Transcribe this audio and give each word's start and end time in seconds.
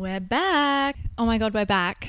We're 0.00 0.18
back. 0.18 0.96
Oh 1.18 1.26
my 1.26 1.36
god, 1.36 1.52
we're 1.52 1.66
back. 1.66 2.08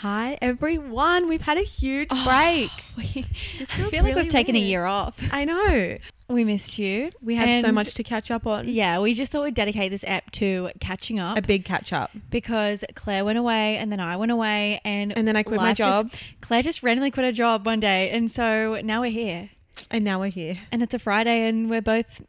Hi, 0.00 0.36
everyone. 0.42 1.30
We've 1.30 1.40
had 1.40 1.56
a 1.56 1.62
huge 1.62 2.08
oh, 2.10 2.24
break. 2.26 2.70
We, 2.98 3.24
This 3.58 3.70
I 3.70 3.84
feel 3.88 4.04
like 4.04 4.14
we've 4.16 4.28
taken 4.28 4.54
a 4.54 4.58
year 4.58 4.84
off. 4.84 5.18
I 5.32 5.46
know. 5.46 5.96
We 6.28 6.44
missed 6.44 6.78
you. 6.78 7.10
We 7.22 7.36
have 7.36 7.62
so 7.62 7.72
much 7.72 7.94
to 7.94 8.02
catch 8.02 8.30
up 8.30 8.46
on. 8.46 8.68
Yeah, 8.68 9.00
we 9.00 9.14
just 9.14 9.32
thought 9.32 9.44
we'd 9.44 9.54
dedicate 9.54 9.90
this 9.90 10.04
app 10.04 10.30
to 10.32 10.72
catching 10.78 11.18
up 11.18 11.38
A 11.38 11.40
big 11.40 11.64
catch 11.64 11.90
up. 11.90 12.10
because 12.28 12.84
Clare 12.94 13.24
went 13.24 13.38
away 13.38 13.78
and 13.78 13.90
then 13.90 13.98
I 13.98 14.18
went 14.18 14.30
away 14.30 14.82
and 14.84 15.16
And 15.16 15.26
then 15.26 15.34
I 15.34 15.42
quit 15.42 15.56
my 15.56 15.68
life 15.68 15.78
just- 15.78 15.90
job. 15.90 16.12
Clare 16.42 16.60
just 16.60 16.82
randomly 16.82 17.10
quit 17.10 17.24
her 17.24 17.32
job 17.32 17.64
one 17.64 17.80
day 17.80 18.10
and 18.10 18.30
so 18.30 18.78
now 18.84 19.00
we're 19.00 19.10
here 19.10 19.48
And 19.90 20.04
now 20.04 20.20
we're 20.20 20.28
here. 20.28 20.58
and 20.70 20.82
it's 20.82 20.92
a 20.92 20.98
Friday 20.98 21.48
and 21.48 21.70
we're 21.70 21.80
both 21.80 22.20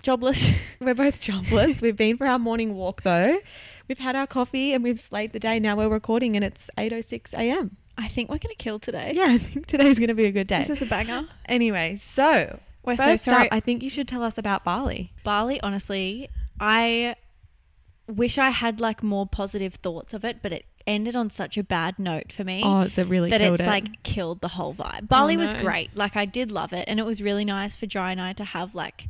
jobless. 0.00 0.48
We're 0.80 0.94
both 0.94 1.18
jobless. 1.20 1.82
we've 1.82 1.96
been 1.96 2.16
for 2.16 2.24
our 2.28 2.38
morning 2.38 2.76
walk 2.76 3.02
though. 3.02 3.40
We've 3.88 3.98
had 3.98 4.14
our 4.14 4.26
coffee 4.26 4.74
and 4.74 4.84
we've 4.84 5.00
slayed 5.00 5.32
the 5.32 5.40
day. 5.40 5.58
Now 5.58 5.76
we're 5.76 5.88
recording 5.88 6.36
and 6.36 6.44
it's 6.44 6.70
8.06 6.76 7.32
a.m. 7.32 7.76
I 7.96 8.06
think 8.06 8.28
we're 8.30 8.38
gonna 8.38 8.54
kill 8.54 8.78
today. 8.78 9.12
Yeah, 9.14 9.28
I 9.28 9.38
think 9.38 9.66
today's 9.66 9.98
going 9.98 10.08
to 10.08 10.14
be 10.14 10.26
a 10.26 10.30
good 10.30 10.46
day. 10.46 10.60
This 10.60 10.76
is 10.76 10.82
a 10.82 10.86
banger. 10.86 11.26
Anyway, 11.46 11.96
so 11.96 12.60
We're 12.84 12.96
first 12.96 13.24
so 13.24 13.32
sorry. 13.32 13.46
up, 13.46 13.54
I 13.54 13.60
think 13.60 13.82
you 13.82 13.88
should 13.88 14.06
tell 14.06 14.22
us 14.22 14.36
about 14.36 14.62
Bali. 14.64 15.12
Bali, 15.24 15.58
honestly, 15.62 16.28
I 16.60 17.16
wish 18.06 18.36
I 18.36 18.50
had 18.50 18.80
like 18.80 19.02
more 19.02 19.26
positive 19.26 19.76
thoughts 19.76 20.12
of 20.12 20.24
it, 20.24 20.42
but 20.42 20.52
it 20.52 20.66
ended 20.86 21.16
on 21.16 21.30
such 21.30 21.56
a 21.56 21.64
bad 21.64 21.98
note 21.98 22.30
for 22.32 22.44
me. 22.44 22.62
Oh, 22.64 22.80
it's 22.82 22.98
a 22.98 23.04
really 23.04 23.30
that 23.30 23.40
it's 23.40 23.60
it. 23.62 23.66
Oh, 23.66 23.70
like 23.70 24.02
killed 24.02 24.42
the 24.42 24.48
whole 24.48 24.74
vibe. 24.74 25.08
Bali 25.08 25.36
oh, 25.36 25.38
was 25.38 25.54
no. 25.54 25.60
great. 25.60 25.96
Like 25.96 26.14
I 26.14 26.26
did 26.26 26.52
love 26.52 26.74
it, 26.74 26.84
and 26.86 27.00
it 27.00 27.06
was 27.06 27.22
really 27.22 27.44
nice 27.44 27.74
for 27.74 27.86
Jai 27.86 28.12
and 28.12 28.20
I 28.20 28.34
to 28.34 28.44
have 28.44 28.74
like 28.74 29.08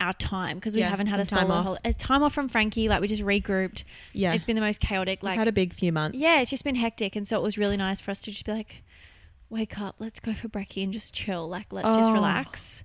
our 0.00 0.12
time 0.14 0.56
because 0.58 0.74
we 0.74 0.80
Yeah, 0.80 0.90
haven't 0.90 1.06
had 1.06 1.20
a 1.20 1.24
time 1.24 1.50
off. 1.50 1.64
hol- 1.64 1.78
a 1.84 1.92
time 1.92 2.22
off 2.22 2.32
from 2.34 2.48
Frankie. 2.48 2.88
Like 2.88 3.00
we 3.00 3.08
just 3.08 3.22
regrouped. 3.22 3.84
yeah, 4.12 4.32
It's 4.34 4.44
been 4.44 4.56
the 4.56 4.62
most 4.62 4.80
chaotic. 4.80 5.20
We've 5.22 5.30
Like 5.30 5.38
had 5.38 5.48
a 5.48 5.52
big 5.52 5.72
few 5.72 5.92
months. 5.92 6.18
yeah, 6.18 6.40
it's 6.40 6.50
just 6.50 6.64
been 6.64 6.74
hectic, 6.76 7.16
and 7.16 7.26
so 7.26 7.36
it 7.36 7.42
was 7.42 7.56
really 7.56 7.76
nice 7.76 8.00
for 8.00 8.10
us 8.10 8.20
to 8.22 8.30
just 8.30 8.44
be 8.44 8.52
like, 8.52 8.82
wake 9.48 9.80
up, 9.80 9.94
let's 9.98 10.20
go 10.20 10.32
for 10.34 10.48
brekkie 10.48 10.82
and 10.82 10.92
just 10.92 11.14
chill. 11.14 11.48
Like 11.48 11.72
let's 11.72 11.94
just 11.94 12.10
Oh. 12.10 12.14
relax. 12.14 12.84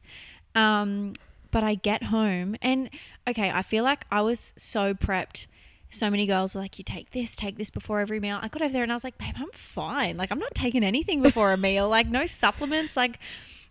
Um, 0.56 1.14
but 1.50 1.64
I 1.64 1.76
get 1.76 2.04
home 2.04 2.56
and 2.62 2.90
okay, 3.28 3.50
I 3.50 3.62
feel 3.62 3.84
like 3.84 4.06
I 4.12 4.22
was 4.22 4.54
so 4.58 4.94
prepped. 4.94 5.48
So 5.90 6.10
many 6.10 6.26
girls 6.26 6.56
were 6.56 6.62
like, 6.62 6.78
"You 6.78 6.86
take 6.86 7.12
this, 7.12 7.36
take 7.36 7.58
this 7.58 7.70
before 7.70 8.00
every 8.00 8.22
meal." 8.22 8.40
I 8.42 8.48
got 8.48 8.62
over 8.62 8.72
there 8.72 8.84
and 8.84 8.92
I 8.92 8.96
was 8.96 9.04
like, 9.04 9.18
"Babe, 9.18 9.36
I'm 9.38 9.52
fine. 9.52 10.16
Like, 10.16 10.32
I'm 10.32 10.40
not 10.40 10.56
taking 10.56 10.84
anything 10.86 11.22
before 11.22 11.52
a 11.52 11.58
meal. 11.58 11.90
Like, 11.90 12.08
no 12.08 12.26
supplements. 12.28 12.96
Like, 12.96 13.20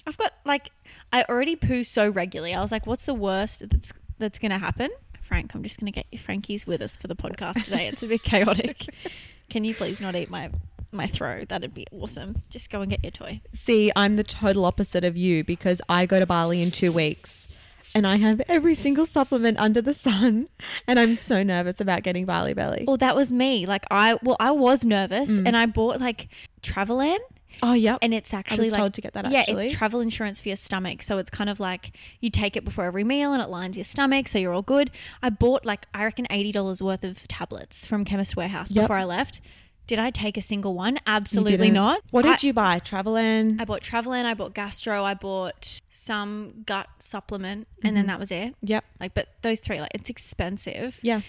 I've 0.07 0.19
got 0.19 0.35
like, 0.45 0.69
I 1.13 1.25
already 1.29 1.57
poo 1.57 1.83
so 1.85 2.09
regularly. 2.09 2.55
I 2.55 2.61
was 2.63 2.71
like, 2.73 2.87
what's 2.87 3.07
the 3.07 3.15
worst 3.15 3.69
that's 3.69 3.93
that's 4.19 4.39
gonna 4.39 4.59
happen?" 4.59 4.91
Frank, 5.21 5.55
I'm 5.55 5.63
just 5.63 5.79
gonna 5.79 5.93
get 5.93 6.07
you. 6.11 6.19
Frankie's 6.19 6.67
with 6.67 6.83
us 6.83 6.97
for 6.97 7.07
the 7.07 7.15
podcast 7.17 7.63
today. 7.65 7.87
It's 7.87 8.03
a 8.03 8.07
bit 8.07 8.23
chaotic. 8.23 8.87
Can 9.49 9.65
you 9.65 9.75
please 9.75 10.01
not 10.01 10.15
eat 10.17 10.31
my 10.31 10.51
my 10.93 11.07
throat? 11.07 11.49
That'd 11.49 11.73
be 11.75 11.87
awesome. 11.93 12.43
Just 12.51 12.71
go 12.71 12.81
and 12.81 12.91
get 12.91 13.03
your 13.05 13.13
toy. 13.13 13.41
See, 13.53 13.91
I'm 13.95 14.17
the 14.17 14.25
total 14.25 14.65
opposite 14.65 15.05
of 15.05 15.17
you 15.17 15.45
because 15.45 15.81
I 15.89 16.07
go 16.07 16.19
to 16.19 16.27
Bali 16.27 16.61
in 16.63 16.71
two 16.73 16.91
weeks 16.93 17.47
and 17.95 18.07
I 18.07 18.17
have 18.17 18.41
every 18.49 18.75
single 18.77 19.07
supplement 19.07 19.59
under 19.59 19.81
the 19.83 19.95
sun 19.95 20.49
and 20.87 20.99
I'm 20.99 21.15
so 21.17 21.43
nervous 21.43 21.81
about 21.81 22.03
getting 22.05 22.25
Bali 22.25 22.55
belly. 22.55 22.85
Well, 22.87 22.97
that 22.99 23.15
was 23.17 23.31
me. 23.33 23.67
Like 23.67 23.85
I, 23.91 24.19
well, 24.23 24.37
I 24.41 24.51
was 24.53 24.85
nervous, 24.85 25.39
Mm. 25.41 25.47
and 25.47 25.57
I 25.57 25.67
bought 25.67 26.01
like 26.01 26.29
Travelan, 26.63 27.19
Oh, 27.63 27.73
yep. 27.73 27.99
and 28.03 28.13
it's 28.15 28.33
actually 28.33 28.65
was 28.65 28.73
like 28.73 28.79
told 28.79 28.95
to 28.95 29.01
get 29.01 29.13
that, 29.15 29.31
Yeah, 29.31 29.45
it's 29.49 29.75
travel 29.75 30.01
insurance 30.01 30.41
for 30.41 30.49
your 30.49 30.57
stomach. 30.57 31.03
So 31.03 31.19
it's 31.19 31.31
kind 31.31 31.51
of 31.51 31.61
like 31.61 31.93
you 32.21 32.31
take 32.31 32.57
it 32.57 32.65
before 32.65 32.85
every 32.85 33.05
meal, 33.05 33.33
and 33.33 33.43
it 33.43 33.49
lines 33.49 33.77
your 33.77 33.85
stomach, 33.85 34.29
so 34.29 34.39
you're 34.39 34.53
all 34.53 34.63
good. 34.63 34.91
I 35.23 35.31
bought 35.31 35.65
like 35.65 35.87
I 35.95 36.05
reckon 36.05 36.27
eighty 36.31 36.53
dollars 36.53 36.83
worth 36.83 37.05
of 37.05 37.27
tablets 37.29 37.85
from 37.85 38.05
Chemist 38.05 38.37
Warehouse 38.37 38.73
Yep. 38.73 38.85
before 38.85 38.97
I 38.97 39.05
left. 39.05 39.41
Did 39.87 39.99
I 39.99 40.11
take 40.11 40.37
a 40.37 40.43
single 40.43 40.75
one? 40.75 40.99
Absolutely 41.05 41.71
not. 41.71 42.03
What 42.13 42.25
I- 42.25 42.31
did 42.31 42.45
you 42.45 42.53
buy? 42.53 42.79
Travelan. 42.79 43.61
I 43.61 43.65
bought 43.65 43.83
Travelan. 43.83 44.25
I 44.25 44.35
bought 44.35 44.55
Gastro, 44.55 45.03
I 45.03 45.15
bought 45.15 45.81
some 45.91 46.63
gut 46.65 46.87
supplement, 47.01 47.67
and 47.83 47.97
then 47.97 48.05
mm-hmm. 48.05 48.11
that 48.11 48.21
was 48.21 48.31
it. 48.31 48.55
Yep. 48.63 48.85
Like, 49.01 49.15
but 49.15 49.31
those 49.43 49.59
three, 49.59 49.81
like, 49.81 49.91
it's 49.93 50.09
expensive. 50.09 51.01
Yeah. 51.03 51.23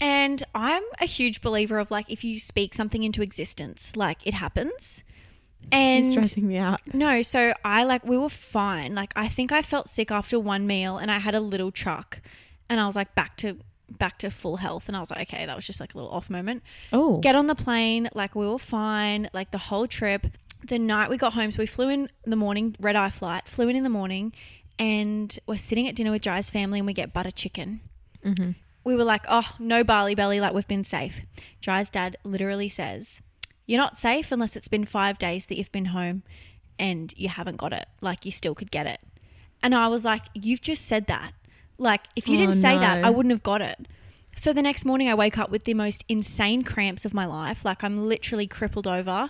And 0.00 0.42
I'm 0.54 0.82
a 0.98 1.04
huge 1.04 1.42
believer 1.42 1.78
of 1.78 1.90
like, 1.90 2.06
if 2.08 2.24
you 2.24 2.40
speak 2.40 2.72
something 2.72 3.02
into 3.02 3.20
existence, 3.20 3.94
like 3.94 4.26
it 4.26 4.32
happens. 4.32 5.04
You're 5.72 5.80
And 5.80 6.06
stressing 6.06 6.46
me 6.48 6.56
out. 6.56 6.80
no, 6.92 7.22
so 7.22 7.52
I 7.64 7.84
like, 7.84 8.04
we 8.04 8.18
were 8.18 8.28
fine. 8.28 8.94
Like, 8.94 9.12
I 9.16 9.28
think 9.28 9.52
I 9.52 9.62
felt 9.62 9.88
sick 9.88 10.10
after 10.10 10.38
one 10.40 10.66
meal 10.66 10.98
and 10.98 11.10
I 11.10 11.18
had 11.18 11.34
a 11.34 11.40
little 11.40 11.70
chuck 11.70 12.20
and 12.68 12.80
I 12.80 12.86
was 12.86 12.96
like, 12.96 13.14
back 13.14 13.36
to, 13.38 13.58
back 13.90 14.18
to 14.20 14.30
full 14.30 14.56
health. 14.56 14.88
And 14.88 14.96
I 14.96 15.00
was 15.00 15.10
like, 15.10 15.32
okay, 15.32 15.46
that 15.46 15.54
was 15.54 15.66
just 15.66 15.78
like 15.80 15.94
a 15.94 15.98
little 15.98 16.12
off 16.12 16.28
moment 16.30 16.62
Oh. 16.92 17.18
get 17.18 17.34
on 17.36 17.46
the 17.46 17.54
plane 17.54 18.08
like 18.14 18.34
we 18.34 18.46
were 18.46 18.58
fine 18.58 19.28
like 19.32 19.50
the 19.52 19.58
whole 19.58 19.86
trip 19.86 20.26
the 20.66 20.78
night 20.78 21.08
we 21.10 21.16
got 21.16 21.32
home 21.34 21.50
so 21.50 21.58
we 21.58 21.66
flew 21.66 21.88
in 21.88 22.08
the 22.24 22.36
morning 22.36 22.76
red 22.80 22.94
eye 22.96 23.08
flight 23.10 23.48
flew 23.48 23.68
in 23.68 23.76
in 23.76 23.82
the 23.82 23.88
morning 23.88 24.32
and 24.78 25.38
we're 25.46 25.56
sitting 25.56 25.88
at 25.88 25.94
dinner 25.94 26.10
with 26.10 26.22
Jai's 26.22 26.50
family 26.50 26.78
and 26.80 26.86
we 26.86 26.92
get 26.92 27.12
butter 27.12 27.30
chicken 27.30 27.80
Mhm. 28.24 28.54
we 28.84 28.94
were 28.94 29.04
like 29.04 29.24
oh 29.28 29.48
no 29.58 29.82
Bali 29.82 30.14
belly 30.14 30.38
like 30.40 30.52
we've 30.52 30.68
been 30.68 30.84
safe 30.84 31.22
Jai's 31.64 31.88
dad 31.90 32.16
literally 32.24 32.68
says 32.68 33.22
you're 33.66 33.80
not 33.80 33.98
safe 33.98 34.32
unless 34.32 34.56
it's 34.56 34.68
been 34.68 34.84
five 34.84 35.18
days 35.18 35.46
that 35.46 35.56
you've 35.56 35.72
been 35.72 35.86
home 35.86 36.22
and 36.78 37.14
you 37.16 37.28
haven't 37.28 37.56
got 37.56 37.72
it 37.72 37.86
like 38.00 38.24
you 38.24 38.30
still 38.30 38.54
could 38.54 38.70
get 38.70 38.86
it 38.86 39.00
and 39.62 39.74
I 39.74 39.88
was 39.88 40.04
like 40.04 40.22
you've 40.34 40.62
just 40.62 40.86
said 40.86 41.06
that 41.06 41.32
like 41.78 42.02
if 42.16 42.28
you 42.28 42.36
Oh, 42.36 42.40
didn't 42.40 42.60
say 42.60 42.78
that. 42.78 43.04
I 43.04 43.10
wouldn't 43.10 43.32
have 43.32 43.42
got 43.42 43.62
it 43.62 43.86
so 44.36 44.54
the 44.54 44.62
next 44.62 44.86
morning, 44.86 45.06
I 45.08 45.14
wake 45.14 45.36
up 45.36 45.50
with 45.50 45.64
the 45.64 45.74
most 45.74 46.02
insane 46.08 46.62
cramps 46.62 47.04
of 47.04 47.12
my 47.12 47.26
life. 47.26 47.62
Like 47.62 47.84
I'm 47.84 48.06
literally 48.06 48.46
crippled 48.46 48.86
over. 48.86 49.28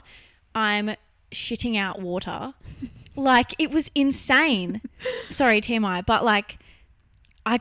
I'm 0.55 0.95
shitting 1.33 1.77
out 1.77 2.01
water. 2.01 2.55
like 3.17 3.55
it 3.59 3.73
was 3.73 3.91
insane. 3.95 4.81
Sorry, 5.29 5.61
TMI, 5.61 6.07
but 6.07 6.25
like 6.25 6.59
I, 7.45 7.59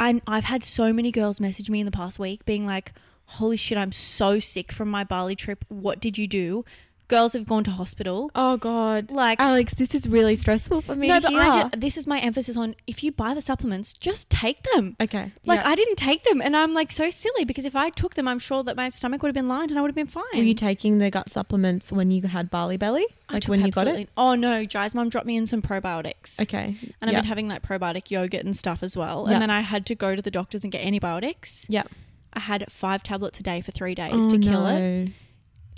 I 0.00 0.20
I've 0.26 0.44
had 0.44 0.64
so 0.64 0.92
many 0.92 1.12
girls 1.12 1.40
message 1.40 1.70
me 1.70 1.78
in 1.78 1.86
the 1.86 1.92
past 1.92 2.18
week 2.18 2.44
being 2.44 2.66
like, 2.66 2.92
"Holy 3.32 3.56
shit, 3.56 3.78
I'm 3.78 3.92
so 3.92 4.40
sick 4.40 4.72
from 4.72 4.88
my 4.90 5.04
Bali 5.04 5.36
trip. 5.36 5.64
What 5.68 6.00
did 6.00 6.18
you 6.18 6.26
do?" 6.26 6.64
Girls 7.08 7.32
have 7.32 7.46
gone 7.46 7.64
to 7.64 7.70
hospital. 7.70 8.30
Oh, 8.34 8.58
God. 8.58 9.10
Like 9.10 9.40
Alex, 9.40 9.72
this 9.72 9.94
is 9.94 10.06
really 10.06 10.36
stressful 10.36 10.82
for 10.82 10.94
me 10.94 11.08
no, 11.08 11.18
but 11.22 11.30
hear. 11.30 11.40
I 11.40 11.62
just, 11.62 11.80
this 11.80 11.96
is 11.96 12.06
my 12.06 12.18
emphasis 12.20 12.54
on 12.54 12.74
if 12.86 13.02
you 13.02 13.10
buy 13.12 13.32
the 13.32 13.40
supplements, 13.40 13.94
just 13.94 14.28
take 14.28 14.62
them. 14.74 14.94
okay. 15.00 15.32
Like 15.46 15.60
yeah. 15.60 15.70
I 15.70 15.74
didn't 15.74 15.96
take 15.96 16.24
them, 16.24 16.42
and 16.42 16.54
I'm 16.54 16.74
like 16.74 16.92
so 16.92 17.08
silly 17.08 17.46
because 17.46 17.64
if 17.64 17.74
I 17.74 17.88
took 17.88 18.12
them, 18.12 18.28
I'm 18.28 18.38
sure 18.38 18.62
that 18.62 18.76
my 18.76 18.90
stomach 18.90 19.22
would 19.22 19.28
have 19.28 19.34
been 19.34 19.48
lined 19.48 19.70
and 19.70 19.78
I 19.78 19.80
would 19.80 19.88
have 19.88 19.94
been 19.94 20.06
fine. 20.06 20.24
Were 20.34 20.42
you 20.42 20.52
taking 20.52 20.98
the 20.98 21.10
gut 21.10 21.30
supplements 21.30 21.90
when 21.90 22.10
you 22.10 22.20
had 22.28 22.50
Bali 22.50 22.76
belly? 22.76 23.06
I 23.30 23.34
Like 23.34 23.42
took 23.44 23.52
when 23.52 23.64
you 23.64 23.70
got 23.70 23.88
it? 23.88 24.10
Oh 24.18 24.34
no, 24.34 24.66
Jai's 24.66 24.94
mum 24.94 25.08
dropped 25.08 25.26
me 25.26 25.38
in 25.38 25.46
some 25.46 25.62
probiotics, 25.62 26.38
Okay. 26.42 26.76
and 27.00 27.08
I've 27.08 27.12
yeah. 27.12 27.20
been 27.20 27.24
having 27.24 27.48
like 27.48 27.62
probiotic 27.62 28.10
yogurt 28.10 28.44
and 28.44 28.54
stuff 28.54 28.82
as 28.82 28.98
well. 28.98 29.24
Yeah. 29.26 29.32
And 29.32 29.42
then 29.42 29.50
I 29.50 29.62
had 29.62 29.86
to 29.86 29.94
go 29.94 30.14
to 30.14 30.20
the 30.20 30.30
doctors 30.30 30.62
and 30.62 30.70
get 30.70 30.84
antibiotics. 30.84 31.64
Yeah. 31.70 31.84
I 32.32 32.40
had 32.40 32.70
five 32.70 33.02
tablets 33.02 33.40
a 33.40 33.42
day 33.42 33.60
for 33.60 33.72
three 33.72 33.94
days 33.94 34.12
Oh, 34.26 34.30
to 34.30 34.38
kill 34.38 34.66
it, 34.66 35.10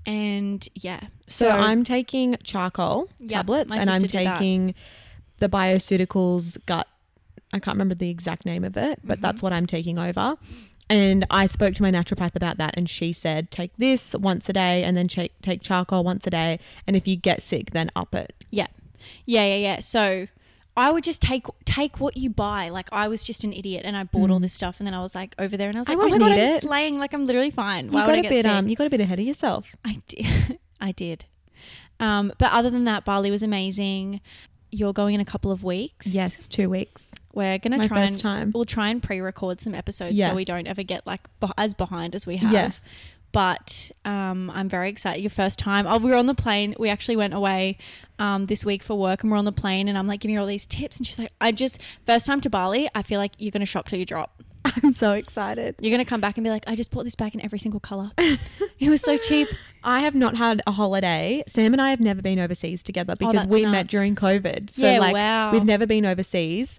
and 0.07 0.69
yeah. 0.75 1.01
So, 1.29 1.49
I'm 1.51 1.85
taking 1.85 2.37
charcoal 2.43 3.09
tablets 3.29 3.73
and 3.75 3.89
I'm 3.89 4.03
did 4.03 4.11
that. 4.11 4.39
taking 4.39 4.75
the 5.39 5.49
Bioceuticals 5.49 6.59
gut. 6.67 6.89
I 7.53 7.59
can't 7.59 7.75
remember 7.77 7.95
the 7.95 8.11
exact 8.11 8.45
name 8.47 8.65
of 8.65 8.77
it, 8.77 9.01
but 9.05 9.15
Mm-hmm. 9.17 9.23
that's 9.23 9.43
what 9.43 9.53
I'm 9.53 9.67
taking 9.67 9.99
over. 9.99 10.37
And 10.89 11.25
I 11.31 11.47
spoke 11.47 11.75
to 11.75 11.83
my 11.83 11.91
naturopath 11.93 12.35
about 12.35 12.59
that, 12.59 12.75
and 12.77 12.91
she 12.91 13.13
said 13.13 13.51
take 13.53 13.71
this 13.79 14.15
once 14.17 14.49
a 14.49 14.53
day, 14.53 14.83
and 14.83 14.97
then 14.97 15.07
take 15.07 15.41
take 15.41 15.63
charcoal 15.63 16.03
once 16.03 16.27
a 16.27 16.31
day. 16.31 16.59
And 16.87 16.97
if 16.97 17.07
you 17.07 17.15
get 17.17 17.43
sick, 17.43 17.71
then 17.71 17.91
up 17.95 18.13
it. 18.15 18.45
yeah, 18.51 18.67
yeah, 19.27 19.45
yeah, 19.47 19.55
yeah. 19.57 19.81
So. 19.81 20.27
I 20.77 20.91
would 20.93 21.05
just 21.05 21.21
take 21.21 21.47
take 21.65 22.01
what 22.01 22.17
you 22.17 22.31
buy. 22.31 22.69
Like 22.69 22.89
I 22.93 23.09
was 23.09 23.23
just 23.23 23.45
an 23.45 23.53
idiot, 23.53 23.83
and 23.85 23.97
I 23.97 24.05
bought 24.05 24.31
all 24.31 24.39
this 24.41 24.55
stuff, 24.55 24.79
and 24.79 24.87
then 24.87 24.95
I 24.95 25.03
was 25.03 25.15
like 25.15 25.35
over 25.39 25.57
there, 25.57 25.69
and 25.69 25.77
I 25.77 25.81
was 25.81 25.89
Mm. 25.89 25.93
I 25.93 25.95
like, 25.97 26.05
"Oh 26.07 26.11
my 26.11 26.19
god, 26.19 26.33
I'm 26.33 26.39
it. 26.39 26.63
slaying! 26.63 26.99
Like 26.99 27.13
I'm 27.13 27.27
literally 27.27 27.51
fine." 27.51 27.87
You 27.87 27.93
Why 27.93 28.07
would 28.07 28.13
got 28.13 28.17
I 28.17 28.19
a 28.19 28.23
get 28.23 28.29
bit 28.31 28.45
sick? 28.45 28.53
um, 28.53 28.69
you 28.69 28.77
got 28.77 28.87
a 28.87 28.91
bit 28.91 29.01
ahead 29.01 29.19
of 29.19 29.27
yourself. 29.27 29.67
I 29.85 30.01
did. 30.09 30.59
I 30.81 30.93
did. 30.93 31.25
Um, 31.99 32.33
but 32.39 32.51
other 32.53 32.71
than 32.71 32.85
that, 32.85 33.05
Bali 33.05 33.31
was 33.31 33.43
amazing. 33.43 34.21
You're 34.71 34.93
going 34.93 35.15
in 35.17 35.21
a 35.21 35.25
couple 35.25 35.51
of 35.51 35.65
weeks. 35.65 36.07
Yes, 36.15 36.47
two 36.49 36.71
weeks. 36.71 37.11
we're 37.35 37.59
gonna 37.59 37.77
My 37.79 37.89
try 37.89 38.01
and 38.03 38.19
time. 38.19 38.53
we'll 38.55 38.65
try 38.65 38.89
and 38.89 39.03
pre-record 39.03 39.61
some 39.61 39.75
episodes 39.75 40.15
Yeah. 40.15 40.29
so 40.31 40.35
we 40.35 40.45
don't 40.45 40.67
ever 40.67 40.83
get 40.85 41.07
like 41.07 41.21
beh- 41.43 41.53
as 41.59 41.75
behind 41.75 42.15
as 42.15 42.27
we 42.27 42.37
have. 42.39 42.53
Yeah. 42.53 42.71
But 43.33 43.93
um, 44.05 44.51
I'm 44.51 44.69
very 44.69 44.89
excited. 44.89 45.21
Your 45.21 45.31
first 45.31 45.59
time. 45.59 45.87
Oh, 45.87 45.99
we 45.99 46.11
were 46.11 46.17
on 46.17 46.27
the 46.27 46.35
plane. 46.35 46.75
We 46.79 46.89
actually 46.89 47.17
went 47.17 47.33
away 47.35 47.79
um, 48.19 48.47
this 48.47 48.65
week 48.65 48.83
for 48.83 48.99
work, 48.99 49.23
and 49.23 49.31
we're 49.31 49.39
on 49.39 49.45
the 49.45 49.53
plane, 49.53 49.89
and 49.89 49.97
I'm 49.97 50.07
like 50.07 50.21
giving 50.21 50.35
her 50.35 50.41
all 50.41 50.47
these 50.49 50.67
tips, 50.67 50.97
and 50.97 51.07
she's 51.07 51.19
like, 51.19 51.33
"I 51.41 51.53
just 51.53 51.81
first 52.05 52.27
time 52.27 52.41
to 52.43 52.51
Bali. 52.51 52.89
I 52.95 53.03
feel 53.03 53.21
like 53.21 53.33
you're 53.39 53.53
gonna 53.53 53.67
shop 53.67 53.89
till 53.89 53.99
you 53.99 54.07
drop." 54.07 54.43
I'm 54.83 54.93
so 54.93 55.13
excited. 55.15 55.75
You're 55.81 55.91
gonna 55.91 56.05
come 56.05 56.21
back 56.21 56.37
and 56.37 56.45
be 56.45 56.51
like, 56.51 56.65
I 56.67 56.75
just 56.77 56.91
bought 56.91 57.05
this 57.05 57.15
bag 57.15 57.35
in 57.35 57.41
every 57.45 57.59
single 57.59 57.81
color. 57.81 58.11
it 58.19 58.91
was 58.91 59.01
so 59.01 59.17
cheap. 59.17 59.49
I 59.83 60.01
have 60.01 60.15
not 60.15 60.37
had 60.37 60.61
a 60.67 60.73
holiday. 60.73 61.43
Sam 61.47 61.73
and 61.73 61.81
I 61.81 61.89
have 61.91 62.01
never 62.01 62.21
been 62.21 62.39
overseas 62.39 62.83
together 62.83 63.17
because 63.17 63.47
Oh, 63.47 63.49
we 63.49 63.65
met 63.65 63.87
during 63.87 64.15
COVID. 64.15 64.71
So 64.71 64.87
Yeah, 64.91 64.99
like 64.99 65.15
wow. 65.15 65.53
we've 65.53 65.65
never 65.65 65.87
been 65.87 66.05
overseas. 66.05 66.79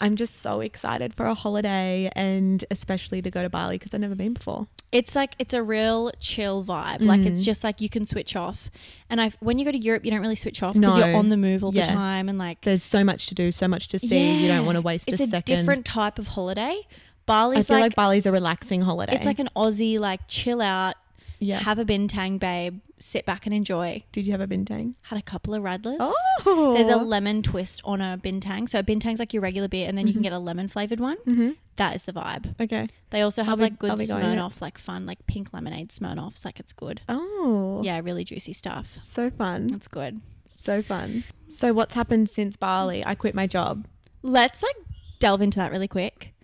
I'm 0.00 0.16
just 0.16 0.40
so 0.40 0.60
excited 0.60 1.14
for 1.14 1.26
a 1.26 1.34
holiday 1.34 2.10
and 2.16 2.64
especially 2.70 3.22
to 3.22 3.30
go 3.30 3.42
to 3.42 3.48
Bali 3.48 3.78
because 3.78 3.94
I've 3.94 4.00
never 4.00 4.14
been 4.16 4.34
before. 4.34 4.66
It's 4.90 5.14
like 5.14 5.34
it's 5.38 5.54
a 5.54 5.62
real 5.62 6.10
chill 6.20 6.62
vibe. 6.64 7.00
Like 7.00 7.20
it's 7.22 7.40
Mhm. 7.40 7.44
just 7.44 7.64
like 7.64 7.80
you 7.80 7.88
can 7.88 8.04
switch 8.04 8.36
off. 8.36 8.70
And 9.08 9.20
I, 9.22 9.32
when 9.40 9.58
you 9.58 9.64
go 9.64 9.70
to 9.72 9.78
Europe, 9.78 10.04
you 10.04 10.10
don't 10.10 10.20
really 10.20 10.36
switch 10.36 10.62
off 10.62 10.74
because 10.74 10.98
you're 10.98 11.14
on 11.14 11.30
the 11.30 11.36
move 11.38 11.64
all 11.64 11.74
Yeah. 11.74 11.86
the 11.86 11.92
time 11.92 12.28
and 12.28 12.36
like 12.36 12.60
There's 12.62 12.82
so 12.82 13.02
much 13.04 13.26
to 13.28 13.34
do, 13.34 13.52
so 13.52 13.66
much 13.68 13.88
to 13.88 13.98
see. 13.98 14.42
You 14.42 14.48
don't 14.48 14.66
want 14.66 14.76
to 14.76 14.80
Yeah. 14.80 14.84
waste 14.86 15.08
It's 15.08 15.20
a 15.20 15.24
a, 15.24 15.28
second. 15.28 15.56
different 15.56 15.84
type 15.86 16.18
of 16.18 16.28
holiday. 16.28 16.80
I 17.28 17.32
Bali's 17.32 17.66
feel 17.66 17.76
like, 17.76 17.82
like, 17.82 17.96
Bali's 17.96 18.26
a 18.26 18.32
relaxing 18.32 18.82
holiday. 18.82 19.14
it's 19.14 19.26
like 19.26 19.38
an 19.38 19.48
Aussie 19.56 19.98
like 19.98 20.20
chill 20.28 20.60
out, 20.60 20.94
yeah. 21.38 21.60
have 21.60 21.78
a 21.78 21.84
bintang, 21.84 22.38
babe, 22.38 22.80
sit 22.98 23.24
back 23.26 23.46
and 23.46 23.54
enjoy. 23.54 24.02
Did 24.12 24.26
you 24.26 24.32
have 24.32 24.40
a 24.40 24.46
bintang? 24.46 24.94
Had 25.02 25.18
a 25.18 25.22
couple 25.22 25.54
of 25.54 25.62
radlers. 25.62 25.96
Oh, 26.00 26.74
There's 26.74 26.88
a 26.88 26.96
lemon 26.96 27.42
twist 27.42 27.80
on 27.84 28.00
a 28.00 28.18
bintang. 28.22 28.68
So 28.68 28.78
a 28.78 28.82
bintang's 28.82 29.18
like 29.18 29.32
your 29.32 29.42
regular 29.42 29.68
beer, 29.68 29.88
and 29.88 29.96
then 29.96 30.06
you 30.06 30.12
can 30.12 30.22
get 30.22 30.32
a 30.32 30.38
lemon 30.38 30.68
flavored 30.68 31.00
one. 31.00 31.16
hmm 31.24 31.50
That 31.76 31.94
is 31.94 32.04
the 32.04 32.12
vibe. 32.12 32.54
Okay. 32.60 32.88
They 33.10 33.22
also 33.22 33.42
have 33.44 33.58
be- 33.58 33.64
like 33.64 33.78
good 33.78 33.92
Smirnoff, 33.92 34.60
like 34.60 34.78
fun, 34.78 35.06
like 35.06 35.24
pink 35.26 35.52
lemonade 35.52 35.90
Smirnoffs. 35.90 36.44
Like 36.44 36.58
it's 36.60 36.72
good. 36.72 37.00
Oh, 37.08 37.82
Yeah, 37.84 38.00
really 38.02 38.24
juicy 38.24 38.52
stuff. 38.52 38.98
So 39.02 39.30
fun. 39.30 39.68
That's 39.68 39.88
good. 39.88 40.20
So 40.48 40.82
fun. 40.82 41.24
So 41.48 41.72
what's 41.72 41.94
happened 41.94 42.28
since 42.30 42.56
Bali? 42.56 43.04
I 43.04 43.14
quit 43.14 43.34
my 43.34 43.46
job. 43.46 43.86
Let's 44.22 44.62
like 44.62 44.76
delve 45.18 45.42
into 45.42 45.58
that 45.58 45.70
really 45.72 45.88
quick. 45.88 46.34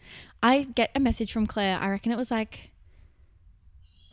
I 0.43 0.63
get 0.63 0.91
a 0.95 1.01
message 1.01 1.33
from 1.33 1.47
Clare. 1.47 1.79
I 1.81 1.89
reckon 1.89 2.13
it 2.13 2.17
was 2.19 2.31
like 2.31 2.71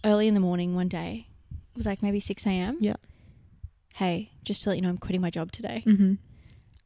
early 0.04 0.27
in 0.27 0.33
the 0.33 0.39
morning 0.39 0.75
one 0.75 0.88
day. 0.88 1.27
It 1.51 1.77
was 1.77 1.86
like 1.86 2.01
maybe 2.01 2.19
6 2.19 2.45
a.m. 2.45 2.77
Yeah. 2.80 2.95
Hey, 3.95 4.31
just 4.44 4.63
to 4.63 4.69
let 4.69 4.75
you 4.77 4.81
know, 4.81 4.89
I'm 4.89 4.98
quitting 4.98 5.22
my 5.22 5.30
job 5.30 5.51
today. 5.51 5.83
Mm-hmm. 5.86 6.13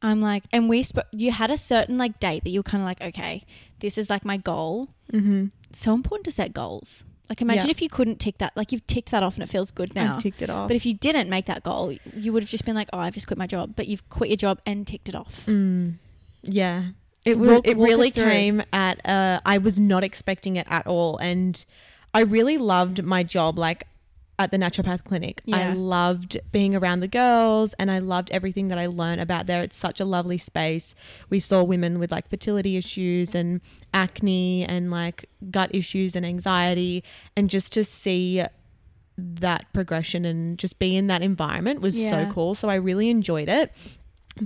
I'm 0.02 0.20
like, 0.22 0.44
and 0.52 0.68
we 0.68 0.82
spoke, 0.82 1.06
you 1.12 1.30
had 1.32 1.50
a 1.50 1.58
certain 1.58 1.98
like 1.98 2.18
date 2.20 2.44
that 2.44 2.50
you 2.50 2.60
were 2.60 2.64
kind 2.64 2.82
of 2.82 2.86
like, 2.86 3.00
okay, 3.02 3.44
this 3.80 3.98
is 3.98 4.08
like 4.08 4.24
my 4.24 4.36
goal. 4.36 4.88
Mm-hmm. 5.12 5.46
So 5.74 5.92
important 5.94 6.24
to 6.26 6.32
set 6.32 6.52
goals. 6.52 7.04
Like, 7.28 7.40
imagine 7.40 7.66
Yeah. 7.66 7.70
if 7.70 7.80
you 7.80 7.88
couldn't 7.88 8.16
tick 8.18 8.38
that, 8.38 8.56
like, 8.56 8.72
you've 8.72 8.84
ticked 8.88 9.12
that 9.12 9.22
off 9.22 9.34
and 9.34 9.44
it 9.44 9.48
feels 9.48 9.70
good 9.70 9.94
now. 9.94 10.14
I've 10.14 10.22
ticked 10.22 10.42
it 10.42 10.50
off. 10.50 10.66
But 10.66 10.74
if 10.74 10.84
you 10.84 10.94
didn't 10.94 11.30
make 11.30 11.46
that 11.46 11.62
goal, 11.62 11.94
you 12.12 12.32
would 12.32 12.42
have 12.42 12.50
just 12.50 12.64
been 12.64 12.74
like, 12.74 12.88
oh, 12.92 12.98
I've 12.98 13.14
just 13.14 13.28
quit 13.28 13.38
my 13.38 13.46
job. 13.46 13.74
But 13.76 13.86
you've 13.86 14.08
quit 14.10 14.30
your 14.30 14.36
job 14.36 14.60
and 14.66 14.84
ticked 14.84 15.08
it 15.08 15.14
off. 15.14 15.44
Mm, 15.46 15.98
yeah. 16.42 16.86
It 17.24 17.38
Walk- 17.38 17.66
it 17.66 17.76
walk 17.76 17.88
really 17.88 18.10
came 18.10 18.62
at 18.72 19.06
uh 19.06 19.40
I 19.44 19.58
was 19.58 19.78
not 19.78 20.02
expecting 20.04 20.56
it 20.56 20.66
at 20.70 20.86
all 20.86 21.18
and 21.18 21.62
I 22.14 22.20
really 22.22 22.56
loved 22.58 23.02
my 23.04 23.22
job 23.22 23.58
like 23.58 23.86
at 24.38 24.50
the 24.50 24.56
naturopath 24.56 25.04
clinic. 25.04 25.42
I 25.52 25.74
loved 25.74 26.40
being 26.50 26.74
around 26.74 27.00
the 27.00 27.08
girls 27.08 27.74
and 27.78 27.90
I 27.90 27.98
loved 27.98 28.30
everything 28.30 28.68
that 28.68 28.78
I 28.78 28.86
learned 28.86 29.20
about 29.20 29.46
there. 29.46 29.60
It's 29.62 29.76
such 29.76 30.00
a 30.00 30.04
lovely 30.06 30.38
space. 30.38 30.94
We 31.28 31.40
saw 31.40 31.62
women 31.62 31.98
with 31.98 32.10
like 32.10 32.30
fertility 32.30 32.78
issues 32.78 33.34
and 33.34 33.60
acne 33.92 34.64
and 34.64 34.90
like 34.90 35.26
gut 35.50 35.68
issues 35.74 36.16
and 36.16 36.24
anxiety 36.24 37.04
and 37.36 37.50
just 37.50 37.70
to 37.74 37.84
see 37.84 38.42
that 39.18 39.70
progression 39.74 40.24
and 40.24 40.58
just 40.58 40.78
be 40.78 40.96
in 40.96 41.06
that 41.08 41.20
environment 41.20 41.82
was 41.82 41.98
Yeah. 42.00 42.08
so 42.08 42.32
cool. 42.32 42.54
So 42.54 42.70
I 42.70 42.76
really 42.76 43.10
enjoyed 43.10 43.50
it. 43.50 43.70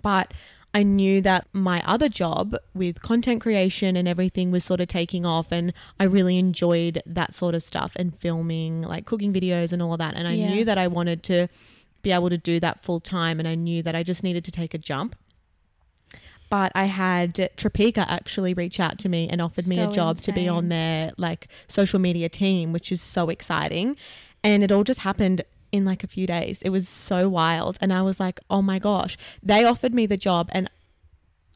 But 0.02 0.34
I 0.74 0.82
knew 0.82 1.20
that 1.20 1.46
my 1.52 1.80
other 1.86 2.08
job 2.08 2.56
with 2.74 3.00
content 3.00 3.40
creation 3.40 3.96
and 3.96 4.08
everything 4.08 4.50
was 4.50 4.64
sort 4.64 4.80
of 4.80 4.88
taking 4.88 5.24
off, 5.24 5.52
and 5.52 5.72
I 6.00 6.04
really 6.04 6.36
enjoyed 6.36 7.00
that 7.06 7.32
sort 7.32 7.54
of 7.54 7.62
stuff 7.62 7.92
and 7.94 8.18
filming, 8.18 8.82
like 8.82 9.06
cooking 9.06 9.32
videos 9.32 9.72
and 9.72 9.80
all 9.80 9.92
of 9.92 9.98
that. 10.00 10.14
And 10.16 10.26
I 10.26 10.34
Yeah. 10.34 10.50
knew 10.50 10.64
that 10.64 10.76
I 10.76 10.88
wanted 10.88 11.22
to 11.24 11.46
be 12.02 12.10
able 12.10 12.28
to 12.28 12.36
do 12.36 12.58
that 12.58 12.82
full 12.82 12.98
time, 12.98 13.38
and 13.38 13.46
I 13.48 13.54
knew 13.54 13.82
that 13.84 13.94
I 13.94 14.02
just 14.02 14.24
needed 14.24 14.44
to 14.44 14.50
take 14.50 14.74
a 14.74 14.78
jump. 14.78 15.14
But 16.50 16.72
I 16.74 16.84
had 16.84 17.34
Tropeaka 17.56 18.04
actually 18.08 18.52
reach 18.52 18.78
out 18.78 18.98
to 19.00 19.08
me 19.08 19.28
and 19.28 19.40
offered 19.40 19.66
me 19.66 19.76
a 19.78 19.86
So 19.86 19.92
job 19.92 20.18
to 20.18 20.32
be 20.32 20.48
on 20.48 20.68
their 20.68 21.12
like 21.16 21.48
social 21.68 21.98
media 21.98 22.28
team, 22.28 22.72
which 22.72 22.92
is 22.92 23.00
so 23.00 23.30
exciting. 23.30 23.96
And 24.42 24.62
it 24.62 24.70
all 24.70 24.84
just 24.84 25.00
happened 25.00 25.42
in 25.74 25.84
like 25.84 26.04
a 26.04 26.06
few 26.16 26.26
days. 26.26 26.62
It 26.62 26.70
was 26.70 26.88
so 26.88 27.28
wild. 27.28 27.76
And 27.80 27.92
I 27.92 28.00
was 28.02 28.20
like, 28.20 28.38
oh 28.48 28.62
my 28.62 28.78
gosh. 28.78 29.18
They 29.42 29.64
offered 29.64 29.92
me 29.92 30.06
the 30.06 30.16
job 30.16 30.48
and 30.52 30.70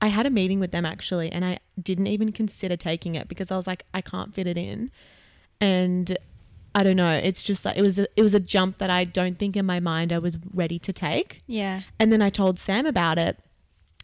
I 0.02 0.08
had 0.08 0.26
a 0.26 0.30
meeting 0.30 0.58
with 0.60 0.72
them 0.72 0.84
actually 0.84 1.30
and 1.30 1.44
I 1.44 1.58
didn't 1.80 2.08
even 2.08 2.32
consider 2.32 2.76
taking 2.76 3.14
it 3.14 3.28
because 3.28 3.50
I 3.52 3.56
was 3.56 3.66
like, 3.66 3.84
I 3.94 4.00
can't 4.00 4.34
fit 4.34 4.46
it 4.48 4.58
in. 4.58 4.90
And 5.60 6.16
I 6.74 6.82
don't 6.82 6.96
know. 6.96 7.12
It's 7.12 7.42
just 7.42 7.64
like 7.64 7.76
it 7.76 7.82
was 7.82 7.98
a, 7.98 8.06
it 8.16 8.22
was 8.22 8.34
a 8.34 8.40
jump 8.40 8.78
that 8.78 8.90
I 8.90 9.04
don't 9.04 9.38
think 9.38 9.56
in 9.56 9.64
my 9.66 9.80
mind 9.80 10.12
I 10.12 10.18
was 10.18 10.36
ready 10.52 10.78
to 10.80 10.92
take. 10.92 11.40
Yeah. 11.46 11.82
And 12.00 12.12
then 12.12 12.20
I 12.20 12.30
told 12.30 12.58
Sam 12.58 12.86
about 12.86 13.18
it 13.18 13.38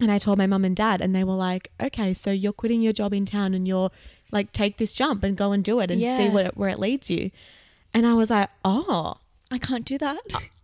and 0.00 0.10
I 0.12 0.18
told 0.18 0.38
my 0.38 0.46
mum 0.46 0.64
and 0.64 0.76
dad 0.76 1.00
and 1.00 1.14
they 1.14 1.24
were 1.24 1.34
like, 1.50 1.70
"Okay, 1.80 2.14
so 2.14 2.30
you're 2.30 2.52
quitting 2.52 2.82
your 2.82 2.92
job 2.92 3.12
in 3.12 3.26
town 3.26 3.52
and 3.54 3.66
you're 3.68 3.90
like 4.32 4.52
take 4.52 4.78
this 4.78 4.92
jump 4.92 5.22
and 5.24 5.36
go 5.36 5.52
and 5.52 5.62
do 5.64 5.78
it 5.80 5.90
and 5.90 6.00
see 6.00 6.06
Yeah. 6.06 6.32
where 6.34 6.50
where 6.54 6.68
it 6.70 6.78
leads 6.78 7.10
you." 7.10 7.30
And 7.92 8.04
I 8.06 8.14
was 8.14 8.30
like, 8.30 8.50
"Oh, 8.64 9.18
I 9.54 9.58
can't 9.58 9.84
do 9.84 9.96
that. 9.98 10.18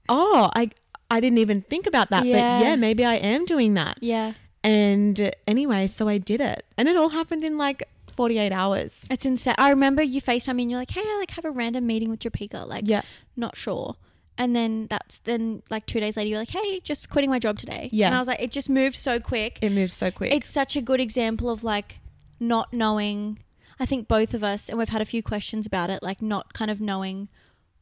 oh, 0.09 0.51
I 0.55 0.71
I 1.11 1.21
didn't 1.21 1.39
even 1.39 1.63
think 1.63 1.87
about 1.87 2.11
that, 2.11 2.25
Yeah. 2.25 2.35
but 2.61 2.67
yeah, 2.67 2.77
maybe 2.77 3.05
I 3.05 3.15
am 3.15 3.45
doing 3.47 3.75
that." 3.75 3.99
Yeah. 4.01 4.35
And 4.63 5.19
uh, 5.21 5.31
anyway, 5.47 5.87
so 5.87 6.07
I 6.09 6.19
did 6.19 6.41
it. 6.41 6.65
And 6.77 6.89
it 6.89 6.97
all 6.97 7.09
happened 7.09 7.45
in 7.45 7.57
like 7.57 7.83
48 8.17 8.53
hours. 8.53 9.07
It's 9.11 9.25
insane. 9.25 9.55
I 9.57 9.71
remember 9.71 10.03
you 10.03 10.21
FaceTime 10.21 10.57
me 10.57 10.65
and 10.65 10.71
you're 10.71 10.81
like, 10.81 10.91
hey, 10.91 11.01
I 11.03 11.17
like 11.19 11.31
have 11.31 11.47
a 11.47 11.51
random 11.51 11.87
meeting 11.87 12.11
with 12.11 12.21
Tropeaka. 12.21 12.69
Like, 12.69 12.87
Yeah. 12.87 13.01
not 13.37 13.57
sure. 13.57 13.97
And 14.37 14.55
then 14.55 14.87
that's 14.91 15.17
then 15.19 15.63
like 15.71 15.87
two 15.87 15.99
days 16.01 16.17
later, 16.19 16.29
you're 16.29 16.39
like, 16.39 16.51
hey, 16.51 16.81
just 16.81 17.09
quitting 17.09 17.31
my 17.31 17.39
job 17.39 17.57
today. 17.59 17.89
Yeah. 17.91 18.07
And 18.09 18.15
I 18.15 18.19
was 18.19 18.29
like, 18.29 18.41
it 18.41 18.51
just 18.53 18.69
moved 18.69 18.97
so 18.97 19.19
quick. 19.19 19.59
It 19.63 19.73
moved 19.73 19.93
so 19.93 20.11
quick. 20.11 20.31
It's 20.33 20.49
such 20.51 20.77
a 20.77 20.83
good 20.83 21.01
example 21.01 21.49
of 21.49 21.65
like 21.65 21.99
not 22.39 22.73
knowing. 22.73 23.39
I 23.79 23.87
think 23.87 24.09
both 24.09 24.35
of 24.35 24.45
us, 24.45 24.69
and 24.69 24.77
we've 24.79 24.91
had 24.91 25.01
a 25.01 25.07
few 25.07 25.23
questions 25.23 25.65
about 25.67 25.89
it, 25.89 26.03
like 26.03 26.21
not 26.21 26.53
kind 26.53 26.71
of 26.71 26.83
knowing 26.83 27.29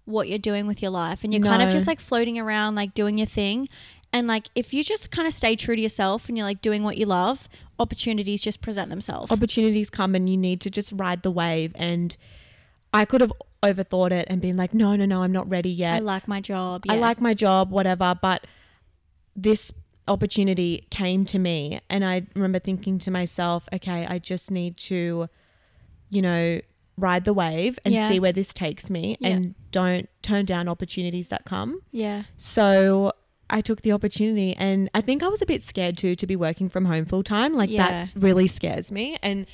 what 0.09 0.29
you're 0.29 0.39
doing 0.39 0.67
with 0.67 0.81
your 0.83 0.91
life. 0.91 1.23
And 1.25 1.33
you're 1.33 1.43
kind 1.43 1.63
of 1.63 1.71
just 1.71 1.87
like 1.87 2.01
floating 2.01 2.39
around, 2.39 2.75
like 2.75 2.95
doing 2.95 3.19
your 3.19 3.27
thing. 3.27 3.69
And 4.13 4.27
like 4.27 4.49
if 4.55 4.73
you 4.73 4.83
just 4.83 5.11
kind 5.11 5.29
of 5.29 5.35
stay 5.35 5.55
true 5.55 5.77
to 5.77 5.83
yourself 5.83 6.29
and 6.29 6.37
you're 6.39 6.47
like 6.47 6.63
doing 6.63 6.83
what 6.83 6.97
you 6.97 7.07
love, 7.07 7.49
opportunities 7.79 8.41
just 8.41 8.61
present 8.61 8.91
themselves. 8.91 9.31
opportunities 9.31 9.91
come 9.91 10.15
and 10.15 10.29
you 10.29 10.37
need 10.37 10.61
to 10.63 10.71
just 10.71 10.91
ride 10.93 11.23
the 11.23 11.31
wave 11.31 11.73
and 11.77 12.17
I 12.93 13.05
could 13.05 13.21
have 13.21 13.33
overthought 13.63 14.13
it 14.13 14.27
and 14.31 14.41
been 14.41 14.57
like, 14.57 14.73
"No, 14.73 14.97
no, 14.97 15.05
no, 15.05 15.23
I'm 15.23 15.33
not 15.33 15.49
ready 15.51 15.69
yet." 15.69 15.95
I 15.95 15.99
like 15.99 16.27
my 16.27 16.41
job. 16.41 16.85
I 16.89 16.97
like 16.97 17.21
my 17.21 17.35
job, 17.35 17.71
whatever. 17.71 18.15
But 18.21 18.47
this 19.37 19.73
opportunity 20.07 20.87
came 20.91 21.27
to 21.27 21.39
me, 21.39 21.81
and 21.91 22.03
I 22.05 22.23
remember 22.35 22.59
thinking 22.59 22.99
to 23.01 23.11
myself, 23.11 23.69
okay, 23.75 24.07
I 24.07 24.19
just 24.19 24.51
need 24.51 24.79
to, 24.79 25.29
you 26.09 26.23
know, 26.23 26.61
ride 26.97 27.25
the 27.27 27.35
wave 27.35 27.79
and 27.85 27.95
Yeah. 27.95 28.09
see 28.09 28.19
where 28.19 28.33
this 28.33 28.55
takes 28.55 28.89
me 28.89 29.17
Yeah. 29.21 29.29
and 29.29 29.55
don't 29.71 30.09
turn 30.23 30.45
down 30.45 30.69
opportunities 30.69 31.29
that 31.29 31.45
come. 31.45 31.81
Yeah. 31.91 32.25
So 32.37 33.13
I 33.51 33.61
took 33.61 33.83
the 33.83 33.93
opportunity 33.93 34.55
and 34.57 34.91
I 34.95 35.01
think 35.01 35.23
I 35.23 35.29
was 35.29 35.41
a 35.43 35.47
bit 35.47 35.63
scared 35.63 35.97
too 35.97 36.15
to 36.17 36.27
be 36.27 36.37
working 36.37 36.69
from 36.69 36.85
home 36.85 37.05
full 37.07 37.23
time. 37.23 37.55
Like 37.55 37.71
Yeah. 37.71 37.89
that 37.89 38.09
really 38.15 38.47
scares 38.47 38.93
me. 38.93 39.17
And 39.23 39.47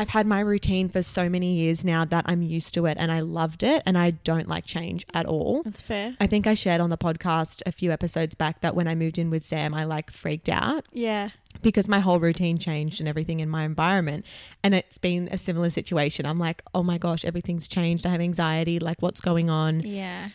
I've 0.00 0.08
had 0.08 0.26
my 0.26 0.40
routine 0.40 0.88
for 0.88 1.02
so 1.02 1.28
many 1.28 1.56
years 1.56 1.84
now 1.84 2.06
that 2.06 2.24
I'm 2.26 2.40
used 2.40 2.72
to 2.74 2.86
it 2.86 2.96
and 2.98 3.12
I 3.12 3.20
loved 3.20 3.62
it 3.62 3.82
and 3.84 3.98
I 3.98 4.12
don't 4.12 4.48
like 4.48 4.64
change 4.64 5.04
at 5.12 5.26
all. 5.26 5.62
That's 5.62 5.82
fair. 5.82 6.16
I 6.18 6.26
think 6.26 6.46
I 6.46 6.54
shared 6.54 6.80
on 6.80 6.88
the 6.88 6.96
podcast 6.96 7.60
a 7.66 7.72
few 7.72 7.92
episodes 7.92 8.34
back 8.34 8.62
that 8.62 8.74
when 8.74 8.88
I 8.88 8.94
moved 8.94 9.18
in 9.18 9.28
with 9.28 9.44
Sam, 9.44 9.74
I 9.74 9.84
like 9.84 10.10
freaked 10.10 10.48
out 10.48 10.86
Yeah. 10.90 11.28
because 11.60 11.86
my 11.86 12.00
whole 12.00 12.18
routine 12.18 12.56
changed 12.56 12.98
and 13.00 13.08
everything 13.10 13.40
in 13.40 13.50
my 13.50 13.64
environment. 13.64 14.24
And 14.64 14.74
it's 14.74 14.96
been 14.96 15.28
a 15.30 15.36
similar 15.36 15.68
situation. 15.68 16.24
I'm 16.24 16.38
like, 16.38 16.62
oh 16.74 16.82
my 16.82 16.96
gosh, 16.96 17.26
everything's 17.26 17.68
changed. 17.68 18.06
I 18.06 18.10
have 18.10 18.22
anxiety. 18.22 18.78
Like, 18.78 19.02
what's 19.02 19.20
going 19.20 19.50
on? 19.50 19.80
Yeah. 19.80 20.30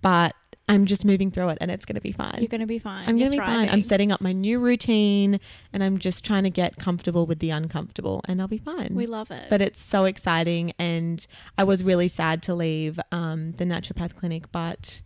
But 0.00 0.34
I'm 0.70 0.86
just 0.86 1.04
moving 1.04 1.30
through 1.30 1.48
it 1.50 1.58
and 1.60 1.70
it's 1.70 1.84
going 1.84 1.96
to 1.96 2.00
be 2.00 2.12
fine. 2.12 2.36
You're 2.38 2.48
going 2.48 2.60
to 2.60 2.66
be 2.66 2.78
fine. 2.78 3.08
I'm 3.08 3.18
going 3.18 3.30
to 3.30 3.36
be 3.36 3.42
fine. 3.42 3.68
I'm 3.68 3.80
setting 3.80 4.10
up 4.12 4.20
my 4.20 4.32
new 4.32 4.58
routine 4.58 5.40
and 5.72 5.82
I'm 5.82 5.98
just 5.98 6.24
trying 6.24 6.44
to 6.44 6.50
get 6.50 6.76
comfortable 6.78 7.26
with 7.26 7.40
the 7.40 7.50
uncomfortable 7.50 8.20
and 8.26 8.40
I'll 8.40 8.48
be 8.48 8.58
fine. 8.58 8.92
We 8.94 9.06
love 9.06 9.30
it. 9.30 9.46
but 9.50 9.60
it's 9.60 9.80
so 9.80 10.04
exciting 10.04 10.72
and 10.78 11.26
I 11.58 11.64
was 11.64 11.82
really 11.82 12.08
sad 12.08 12.42
to 12.44 12.54
leave 12.54 12.98
um, 13.12 13.52
the 13.52 13.64
naturopath 13.64 14.14
clinic. 14.16 14.50
But 14.52 15.02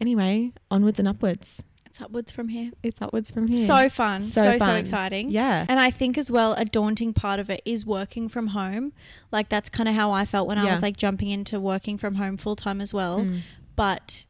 anyway, 0.00 0.52
onwards 0.70 0.98
and 0.98 1.06
upwards. 1.08 1.62
it's 1.84 2.00
upwards 2.00 2.30
from 2.30 2.48
here. 2.48 2.72
It's 2.82 3.00
upwards 3.00 3.30
from 3.30 3.46
here. 3.48 3.66
So 3.66 3.88
fun. 3.88 4.20
So 4.20 4.42
So, 4.42 4.58
so, 4.58 4.72
exciting. 4.74 5.30
yeah. 5.30 5.64
And 5.68 5.78
I 5.80 5.90
think 5.90 6.18
as 6.18 6.30
well, 6.30 6.52
a 6.54 6.64
daunting 6.64 7.12
part 7.12 7.40
of 7.40 7.48
it 7.50 7.62
is 7.64 7.86
working 7.86 8.28
from 8.28 8.48
home. 8.48 8.92
Like 9.30 9.48
that's 9.48 9.68
kind 9.68 9.88
of 9.88 9.94
how 9.94 10.12
I 10.12 10.24
felt 10.24 10.46
when 10.48 10.58
I 10.58 10.70
was 10.70 10.82
like 10.82 10.96
jumping 10.96 11.28
into 11.30 11.58
working 11.60 11.96
from 11.98 12.14
home 12.16 12.36
full 12.36 12.56
time 12.56 12.80
as 12.80 12.92
well. 12.92 13.20
Mm. 13.20 13.40
But 13.76 14.24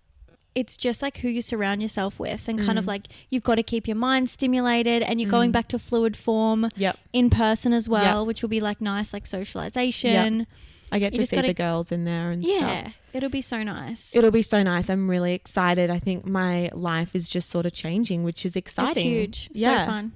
it's 0.56 0.76
just 0.76 1.02
like 1.02 1.18
who 1.18 1.28
you 1.28 1.42
surround 1.42 1.82
yourself 1.82 2.18
with 2.18 2.48
and 2.48 2.58
kind 2.58 2.78
of 2.78 2.84
Mm. 2.86 2.88
like 2.88 3.06
you've 3.30 3.42
got 3.42 3.56
to 3.56 3.62
keep 3.62 3.86
your 3.86 3.96
mind 3.96 4.28
stimulated 4.30 5.02
and 5.02 5.20
you're 5.20 5.30
going 5.30 5.50
Mm. 5.50 5.52
back 5.52 5.68
to 5.68 5.78
fluid 5.78 6.16
form 6.16 6.70
Yep. 6.76 6.98
in 7.12 7.28
person 7.30 7.72
as 7.75 7.88
well, 7.88 8.25
which 8.25 8.40
will 8.42 8.48
be 8.48 8.60
like 8.60 8.80
nice 8.80 9.12
like 9.12 9.26
socialization. 9.26 10.46
I 10.90 10.98
get 10.98 11.12
You 11.12 11.18
to 11.18 11.26
see 11.26 11.36
gotta- 11.36 11.48
the 11.48 11.54
girls 11.54 11.92
in 11.92 12.04
there 12.04 12.30
and 12.30 12.42
stuff. 12.44 12.56
Yeah. 12.58 12.90
It'll 13.12 13.28
be 13.28 13.40
so 13.42 13.62
nice. 13.62 14.14
It'll 14.16 14.30
be 14.30 14.42
so 14.42 14.62
nice. 14.62 14.88
I'm 14.88 15.08
really 15.10 15.34
excited. 15.34 15.90
I 15.90 15.98
think 15.98 16.26
my 16.26 16.70
life 16.72 17.14
is 17.14 17.28
just 17.28 17.50
sort 17.50 17.66
of 17.66 17.72
changing, 17.72 18.25
which 18.25 18.46
is 18.46 18.56
exciting. 18.56 19.06
it's 19.12 19.44
huge. 19.44 19.50
Yeah. 19.52 19.84
So 19.84 19.90
fun. 19.90 20.12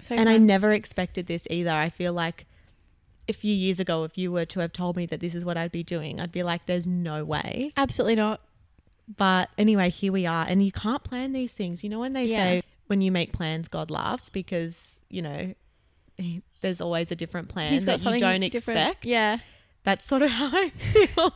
So 0.00 0.14
and 0.14 0.28
I 0.28 0.36
never 0.36 0.72
expected 0.72 1.26
this 1.26 1.46
either. 1.50 1.70
I 1.70 1.88
feel 1.90 2.12
like 2.12 2.46
a 3.28 3.32
few 3.32 3.54
years 3.54 3.80
ago, 3.80 4.04
if 4.04 4.16
you 4.18 4.30
were 4.32 4.44
to 4.46 4.60
have 4.60 4.72
told 4.72 4.96
me 4.96 5.06
that 5.06 5.20
this 5.20 5.34
is 5.34 5.44
what 5.44 5.56
I'd 5.56 5.72
be 5.72 5.82
doing, 5.82 6.20
I'd 6.20 6.32
be 6.32 6.42
like, 6.42 6.66
there's 6.66 6.86
no 6.86 7.24
way. 7.24 7.72
absolutely 7.76 8.16
not. 8.16 8.40
But 9.16 9.50
anyway, 9.58 9.90
here 9.90 10.12
we 10.12 10.26
are. 10.26 10.46
And 10.48 10.64
you 10.64 10.70
can't 10.72 11.02
plan 11.02 11.32
these 11.32 11.52
things. 11.52 11.82
You 11.82 11.90
know, 11.90 11.98
when 12.00 12.12
they 12.12 12.24
Yeah. 12.26 12.36
say 12.36 12.62
when 12.86 13.00
you 13.00 13.10
make 13.12 13.32
plans, 13.32 13.68
God 13.68 13.90
laughs 13.90 14.28
because, 14.28 15.00
you 15.08 15.22
know, 15.22 15.54
he- 16.16 16.42
there's 16.60 16.80
always 16.80 17.10
a 17.10 17.16
different 17.16 17.48
plan 17.48 17.72
He's 17.72 17.84
that 17.86 17.98
you 18.04 18.18
don't 18.18 18.40
different. 18.40 18.54
expect. 18.54 19.04
Yeah. 19.06 19.38
That's 19.84 20.04
sort 20.04 20.22
of 20.22 20.30
how 20.40 20.50
I 20.52 20.70
feel. 20.70 21.32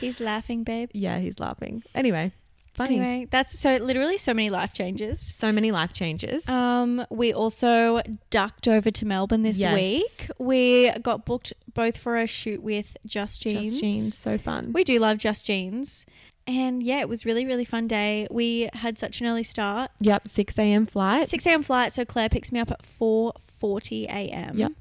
He's 0.00 0.20
laughing, 0.20 0.62
babe. 0.62 0.90
yeah, 0.92 1.18
he's 1.20 1.40
laughing. 1.40 1.82
Anyway, 1.94 2.32
funny. 2.74 2.98
Anyway, 2.98 3.28
that's 3.30 3.58
so 3.58 3.76
literally 3.76 4.18
so 4.18 4.34
many 4.34 4.50
life 4.50 4.72
changes. 4.74 5.20
So 5.20 5.50
many 5.52 5.70
life 5.72 5.92
changes. 5.94 6.46
Um, 6.48 7.06
we 7.10 7.32
also 7.32 8.02
ducked 8.30 8.68
over 8.68 8.90
to 8.90 9.06
Melbourne 9.06 9.42
this 9.42 9.58
Yes. 9.58 9.74
week. 9.74 10.30
We 10.38 10.90
got 11.02 11.24
booked 11.24 11.52
both 11.72 11.96
for 11.96 12.18
a 12.18 12.26
shoot 12.26 12.62
with 12.62 12.96
Just 13.06 13.42
Jeans. 13.42 13.70
Just 13.72 13.80
jeans. 13.80 14.14
So 14.18 14.36
fun. 14.36 14.72
We 14.72 14.84
do 14.84 14.98
love 14.98 15.18
Just 15.18 15.46
Jeans. 15.46 16.04
And 16.46 16.82
yeah, 16.82 17.00
it 17.00 17.08
was 17.08 17.24
really, 17.24 17.46
really 17.46 17.64
fun 17.64 17.86
day. 17.88 18.26
We 18.30 18.68
had 18.74 18.98
such 18.98 19.20
an 19.20 19.26
early 19.26 19.42
start. 19.44 19.90
Yep, 20.00 20.28
6 20.28 20.58
a.m. 20.58 20.86
flight. 20.86 21.28
6 21.28 21.46
a.m. 21.46 21.62
flight, 21.62 21.92
so 21.94 22.04
Clare 22.04 22.28
picks 22.28 22.52
me 22.52 22.60
up 22.60 22.70
at 22.70 22.80
4.40 23.00 24.04
a.m. 24.04 24.58
Yep. 24.58 24.72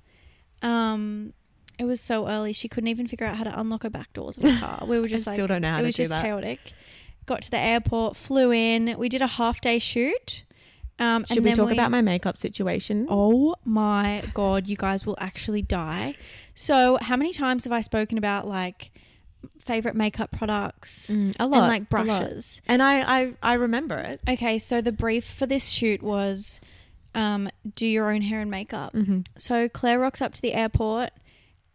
Um, 0.62 1.34
it 1.80 1.86
was 1.86 2.02
so 2.02 2.28
early. 2.28 2.54
She 2.54 2.68
couldn't 2.68 2.90
even 2.90 3.08
figure 3.08 3.26
out 3.26 3.38
how 3.38 3.44
to 3.46 3.60
unlock 3.60 3.84
her 3.84 3.90
back 3.90 4.12
doors 4.14 4.38
of 4.38 4.44
the 4.44 4.58
car. 4.58 4.84
We 4.86 5.00
were 5.00 5.08
just 5.08 5.26
like, 5.26 5.36
still 5.36 5.48
don't 5.48 5.62
know 5.62 5.72
how 5.72 5.78
it 5.78 5.82
to 5.82 5.86
was 5.88 5.96
do 5.96 6.04
just 6.04 6.12
that. 6.12 6.22
chaotic. 6.24 6.60
Got 7.26 7.44
to 7.44 7.52
the 7.52 7.60
airport, 7.60 8.18
flew 8.18 8.52
in. 8.52 8.96
We 8.98 9.08
did 9.08 9.22
a 9.22 9.28
half 9.28 9.62
day 9.62 9.80
shoot. 9.80 10.44
Um, 11.00 11.26
Should 11.26 11.38
and 11.38 11.44
we 11.46 11.50
then 11.50 11.58
talk 11.58 11.72
about 11.72 11.90
my 11.90 12.02
makeup 12.02 12.38
situation? 12.38 13.08
Oh 13.10 13.56
my 13.66 14.24
god, 14.34 14.68
you 14.68 14.76
guys 14.76 15.06
will 15.06 15.18
actually 15.20 15.62
die. 15.64 16.16
So, 16.54 17.00
how 17.02 17.18
many 17.18 17.34
times 17.34 17.64
have 17.64 17.74
I 17.74 17.82
spoken 17.82 18.18
about 18.18 18.48
like 18.48 18.92
favorite 19.60 19.96
makeup 19.96 20.32
products 20.32 21.10
Mm, 21.10 21.36
a 21.40 21.44
and 21.44 21.52
lot. 21.52 21.68
like 21.70 21.90
brushes? 21.90 22.62
And 22.68 22.82
I, 22.84 23.02
I, 23.22 23.34
I 23.42 23.54
remember 23.54 23.98
it. 23.98 24.20
Okay, 24.28 24.60
so 24.60 24.82
the 24.82 24.92
brief 24.92 25.26
for 25.26 25.46
this 25.46 25.70
shoot 25.70 26.02
was 26.04 26.60
um, 27.16 27.50
do 27.76 27.86
your 27.88 28.12
own 28.12 28.22
hair 28.22 28.42
and 28.42 28.50
makeup. 28.52 28.94
Mm-hmm. 28.94 29.22
So 29.38 29.70
Clare 29.70 30.00
rocks 30.00 30.22
up 30.22 30.34
to 30.34 30.42
the 30.42 30.54
airport, 30.54 31.12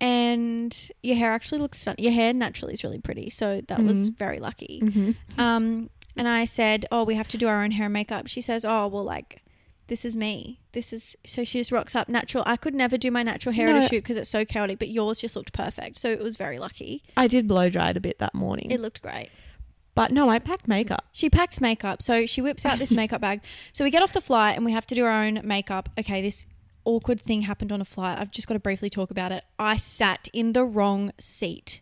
and 0.00 0.90
your 1.02 1.16
hair 1.16 1.32
actually 1.32 1.60
looks 1.60 1.78
stunning. 1.80 2.04
Your 2.04 2.12
hair 2.12 2.32
naturally 2.32 2.75
is 2.75 2.84
really 2.84 3.00
pretty, 3.00 3.30
so 3.30 3.60
that 3.68 3.82
was 3.82 4.08
Mhm. 4.10 4.16
very 4.18 4.38
lucky. 4.40 4.80
Mm-hmm. 4.84 5.40
Um, 5.40 5.90
and 6.16 6.28
I 6.28 6.44
said, 6.44 6.87
"Oh, 6.90 7.04
we 7.04 7.14
have 7.14 7.28
to 7.28 7.37
do 7.38 7.48
our 7.48 7.62
own 7.62 7.70
hair 7.72 7.87
and 7.87 7.92
makeup." 7.92 8.26
She 8.28 8.40
says, 8.40 8.64
"Oh, 8.64 8.87
well, 8.88 9.04
like." 9.04 9.42
This 9.88 10.04
is 10.04 10.16
me. 10.16 10.61
This 10.73 10.92
is 10.92 11.16
so 11.25 11.45
she 11.45 11.59
just 11.59 11.73
rocks 11.73 11.97
up 11.97 12.09
natural. 12.09 12.45
I 12.47 12.57
could 12.57 12.75
never 12.75 12.97
do 12.97 13.11
my 13.11 13.23
natural 13.23 13.54
hair 13.54 13.68
at 13.68 13.85
a 13.85 13.88
shoot 13.88 14.02
because 14.02 14.16
it's 14.16 14.30
so 14.30 14.45
chaotic, 14.45 14.78
but 14.78 14.88
yours 14.88 15.21
just 15.21 15.35
looked 15.35 15.52
perfect. 15.52 15.97
So 15.97 16.11
it 16.11 16.21
was 16.23 16.37
very 16.37 16.59
lucky. 16.59 17.02
I 17.16 17.26
did 17.26 17.49
blow 17.49 17.68
dried 17.71 17.97
a 17.97 18.00
bit 18.00 18.18
that 18.18 18.35
morning. 18.35 18.71
It 18.71 18.80
looked 18.80 19.02
great. 19.02 19.30
but 19.95 20.12
no, 20.12 20.28
I 20.28 20.38
packed 20.38 20.68
makeup. 20.68 21.07
She 21.12 21.28
packs 21.30 21.61
makeup. 21.61 22.02
So 22.02 22.26
she 22.26 22.40
whips 22.42 22.64
out 22.66 22.78
this 22.78 22.92
makeup 23.02 23.21
bag. 23.21 23.40
So 23.73 23.83
we 23.83 23.90
get 23.90 24.02
off 24.02 24.12
the 24.12 24.21
flight 24.21 24.57
and 24.57 24.64
we 24.64 24.73
have 24.73 24.87
to 24.88 24.95
do 24.95 25.04
our 25.04 25.25
own 25.25 25.40
makeup. 25.42 25.88
Okay, 25.99 26.21
this 26.23 26.45
awkward 26.85 27.21
thing 27.21 27.42
happened 27.42 27.73
on 27.73 27.80
a 27.80 27.85
flight. 27.87 28.18
I've 28.18 28.30
just 28.30 28.47
got 28.47 28.54
to 28.54 28.61
briefly 28.61 28.90
talk 28.90 29.11
about 29.11 29.33
it. 29.33 29.45
I 29.59 29.76
sat 29.78 30.28
in 30.35 30.52
the 30.52 30.64
wrong 30.64 31.12
seat. 31.18 31.80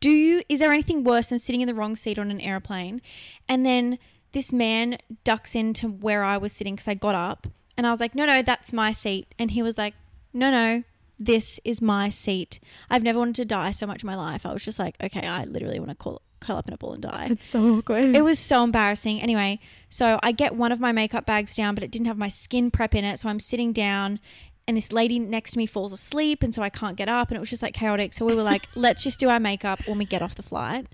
Do 0.00 0.10
you 0.10 0.42
is 0.48 0.60
there 0.60 0.72
anything 0.72 1.04
worse 1.04 1.28
than 1.30 1.38
sitting 1.38 1.60
in 1.62 1.66
the 1.66 1.74
wrong 1.74 1.96
seat 1.96 2.18
on 2.18 2.30
an 2.30 2.40
airplane? 2.40 3.00
And 3.48 3.64
then 3.66 3.98
this 4.32 4.52
man 4.52 4.98
ducks 5.24 5.54
into 5.54 5.88
where 5.88 6.22
I 6.24 6.36
was 6.36 6.52
sitting 6.52 6.74
because 6.74 6.88
I 6.88 6.94
got 6.94 7.14
up 7.14 7.46
and 7.76 7.86
I 7.86 7.90
was 7.90 8.00
like, 8.00 8.14
"No, 8.14 8.26
no, 8.26 8.42
that's 8.42 8.72
my 8.72 8.92
seat." 8.92 9.34
And 9.38 9.50
he 9.52 9.62
was 9.62 9.76
like, 9.78 9.94
"No, 10.32 10.50
no, 10.50 10.84
this 11.18 11.58
is 11.64 11.80
my 11.82 12.08
seat." 12.08 12.60
I've 12.90 13.02
never 13.02 13.18
wanted 13.18 13.36
to 13.36 13.44
die 13.44 13.70
so 13.72 13.86
much 13.86 14.02
in 14.02 14.06
my 14.06 14.14
life. 14.16 14.46
I 14.46 14.52
was 14.52 14.64
just 14.64 14.78
like, 14.78 14.96
"Okay, 15.02 15.26
I 15.26 15.44
literally 15.44 15.78
want 15.78 15.90
to 15.90 15.96
call 15.96 16.22
curl 16.40 16.56
up 16.56 16.68
in 16.68 16.74
a 16.74 16.78
ball 16.78 16.92
and 16.94 17.02
die." 17.02 17.28
It's 17.30 17.46
so 17.48 17.78
awkward. 17.78 18.14
It 18.16 18.22
was 18.22 18.38
so 18.38 18.62
embarrassing. 18.64 19.20
Anyway, 19.20 19.58
so 19.88 20.18
I 20.22 20.32
get 20.32 20.54
one 20.54 20.72
of 20.72 20.80
my 20.80 20.92
makeup 20.92 21.26
bags 21.26 21.54
down, 21.54 21.74
but 21.74 21.82
it 21.84 21.90
didn't 21.90 22.06
have 22.06 22.18
my 22.18 22.28
skin 22.28 22.70
prep 22.70 22.94
in 22.94 23.04
it. 23.04 23.18
So 23.18 23.28
I'm 23.28 23.40
sitting 23.40 23.72
down 23.72 24.20
and 24.68 24.76
this 24.76 24.92
lady 24.92 25.18
next 25.18 25.52
to 25.52 25.58
me 25.58 25.66
falls 25.66 25.92
asleep. 25.92 26.42
And 26.44 26.54
so 26.54 26.62
I 26.62 26.68
can't 26.70 26.96
get 26.96 27.08
up. 27.08 27.28
And 27.28 27.36
it 27.36 27.40
was 27.40 27.50
just 27.50 27.62
like 27.62 27.74
chaotic. 27.74 28.12
So 28.12 28.24
we 28.24 28.34
were 28.36 28.42
like, 28.44 28.68
let's 28.76 29.02
just 29.02 29.18
do 29.18 29.28
our 29.28 29.40
makeup 29.40 29.80
when 29.86 29.98
we 29.98 30.04
get 30.04 30.22
off 30.22 30.36
the 30.36 30.42
flight. 30.44 30.86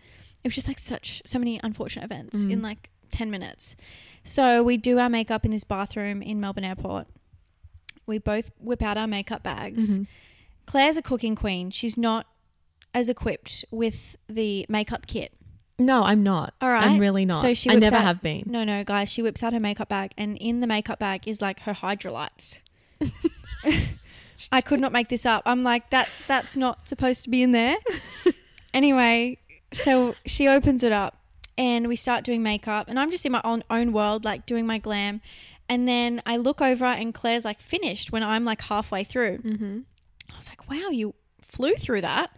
It 0.43 0.49
was 0.49 0.55
just 0.55 0.67
like 0.69 0.79
such, 0.79 1.21
so 1.27 1.39
many 1.39 1.61
unfortunate 1.63 2.05
events 2.05 2.45
Mm. 2.45 2.53
in 2.53 2.63
like 2.63 2.89
10 3.11 3.31
minutes. 3.31 3.77
So 4.25 4.63
we 4.63 4.77
do 4.77 4.99
our 4.99 5.09
makeup 5.09 5.45
in 5.45 5.51
this 5.51 5.65
bathroom 5.65 6.23
in 6.23 6.41
Melbourne 6.41 6.65
Airport. 6.65 7.07
We 8.07 8.19
both 8.19 8.51
whip 8.59 8.83
out 8.83 8.97
our 8.97 9.07
makeup 9.07 9.43
bags. 9.43 9.97
Mhm. 9.99 10.07
Clare's 10.67 10.97
a 10.97 11.03
cooking 11.03 11.35
queen. 11.37 11.71
She's 11.71 11.97
not 11.97 12.27
as 12.95 13.09
equipped 13.09 13.65
with 13.71 14.17
the 14.29 14.67
makeup 14.69 15.07
kit. 15.07 15.33
No, 15.79 16.03
I'm 16.05 16.23
not. 16.23 16.55
All 16.61 16.71
right. 16.71 16.85
I'm 16.89 16.99
really 16.99 17.25
not. 17.27 17.41
So 17.43 17.53
she 17.53 17.71
I 17.71 17.75
never 17.75 17.97
out- 17.97 18.03
have 18.05 18.23
been. 18.23 18.45
No, 18.47 18.65
no, 18.65 18.83
guys. 18.83 19.09
She 19.11 19.23
whips 19.23 19.43
out 19.43 19.53
her 19.53 19.61
makeup 19.61 19.89
bag, 19.91 20.13
and 20.17 20.37
in 20.39 20.61
the 20.61 20.67
makeup 20.67 20.99
bag 20.99 21.29
is 21.29 21.43
like 21.43 21.61
her 21.61 21.75
hydrolytes. 21.75 22.61
I 24.53 24.61
could 24.61 24.81
not 24.81 24.93
make 24.93 25.09
this 25.09 25.27
up. 25.27 25.43
I'm 25.47 25.63
like 25.63 25.91
that. 25.91 26.09
That's 26.29 26.57
not 26.57 26.89
supposed 26.89 27.25
to 27.25 27.31
be 27.31 27.43
in 27.43 27.53
there. 27.53 27.77
anyway, 28.75 29.39
so 29.73 30.15
she 30.25 30.47
opens 30.49 30.83
it 30.83 30.93
up, 30.93 31.17
and 31.59 31.89
we 31.89 31.97
start 31.97 32.25
doing 32.25 32.43
makeup, 32.43 32.89
and 32.89 32.99
I'm 32.99 33.11
just 33.11 33.27
in 33.27 33.33
my 33.33 33.41
own 33.45 33.65
own 33.71 33.93
world, 33.93 34.25
like 34.25 34.47
doing 34.47 34.67
my 34.67 34.79
glam, 34.79 35.21
and 35.69 35.89
then 35.89 36.23
I 36.27 36.37
look 36.37 36.61
over, 36.61 36.85
and 36.85 37.15
Clare's 37.15 37.45
like 37.45 37.61
finished 37.61 38.13
when 38.13 38.23
I'm 38.23 38.45
like 38.45 38.63
halfway 38.63 39.05
through. 39.05 39.39
Mm-hmm. 39.39 39.81
I 40.33 40.37
was 40.37 40.49
like, 40.49 40.69
wow, 40.69 40.91
you 40.91 41.15
flew 41.41 41.75
through 41.75 42.03
that. 42.03 42.37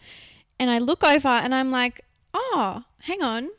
And 0.58 0.70
I 0.70 0.78
look 0.78 1.04
over 1.04 1.28
and 1.28 1.54
I'm 1.54 1.70
like, 1.70 2.04
oh, 2.34 2.84
hang 3.02 3.22
on. 3.22 3.50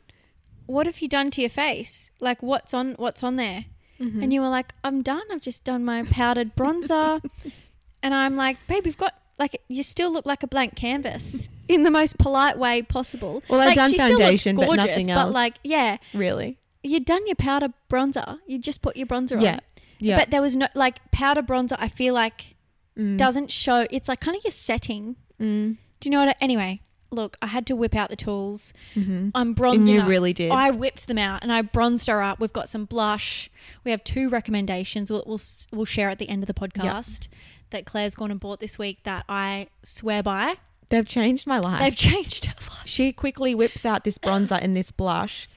What 0.66 0.86
have 0.86 1.00
you 1.00 1.08
done 1.08 1.30
to 1.32 1.40
your 1.40 1.50
face? 1.50 2.10
Like 2.20 2.42
what's 2.42 2.72
on 2.72 2.94
what's 2.94 3.22
on 3.22 3.36
there? 3.36 3.66
Mm-hmm. 4.00 4.22
And 4.22 4.32
you 4.32 4.40
were 4.40 4.48
like, 4.48 4.74
I'm 4.82 5.02
done. 5.02 5.22
I've 5.30 5.40
just 5.40 5.64
done 5.64 5.84
my 5.84 6.04
powdered 6.04 6.56
bronzer. 6.56 7.22
and 8.02 8.14
I'm 8.14 8.36
like, 8.36 8.56
babe, 8.66 8.84
we've 8.84 8.96
got 8.96 9.14
like 9.40 9.60
you 9.66 9.82
still 9.82 10.12
look 10.12 10.26
like 10.26 10.42
a 10.44 10.46
blank 10.46 10.76
canvas 10.76 11.48
in 11.66 11.82
the 11.82 11.90
most 11.90 12.16
polite 12.18 12.56
way 12.58 12.82
possible. 12.82 13.42
Well, 13.48 13.60
I've 13.60 13.74
done 13.74 13.90
she 13.90 13.98
still 13.98 14.10
looked 14.10 14.20
foundation, 14.20 14.54
but 14.56 14.76
nothing 14.76 15.10
else. 15.10 15.24
But 15.26 15.32
like, 15.32 15.54
yeah, 15.64 15.96
really? 16.14 16.58
you'd 16.84 17.04
done 17.04 17.26
your 17.26 17.36
powder 17.36 17.68
bronzer. 17.90 18.38
You 18.46 18.58
just 18.58 18.80
put 18.82 18.96
your 18.96 19.06
bronzer 19.08 19.36
on. 19.36 19.42
Yeah. 19.42 19.60
Yeah. 19.98 20.18
But 20.18 20.30
there 20.30 20.40
was 20.40 20.54
no 20.56 20.68
like 20.74 20.98
powder 21.10 21.42
bronzer. 21.42 21.76
I 21.78 21.88
feel 21.88 22.14
like 22.14 22.54
Mm. 22.98 23.16
doesn't 23.16 23.50
show. 23.50 23.86
It's 23.90 24.08
like 24.08 24.20
kind 24.20 24.36
of 24.36 24.42
your 24.44 24.50
setting. 24.50 25.14
Mm. 25.40 25.76
Do 26.00 26.08
you 26.08 26.10
know 26.10 26.18
what? 26.20 26.28
I, 26.30 26.34
anyway, 26.40 26.80
look, 27.12 27.36
I 27.40 27.46
had 27.46 27.64
to 27.68 27.76
whip 27.76 27.94
out 27.94 28.10
the 28.10 28.16
tools. 28.16 28.72
Mm-hmm. 28.96 29.28
I'm 29.34 29.48
And 29.48 29.56
bronzing. 29.56 29.94
you 29.94 30.00
up. 30.00 30.08
really 30.08 30.32
did. 30.32 30.50
I 30.50 30.70
whipped 30.72 31.06
them 31.06 31.16
out 31.16 31.42
and 31.42 31.52
I 31.52 31.62
bronzed 31.62 32.08
her 32.08 32.20
up. 32.20 32.40
We've 32.40 32.52
got 32.52 32.68
some 32.68 32.86
blush. 32.86 33.48
We 33.84 33.90
have 33.92 34.02
two 34.02 34.28
recommendations. 34.28 35.08
We'll 35.10 35.22
we'll, 35.26 35.40
we'll 35.72 35.84
share 35.86 36.10
at 36.10 36.18
the 36.18 36.28
end 36.28 36.42
of 36.42 36.46
the 36.48 36.54
podcast 36.54 37.28
that 37.70 37.86
Clare's 37.86 38.14
gone 38.14 38.30
and 38.30 38.40
bought 38.40 38.60
this 38.60 38.78
week 38.78 38.98
that 39.04 39.24
I 39.28 39.68
swear 39.82 40.22
by. 40.22 40.56
They've 40.88 41.06
changed 41.06 41.46
my 41.46 41.58
life. 41.58 41.80
They've 41.80 41.94
changed 41.96 42.46
her 42.46 42.54
life. 42.70 42.82
she 42.86 43.12
quickly 43.12 43.54
whips 43.54 43.86
out 43.86 44.04
this 44.04 44.18
bronzer 44.18 44.58
and 44.60 44.76
this 44.76 44.90
blush. 44.90 45.48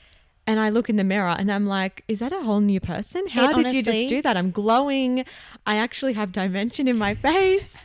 And 0.45 0.59
I 0.59 0.69
look 0.69 0.89
in 0.89 0.97
the 0.97 1.03
mirror 1.05 1.35
and 1.39 1.51
I'm 1.51 1.65
like, 1.65 2.03
is 2.07 2.19
that 2.19 2.33
a 2.33 2.41
whole 2.41 2.59
new 2.59 2.79
person? 2.81 3.27
How 3.29 3.49
It 3.57 3.63
did 3.63 3.73
you 3.73 3.81
just 3.81 4.07
do 4.09 4.21
that? 4.21 4.35
I'm 4.35 4.51
glowing. 4.51 5.23
I 5.65 5.77
actually 5.77 6.13
have 6.13 6.31
dimension 6.33 6.87
in 6.87 6.97
my 6.97 7.15
face. 7.27 7.77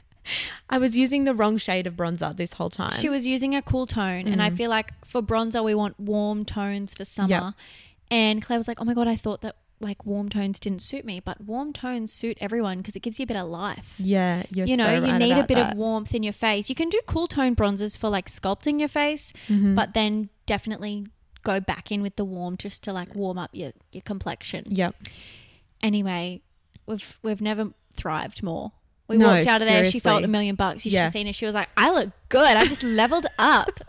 I 0.68 0.76
was 0.76 0.96
using 0.96 1.24
the 1.24 1.34
wrong 1.34 1.56
shade 1.56 1.86
of 1.86 1.94
bronzer 1.94 2.36
this 2.36 2.54
whole 2.54 2.68
time. 2.68 2.92
She 2.92 3.08
was 3.08 3.26
using 3.26 3.54
a 3.54 3.62
cool 3.62 3.86
tone, 3.86 4.26
and 4.28 4.42
I 4.42 4.50
Mm. 4.50 4.56
feel 4.58 4.70
like 4.70 4.92
for 5.06 5.22
bronzer 5.22 5.64
we 5.64 5.74
want 5.74 5.98
warm 5.98 6.44
tones 6.44 6.92
for 6.94 7.04
summer. 7.06 7.28
Yep. 7.28 7.54
And 8.10 8.42
Clare 8.42 8.58
was 8.58 8.68
like, 8.68 8.78
"Oh 8.80 8.84
my 8.84 8.92
god, 8.92 9.08
I 9.08 9.16
thought 9.16 9.40
that 9.42 9.56
like 9.80 10.04
warm 10.04 10.28
tones 10.28 10.58
didn't 10.60 10.80
suit 10.82 11.04
me, 11.04 11.20
but 11.20 11.40
warm 11.40 11.72
tones 11.72 12.12
suit 12.12 12.36
everyone 12.40 12.78
because 12.78 12.96
it 12.96 13.00
gives 13.00 13.18
you 13.18 13.24
a 13.24 13.26
bit 13.26 13.36
of 13.36 13.48
life." 13.48 13.94
yeah, 13.98 14.42
you're 14.50 14.66
you 14.66 14.76
know, 14.76 14.84
so 14.84 14.94
you 15.06 15.12
right 15.12 15.18
need 15.18 15.32
a 15.38 15.44
bit 15.44 15.54
that. 15.56 15.72
of 15.72 15.78
warmth 15.78 16.14
in 16.14 16.22
your 16.22 16.32
face. 16.32 16.68
You 16.68 16.74
can 16.74 16.88
do 16.88 17.00
cool 17.06 17.26
tone 17.26 17.54
bronzers 17.56 17.96
for 17.96 18.08
like 18.08 18.28
sculpting 18.28 18.78
your 18.80 18.88
face, 18.88 19.32
Mhm. 19.48 19.74
but 19.74 19.94
then 19.94 20.28
definitely 20.46 21.06
go 21.44 21.60
back 21.60 21.90
in 21.92 22.02
with 22.02 22.16
the 22.16 22.24
warm 22.24 22.56
just 22.56 22.82
to 22.82 22.92
like 22.92 23.14
warm 23.14 23.38
up 23.38 23.50
your, 23.52 23.72
your 23.92 24.02
complexion. 24.02 24.64
Yep. 24.68 24.94
Anyway, 25.82 26.42
we've 26.86 27.18
we've 27.22 27.40
never 27.40 27.70
thrived 27.96 28.42
more. 28.42 28.72
We 29.08 29.16
No, 29.16 29.28
walked 29.28 29.46
out 29.46 29.62
of 29.62 29.68
there, 29.68 29.84
she 29.86 30.00
felt 30.00 30.22
a 30.24 30.28
million 30.28 30.54
bucks. 30.54 30.84
You 30.84 30.90
should 30.90 30.96
Yeah. 30.96 31.04
have 31.04 31.12
seen 31.12 31.26
her. 31.26 31.32
She 31.32 31.46
was 31.46 31.54
like, 31.54 31.68
I 31.78 31.90
look 31.90 32.10
good. 32.28 32.56
I 32.56 32.66
just 32.66 32.82
leveled 32.82 33.26
up. 33.38 33.80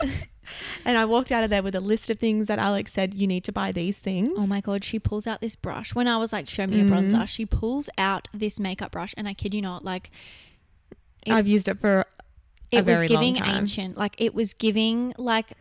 and 0.84 0.96
I 0.98 1.04
walked 1.04 1.30
out 1.32 1.44
of 1.44 1.50
there 1.50 1.62
with 1.62 1.74
a 1.74 1.80
list 1.80 2.10
of 2.10 2.18
things 2.18 2.46
that 2.48 2.58
Alex 2.58 2.92
said 2.92 3.14
you 3.14 3.26
need 3.26 3.44
to 3.44 3.52
buy 3.52 3.72
these 3.72 3.98
things. 4.00 4.32
Oh 4.36 4.46
my 4.46 4.60
god, 4.60 4.84
she 4.84 4.98
pulls 4.98 5.26
out 5.26 5.40
this 5.40 5.56
brush. 5.56 5.94
When 5.94 6.08
I 6.08 6.16
was 6.16 6.32
like, 6.32 6.48
show 6.48 6.66
me 6.66 6.80
a 6.80 6.84
Mhm. 6.84 7.10
bronzer, 7.10 7.28
she 7.28 7.46
pulls 7.46 7.88
out 7.98 8.28
this 8.32 8.58
makeup 8.60 8.92
brush, 8.92 9.14
and 9.16 9.26
I 9.28 9.34
kid 9.34 9.54
you 9.54 9.62
not, 9.62 9.84
like 9.84 10.10
it- 11.26 11.32
I've 11.32 11.46
used 11.46 11.68
it 11.68 11.80
for 11.80 12.00
a 12.72 12.76
it 12.76 12.84
was 12.86 13.04
giving 13.04 13.36
ancient. 13.44 13.96
Like 13.98 14.14
it 14.18 14.34
was 14.34 14.54
giving 14.54 15.12
like 15.18 15.52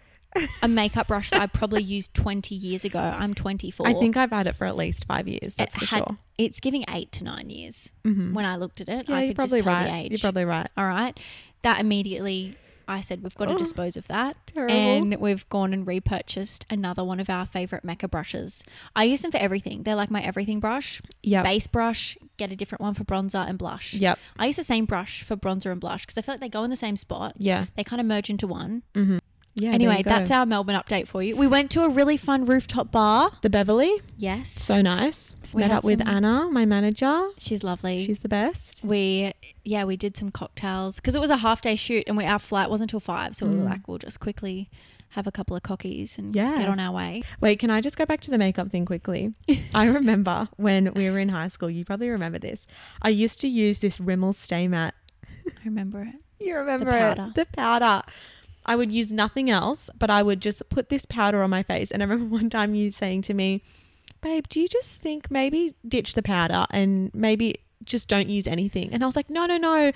a 0.61 0.67
makeup 0.67 1.07
brush 1.07 1.31
that 1.31 1.41
I 1.41 1.47
probably 1.47 1.81
used 1.81 2.13
20 2.13 2.53
years 2.53 2.85
ago. 2.85 2.99
I'm 2.99 3.33
24. 3.33 3.87
I 3.87 3.93
think 3.93 4.15
I've 4.15 4.29
had 4.29 4.45
it 4.45 4.55
for 4.55 4.65
at 4.67 4.75
least 4.75 5.05
five 5.05 5.27
years. 5.27 5.55
That's 5.55 5.75
it 5.75 5.79
for 5.79 5.85
had, 5.87 5.97
sure. 6.07 6.17
it's 6.37 6.59
giving 6.59 6.85
eight 6.87 7.11
to 7.13 7.23
nine 7.23 7.49
years. 7.49 7.91
Mhm. 8.05 8.33
When 8.33 8.45
I 8.45 8.55
looked 8.57 8.79
at 8.79 8.89
it, 8.89 9.09
Yeah, 9.09 9.15
I 9.15 9.19
you're 9.21 9.27
could 9.29 9.35
probably 9.37 9.57
just 9.59 9.65
tell 9.65 9.73
right. 9.73 9.87
the 9.87 9.95
age. 9.95 10.11
You're 10.11 10.19
probably 10.19 10.45
right. 10.45 10.69
All 10.77 10.85
right. 10.87 11.19
That 11.63 11.79
immediately, 11.79 12.55
I 12.89 13.01
said, 13.01 13.21
we've 13.23 13.35
got 13.35 13.45
to 13.45 13.53
Oh, 13.53 13.57
dispose 13.57 13.95
of 13.95 14.07
that. 14.07 14.35
terrible. 14.47 14.73
And 14.75 15.15
we've 15.17 15.47
gone 15.49 15.73
and 15.73 15.85
repurchased 15.87 16.65
another 16.69 17.03
one 17.03 17.19
of 17.19 17.29
our 17.29 17.45
favorite 17.45 17.83
Mecca 17.83 18.07
brushes. 18.07 18.63
I 18.95 19.03
use 19.05 19.21
them 19.21 19.31
for 19.31 19.37
everything. 19.37 19.83
They're 19.83 19.95
like 19.95 20.09
my 20.11 20.21
everything 20.21 20.59
brush, 20.59 21.01
Yep. 21.23 21.43
base 21.45 21.67
brush, 21.67 22.17
get 22.37 22.51
a 22.51 22.55
different 22.55 22.81
one 22.81 22.95
for 22.95 23.03
bronzer 23.03 23.47
and 23.47 23.57
blush. 23.57 23.93
Yep. 23.93 24.17
I 24.37 24.47
use 24.47 24.55
the 24.55 24.63
same 24.63 24.85
brush 24.85 25.21
for 25.23 25.37
bronzer 25.37 25.71
and 25.71 25.79
blush 25.79 26.05
because 26.05 26.17
I 26.17 26.21
feel 26.23 26.33
like 26.33 26.41
they 26.41 26.49
go 26.49 26.63
in 26.63 26.69
the 26.71 26.75
same 26.75 26.97
spot. 26.97 27.35
Yeah. 27.37 27.65
They 27.77 27.83
kind 27.83 27.99
of 28.01 28.07
merge 28.07 28.29
into 28.29 28.47
one. 28.47 28.81
Mm-hmm. 28.95 29.18
Yeah. 29.59 29.71
anyway, 29.71 30.01
that's 30.03 30.31
our 30.31 30.45
Melbourne 30.45 30.75
update 30.75 31.07
for 31.07 31.21
you. 31.21 31.35
We 31.35 31.47
went 31.47 31.69
to 31.71 31.83
a 31.83 31.89
really 31.89 32.17
fun 32.17 32.45
rooftop 32.45 32.91
bar. 32.91 33.31
the 33.41 33.49
Beverly. 33.49 33.93
Yes. 34.17 34.51
So 34.51 34.81
nice. 34.81 35.35
We 35.53 35.61
Met 35.61 35.71
had 35.71 35.77
up 35.79 35.83
with 35.83 35.99
some- 35.99 36.07
Anna, 36.07 36.49
my 36.51 36.65
manager. 36.65 37.29
She's 37.37 37.63
lovely. 37.63 38.05
She's 38.05 38.19
the 38.19 38.29
best. 38.29 38.81
we 38.83 39.33
yeah 39.65 39.83
we 39.83 39.95
did 39.97 40.17
some 40.17 40.31
cocktails 40.31 40.95
because 40.95 41.13
it 41.15 41.21
was 41.21 41.29
a 41.29 41.37
half 41.37 41.61
day 41.61 41.75
shoot 41.75 42.03
and 42.07 42.15
we 42.17 42.25
our 42.25 42.39
flight 42.39 42.69
wasn't 42.69 42.89
till 42.89 42.99
five 42.99 43.35
so 43.35 43.45
we 43.45 43.55
were 43.55 43.63
Mm. 43.65 43.69
like 43.69 43.87
we'll 43.87 43.97
just 43.99 44.19
quickly 44.19 44.69
have 45.09 45.27
a 45.27 45.31
couple 45.31 45.55
of 45.55 45.61
cockies 45.63 46.17
and 46.17 46.35
Yeah. 46.35 46.57
get 46.57 46.69
on 46.69 46.79
our 46.79 46.93
way 46.93 47.23
Wait, 47.41 47.59
can 47.59 47.69
I 47.69 47.81
just 47.81 47.97
go 47.97 48.05
back 48.05 48.21
to 48.21 48.31
the 48.31 48.37
makeup 48.37 48.69
thing 48.69 48.85
quickly? 48.85 49.33
I 49.75 49.85
remember 49.87 50.47
when 50.57 50.93
we 50.93 51.09
were 51.09 51.19
in 51.19 51.29
high 51.29 51.47
school, 51.49 51.69
you 51.69 51.83
probably 51.85 52.09
remember 52.09 52.39
this. 52.39 52.65
I 53.01 53.09
used 53.09 53.39
to 53.41 53.47
use 53.47 53.79
this 53.79 53.99
Rimmel 53.99 54.33
Stay 54.33 54.67
Matte. 54.67 54.95
i 55.47 55.51
remember 55.65 56.01
it 56.03 56.15
You 56.45 56.55
remember 56.57 56.89
powder. 56.91 57.27
it? 57.29 57.35
The 57.35 57.45
powder. 57.55 58.01
I 58.65 58.75
would 58.75 58.91
use 58.91 59.11
nothing 59.11 59.49
else, 59.49 59.89
but 59.97 60.09
I 60.09 60.23
would 60.23 60.41
just 60.41 60.67
put 60.69 60.89
this 60.89 61.05
powder 61.05 61.41
on 61.43 61.49
my 61.49 61.63
face. 61.63 61.91
And 61.91 62.01
I 62.03 62.05
remember 62.05 62.35
one 62.35 62.49
time 62.49 62.75
you 62.75 62.91
saying 62.91 63.23
to 63.23 63.33
me, 63.33 63.63
Babe, 64.21 64.45
do 64.49 64.59
you 64.59 64.67
just 64.67 65.01
think 65.01 65.31
maybe 65.31 65.75
ditch 65.87 66.13
the 66.13 66.21
powder 66.21 66.65
and 66.71 67.13
maybe 67.13 67.55
just 67.85 68.07
don't 68.07 68.27
use 68.27 68.47
anything? 68.47 68.93
And 68.93 69.03
I 69.03 69.05
was 69.05 69.15
like, 69.15 69.29
No, 69.29 69.45
no, 69.45 69.57
no. 69.57 69.91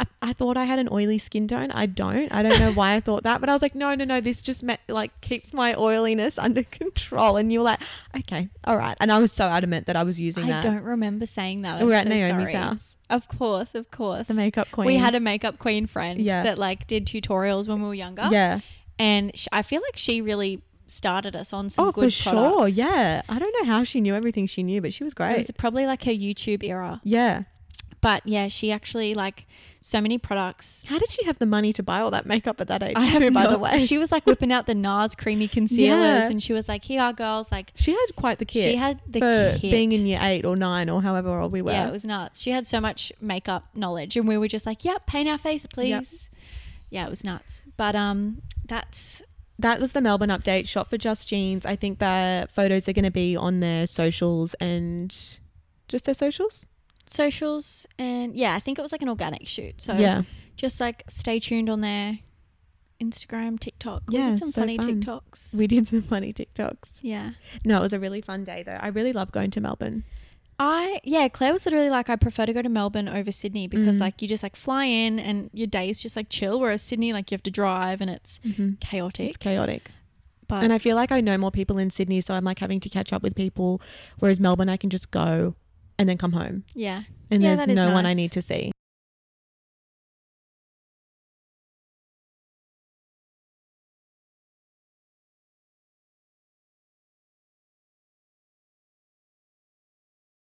I, 0.00 0.06
I 0.22 0.32
thought 0.32 0.56
I 0.56 0.64
had 0.64 0.78
an 0.78 0.88
oily 0.90 1.18
skin 1.18 1.46
tone. 1.46 1.70
I 1.70 1.84
don't. 1.86 2.32
I 2.32 2.42
don't 2.42 2.58
know 2.58 2.72
why 2.72 2.94
I 2.94 3.00
thought 3.00 3.22
that, 3.24 3.40
but 3.40 3.48
I 3.50 3.52
was 3.52 3.60
like, 3.62 3.74
no, 3.74 3.94
no, 3.94 4.04
no. 4.04 4.20
This 4.20 4.40
just 4.40 4.62
met, 4.62 4.80
like 4.88 5.20
keeps 5.20 5.52
my 5.52 5.74
oiliness 5.74 6.38
under 6.46 6.62
control. 6.62 7.36
And 7.36 7.52
you 7.52 7.58
were 7.60 7.66
like, 7.66 7.80
okay, 8.16 8.48
all 8.64 8.76
right. 8.78 8.96
And 9.00 9.12
I 9.12 9.18
was 9.18 9.30
so 9.30 9.44
adamant 9.44 9.86
that 9.86 9.96
I 9.96 10.02
was 10.02 10.18
using 10.18 10.44
i 10.44 10.48
that. 10.48 10.64
I 10.64 10.68
don't 10.70 10.82
remember 10.84 11.26
saying 11.26 11.62
that 11.62 11.80
we 11.80 11.86
were 11.86 11.92
I'm 11.94 12.06
at 12.10 12.12
so 12.12 12.14
Naomi's 12.14 12.50
sorry. 12.50 12.64
house, 12.64 12.96
of 13.10 13.28
course 13.28 13.74
of 13.74 13.90
course 13.90 14.26
the 14.28 14.34
makeup 14.34 14.68
queen. 14.72 14.86
we 14.86 14.96
had 14.96 15.14
a 15.14 15.20
makeup 15.20 15.58
queen 15.58 15.86
friend 15.86 16.20
Yeah. 16.20 16.44
that 16.44 16.58
like 16.58 16.86
did 16.86 17.06
tutorials 17.06 17.68
when 17.68 17.82
we 17.82 17.88
were 17.88 17.94
younger 17.94 18.28
yeah. 18.30 18.60
and 18.98 19.32
sh- 19.36 19.48
i 19.52 19.62
feel 19.62 19.82
like 19.82 19.96
she 19.96 20.22
really 20.22 20.62
started 20.86 21.34
us 21.36 21.52
on 21.52 21.68
some 21.68 21.88
Oh, 21.88 21.92
good 21.92 22.04
for 22.04 22.10
sure. 22.10 22.68
Yeah. 22.68 23.22
I 23.28 23.38
don't 23.38 23.54
know 23.60 23.64
how 23.72 23.84
she 23.84 24.00
knew 24.00 24.14
everything 24.14 24.46
she 24.46 24.62
knew, 24.62 24.80
but 24.80 24.92
she 24.94 25.04
was 25.04 25.14
great. 25.14 25.32
it 25.32 25.36
was 25.38 25.50
probably 25.52 25.86
like 25.86 26.04
her 26.04 26.10
youtube 26.12 26.62
era 26.64 27.00
yeah. 27.04 27.42
But 28.00 28.22
yeah 28.26 28.48
she 28.48 28.72
actually 28.72 29.14
like 29.14 29.46
so 29.82 29.98
many 30.00 30.18
products 30.18 30.84
How 30.86 30.98
did 30.98 31.10
she 31.10 31.24
have 31.24 31.38
the 31.38 31.46
money 31.46 31.72
to 31.72 31.82
buy 31.82 32.00
all 32.00 32.10
that 32.10 32.26
makeup 32.26 32.60
at 32.60 32.68
that 32.68 32.82
age? 32.82 32.92
I 32.96 33.04
have 33.04 33.22
too, 33.22 33.30
by 33.30 33.44
no- 33.44 33.50
the 33.52 33.58
way. 33.58 33.78
She 33.78 33.96
was 33.96 34.12
like 34.12 34.26
whipping 34.26 34.52
out 34.52 34.66
the 34.66 34.74
NARS 34.74 35.16
creamy 35.16 35.48
concealers, 35.58 35.98
Yeah. 35.98 36.28
and 36.30 36.42
she 36.42 36.52
was 36.52 36.68
like, 36.68 36.84
"Here 36.84 37.00
are 37.00 37.14
girls." 37.14 37.50
Like 37.50 37.72
She 37.76 37.92
had 37.92 38.06
quite 38.14 38.38
the 38.38 38.44
kit 38.44 38.64
she 38.64 38.76
had 38.76 39.00
the 39.08 39.20
kit. 39.58 39.70
being 39.70 39.92
in 39.92 40.04
year 40.04 40.18
eight 40.22 40.44
or 40.44 40.54
nine 40.54 40.90
or 40.90 41.00
however 41.00 41.38
old 41.40 41.50
we 41.52 41.62
were. 41.62 41.72
yeah, 41.72 41.88
it 41.88 41.92
was 41.92 42.04
nuts. 42.04 42.42
She 42.42 42.50
had 42.50 42.66
so 42.66 42.78
much 42.78 43.10
makeup 43.22 43.68
knowledge, 43.74 44.18
and 44.18 44.28
we 44.28 44.36
were 44.36 44.48
just 44.48 44.66
like, 44.66 44.84
"Yep, 44.84 45.06
paint 45.06 45.28
our 45.30 45.38
face, 45.38 45.66
please." 45.66 45.88
Yep. 45.90 46.04
Yeah, 46.90 47.06
it 47.06 47.10
was 47.10 47.24
nuts. 47.24 47.62
But 47.78 47.94
um, 47.96 48.42
that's 48.66 49.22
that 49.58 49.80
was 49.80 49.94
the 49.94 50.02
Melbourne 50.02 50.28
update. 50.30 50.68
Shop 50.68 50.90
for 50.90 50.98
Just 50.98 51.26
Jeans. 51.28 51.64
I 51.64 51.74
think 51.76 52.00
the 52.00 52.48
photos 52.52 52.86
are 52.86 52.92
going 52.92 53.04
to 53.06 53.10
be 53.10 53.34
on 53.36 53.60
their 53.60 53.86
socials 53.86 54.52
and 54.60 55.10
just 55.88 56.04
their 56.04 56.14
socials. 56.14 56.66
Socials, 57.10 57.86
and 57.98 58.34
yeah, 58.36 58.54
I 58.54 58.60
think 58.60 58.78
it 58.78 58.82
was 58.82 58.92
like 58.92 59.02
an 59.02 59.08
organic 59.08 59.46
shoot. 59.48 59.82
So 59.82 59.94
yeah, 59.94 60.22
just 60.56 60.80
like 60.80 61.04
stay 61.08 61.40
tuned 61.40 61.68
on 61.68 61.80
their 61.80 62.18
Instagram, 63.00 63.58
TikTok. 63.58 64.02
We 64.08 64.18
Yeah, 64.18 64.30
did 64.30 64.38
some 64.38 64.50
so 64.50 64.60
funny 64.60 64.76
fun. 64.76 65.00
TikToks. 65.02 65.54
we 65.54 65.66
did 65.66 65.88
some 65.88 66.02
funny 66.02 66.32
TikToks. 66.32 66.98
yeah. 67.02 67.32
No, 67.64 67.78
it 67.78 67.80
was 67.82 67.92
a 67.92 67.98
really 67.98 68.20
fun 68.20 68.44
day 68.44 68.62
though. 68.62 68.78
I 68.80 68.88
really 68.88 69.12
love 69.12 69.32
going 69.32 69.50
to 69.52 69.60
Melbourne. 69.60 70.04
I 70.58 71.00
yeah, 71.04 71.26
Clare 71.28 71.52
was 71.54 71.64
literally 71.64 71.88
like, 71.88 72.10
I 72.10 72.16
prefer 72.16 72.44
to 72.44 72.52
go 72.52 72.60
to 72.60 72.68
Melbourne 72.68 73.08
over 73.08 73.32
Sydney 73.32 73.66
because 73.66 73.96
Mhm. 73.96 74.00
like 74.00 74.20
you 74.20 74.28
just 74.28 74.42
like 74.42 74.54
fly 74.56 74.84
in 74.84 75.18
and 75.18 75.48
your 75.54 75.66
day 75.66 75.88
is 75.88 76.00
just 76.02 76.14
like 76.16 76.28
chill. 76.28 76.60
Whereas 76.60 76.82
Sydney, 76.82 77.14
like 77.14 77.30
you 77.30 77.34
have 77.34 77.42
to 77.44 77.50
drive 77.50 78.02
and 78.02 78.10
it's 78.10 78.38
Mm-hmm. 78.44 78.72
chaotic. 78.80 79.28
It's 79.30 79.36
chaotic. 79.38 79.90
but 80.46 80.62
and 80.62 80.72
I 80.72 80.78
feel 80.78 80.96
like 80.96 81.10
I 81.12 81.20
know 81.22 81.38
more 81.38 81.50
people 81.52 81.78
in 81.78 81.88
Sydney, 81.90 82.20
so 82.20 82.34
I'm 82.34 82.44
like 82.44 82.58
having 82.58 82.80
to 82.80 82.88
catch 82.90 83.12
up 83.14 83.22
with 83.22 83.34
people. 83.34 83.80
Whereas 84.18 84.38
Melbourne, 84.40 84.68
I 84.68 84.76
can 84.76 84.90
just 84.90 85.10
go 85.10 85.54
and 86.00 86.08
then 86.08 86.18
come 86.18 86.32
home, 86.32 86.64
yeah, 86.74 87.02
and 87.30 87.42
Yeah, 87.42 87.54
there's 87.56 87.68
no 87.68 87.92
one 87.92 88.06
I 88.06 88.14
need 88.14 88.32
to 88.32 88.42
see. 88.42 88.72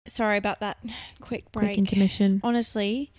sorry 0.07 0.37
about 0.37 0.61
that 0.61 0.79
quick 1.21 1.51
break. 1.53 1.67
Quick 1.69 1.79
intermission. 1.79 2.41
Honestly, 2.43 3.13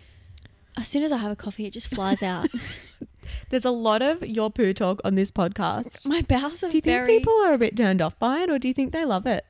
as 0.77 0.87
soon 0.87 1.03
as 1.03 1.11
I 1.11 1.17
have 1.17 1.31
a 1.31 1.35
coffee, 1.35 1.65
it 1.65 1.73
just 1.73 1.87
flies 1.87 2.21
out. 2.23 2.47
There's 3.49 3.65
a 3.65 3.71
lot 3.71 4.01
of 4.03 4.21
your 4.25 4.51
poo 4.51 4.71
talk 4.73 5.01
on 5.03 5.15
this 5.15 5.31
podcast. 5.31 6.05
My 6.05 6.21
bowels 6.21 6.63
are 6.63 6.69
Do 6.69 6.77
you 6.77 6.81
think 6.81 6.83
very. 7.05 7.07
people 7.17 7.33
are 7.45 7.53
a 7.53 7.57
bit 7.57 7.75
turned 7.75 8.01
off 8.01 8.17
by 8.19 8.41
it, 8.41 8.49
or 8.51 8.59
do 8.59 8.67
you 8.67 8.73
think 8.73 8.91
they 8.93 9.03
love 9.03 9.25
it? 9.25 9.45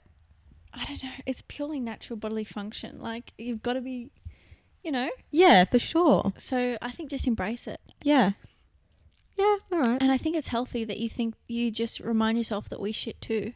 I 0.75 0.85
don't 0.85 1.03
know. 1.03 1.09
It's 1.25 1.41
purely 1.47 1.79
natural 1.79 2.17
bodily 2.17 2.43
function. 2.43 2.99
Like 2.99 3.33
you've 3.37 3.63
got 3.63 3.73
to 3.73 3.81
be, 3.81 4.09
you 4.83 4.91
know. 4.91 5.09
Yeah, 5.31 5.63
for 5.65 5.79
sure. 5.79 6.33
So 6.37 6.77
I 6.81 6.91
think 6.91 7.09
just 7.09 7.27
embrace 7.27 7.67
it. 7.67 7.79
Yeah. 8.03 8.31
Yeah, 9.37 9.55
all 9.71 9.79
right. 9.81 10.01
And 10.01 10.11
I 10.11 10.17
think 10.17 10.35
it's 10.35 10.47
healthy 10.47 10.83
that 10.85 10.97
you 10.97 11.09
think 11.09 11.35
you 11.47 11.69
just 11.71 11.99
remind 11.99 12.37
yourself 12.37 12.69
that 12.69 12.79
we 12.79 12.91
shit 12.91 13.19
too. 13.19 13.53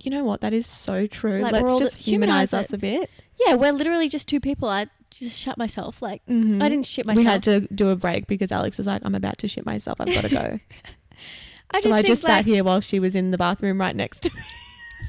You 0.00 0.12
know 0.12 0.22
what? 0.22 0.40
That 0.40 0.52
is 0.52 0.68
so 0.68 1.08
true. 1.08 1.40
Like, 1.40 1.52
Let's 1.52 1.72
just 1.72 1.96
humanize, 1.96 2.50
humanize 2.52 2.54
us 2.54 2.72
a 2.72 2.78
bit. 2.78 3.10
Yeah, 3.44 3.54
we're 3.54 3.72
literally 3.72 4.08
just 4.08 4.28
two 4.28 4.38
people. 4.38 4.68
I 4.68 4.86
just 5.10 5.38
shut 5.40 5.58
myself. 5.58 6.00
Like 6.00 6.24
Mhm. 6.26 6.62
I 6.62 6.68
didn't 6.68 6.86
shit 6.86 7.06
myself. 7.06 7.18
We 7.18 7.24
had 7.24 7.42
to 7.44 7.60
do 7.74 7.88
a 7.88 7.96
break 7.96 8.28
because 8.28 8.52
Alex 8.52 8.78
was 8.78 8.86
like, 8.86 9.02
"I'm 9.04 9.16
about 9.16 9.38
to 9.38 9.48
shit 9.48 9.66
myself. 9.66 10.00
I've 10.00 10.06
got 10.14 10.22
to 10.22 10.28
go." 10.28 10.60
I 11.70 11.80
so 11.80 11.90
I 11.90 11.96
think, 11.96 12.06
just 12.06 12.22
like, 12.24 12.30
sat 12.30 12.44
here 12.46 12.62
while 12.64 12.80
she 12.80 12.98
was 13.00 13.14
in 13.14 13.30
the 13.30 13.38
bathroom 13.38 13.80
right 13.80 13.94
next 13.96 14.20
to 14.20 14.30
me. 14.34 14.40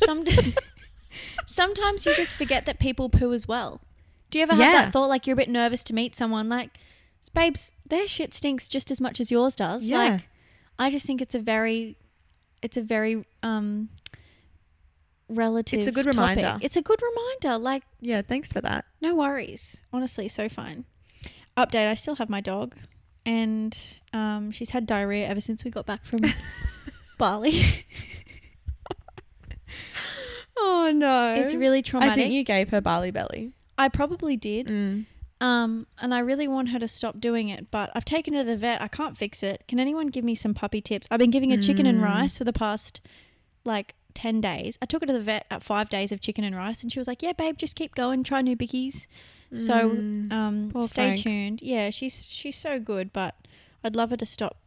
Some, 0.05 0.25
sometimes 1.45 2.05
you 2.05 2.15
just 2.15 2.35
forget 2.35 2.65
that 2.65 2.79
people 2.79 3.09
poo 3.09 3.33
as 3.33 3.47
well. 3.47 3.81
Do 4.29 4.37
you 4.39 4.43
ever 4.43 4.53
have 4.53 4.61
Yeah. 4.61 4.81
that 4.85 4.93
thought 4.93 5.09
like 5.09 5.25
you're 5.27 5.33
a 5.33 5.37
bit 5.37 5.49
nervous 5.49 5.83
to 5.85 5.93
meet 5.93 6.15
someone 6.15 6.49
like, 6.49 6.71
babes, 7.33 7.73
their 7.87 8.07
shit 8.07 8.33
stinks 8.33 8.67
just 8.67 8.89
as 8.91 8.99
much 8.99 9.19
as 9.19 9.29
yours 9.31 9.55
does. 9.55 9.87
Yeah. 9.87 9.97
Like, 9.97 10.21
I 10.79 10.89
just 10.89 11.05
think 11.05 11.21
it's 11.21 11.35
a 11.35 11.39
very, 11.39 11.95
it's 12.61 12.77
a 12.77 12.81
very 12.81 13.25
um 13.43 13.89
relative. 15.27 15.79
It's 15.79 15.87
a 15.87 15.91
good 15.91 16.05
topic. 16.05 16.15
reminder. 16.37 16.57
It's 16.61 16.75
a 16.75 16.81
good 16.81 16.99
reminder. 17.01 17.57
Like, 17.61 17.83
Yeah, 18.01 18.21
thanks 18.21 18.51
for 18.51 18.61
that. 18.61 18.85
no 19.01 19.13
worries. 19.15 19.81
Honestly, 19.93 20.27
so 20.27 20.49
fine. 20.49 20.85
Update: 21.57 21.87
I 21.89 21.93
still 21.93 22.15
have 22.15 22.29
my 22.29 22.41
dog, 22.41 22.75
and 23.25 23.77
um, 24.13 24.49
she's 24.51 24.69
had 24.71 24.87
diarrhea 24.87 25.27
ever 25.27 25.41
since 25.41 25.63
we 25.63 25.71
got 25.71 25.85
back 25.85 26.05
from 26.05 26.21
Bali. 27.17 27.85
Oh 30.61 30.91
no, 30.93 31.33
it's 31.35 31.53
really 31.53 31.81
traumatic. 31.81 32.11
I 32.13 32.15
think 32.15 32.33
you 32.33 32.43
gave 32.43 32.69
her 32.69 32.81
Bali 32.81 33.11
belly. 33.11 33.51
I 33.77 33.87
probably 33.89 34.35
did. 34.35 34.67
Mm. 34.67 35.05
Um, 35.41 35.87
and 35.99 36.13
I 36.13 36.19
really 36.19 36.49
want 36.49 36.69
her 36.69 36.79
to 36.79 36.87
stop 36.87 37.19
doing 37.21 37.47
it, 37.47 37.71
but 37.71 37.89
I've 37.95 38.03
taken 38.03 38.33
her 38.33 38.41
to 38.41 38.45
the 38.45 38.57
vet. 38.57 38.81
I 38.81 38.89
can't 38.89 39.17
fix 39.17 39.41
it. 39.41 39.63
Can 39.69 39.79
anyone 39.79 40.07
give 40.07 40.25
me 40.25 40.35
some 40.35 40.53
puppy 40.53 40.81
tips? 40.81 41.07
I've 41.09 41.19
been 41.19 41.31
giving 41.31 41.51
her 41.51 41.57
chicken 41.57 41.85
and 41.85 41.99
Mm. 41.99 42.03
rice 42.03 42.37
for 42.37 42.43
the 42.43 42.51
past 42.51 42.99
like 43.63 43.95
10 44.15 44.41
days. 44.41 44.77
I 44.81 44.85
took 44.85 45.01
her 45.01 45.07
to 45.07 45.13
the 45.13 45.21
vet 45.21 45.45
at 45.49 45.63
five 45.63 45.87
days 45.89 46.11
of 46.11 46.19
chicken 46.19 46.43
and 46.43 46.55
rice, 46.57 46.81
and 46.83 46.91
she 46.91 46.99
was 46.99 47.07
like, 47.07 47.21
Yeah, 47.23 47.31
babe, 47.33 47.57
just 47.57 47.75
keep 47.77 47.95
going, 47.95 48.23
try 48.23 48.41
new 48.41 48.57
bickies. 48.57 49.05
So, 49.55 49.91
Mm. 49.91 50.31
um, 50.31 50.83
stay 50.83 51.05
Frank. 51.15 51.19
tuned. 51.21 51.61
Yeah, 51.61 51.89
she's 51.89 52.27
she's 52.27 52.57
so 52.57 52.77
good, 52.79 53.13
but 53.13 53.35
I'd 53.83 53.95
love 53.95 54.09
her 54.09 54.17
to 54.17 54.25
stop 54.25 54.57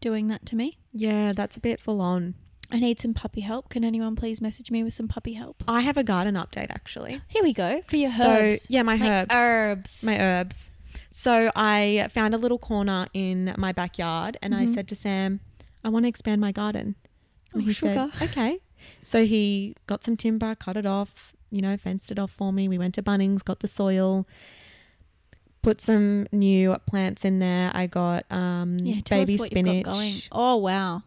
doing 0.00 0.28
that 0.28 0.46
to 0.46 0.56
me. 0.56 0.78
yeah, 0.94 1.32
that's 1.34 1.58
a 1.58 1.60
bit 1.60 1.78
full 1.78 2.00
on. 2.00 2.34
I 2.70 2.80
need 2.80 3.00
some 3.00 3.14
puppy 3.14 3.40
help. 3.42 3.68
Can 3.68 3.84
anyone 3.84 4.16
please 4.16 4.40
message 4.40 4.70
me 4.70 4.82
with 4.82 4.92
some 4.92 5.08
puppy 5.08 5.34
help? 5.34 5.62
I 5.68 5.80
have 5.82 5.96
a 5.96 6.02
garden 6.04 6.34
update 6.34 6.70
actually. 6.70 7.20
Here 7.28 7.42
we 7.42 7.52
go 7.52 7.82
for 7.86 7.96
your 7.96 8.10
So 8.10 8.28
herbs. 8.28 8.66
yeah, 8.68 8.82
my 8.82 8.96
Like 8.96 9.10
herbs. 9.10 9.30
Herbs. 9.34 10.02
my 10.02 10.18
herbs. 10.20 10.70
So 11.10 11.50
I 11.54 12.08
found 12.12 12.34
a 12.34 12.38
little 12.38 12.58
corner 12.58 13.06
in 13.14 13.54
my 13.56 13.72
backyard 13.72 14.36
and 14.42 14.54
I 14.54 14.64
Mhm. 14.66 14.74
said 14.74 14.88
to 14.88 14.94
Sam, 14.94 15.40
I 15.84 15.88
want 15.88 16.04
to 16.04 16.08
expand 16.08 16.40
my 16.40 16.52
garden. 16.52 16.96
And 17.52 17.62
Oh, 17.62 17.66
he 17.66 17.72
sugar. 17.72 18.10
said, 18.18 18.22
okay. 18.30 18.58
So 19.02 19.24
he 19.26 19.74
got 19.86 20.02
some 20.04 20.16
timber, 20.16 20.54
cut 20.56 20.76
it 20.76 20.86
off, 20.86 21.34
you 21.50 21.62
know, 21.62 21.76
fenced 21.76 22.10
it 22.10 22.18
off 22.18 22.32
for 22.32 22.52
me. 22.52 22.68
We 22.68 22.78
went 22.78 22.94
to 22.96 23.02
Bunnings, 23.02 23.44
got 23.44 23.60
the 23.60 23.68
soil, 23.68 24.26
put 25.62 25.80
some 25.80 26.26
new 26.32 26.76
plants 26.86 27.24
in 27.24 27.38
there. 27.38 27.70
I 27.74 27.86
got 27.86 28.30
um, 28.30 28.78
Yeah, 28.80 29.00
baby 29.08 29.36
spinach. 29.36 30.28
Oh 30.32 30.56
wow, 30.56 31.02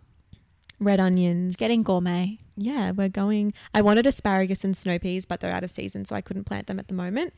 red 0.80 1.00
onions. 1.00 1.54
it's 1.54 1.60
getting 1.60 1.84
gourmet. 1.84 2.39
yeah, 2.56 2.92
we're 2.92 3.10
going. 3.10 3.54
I 3.74 3.82
wanted 3.82 4.06
asparagus 4.06 4.63
and 4.63 4.76
snow 4.76 5.00
peas, 5.00 5.26
but 5.26 5.39
they're 5.39 5.52
out 5.52 5.63
of 5.63 5.72
season, 5.72 6.06
so 6.06 6.15
I 6.15 6.22
couldn't 6.22 6.46
plant 6.46 6.68
them 6.68 6.80
at 6.80 6.88
the 6.88 6.94
moment. 6.94 7.34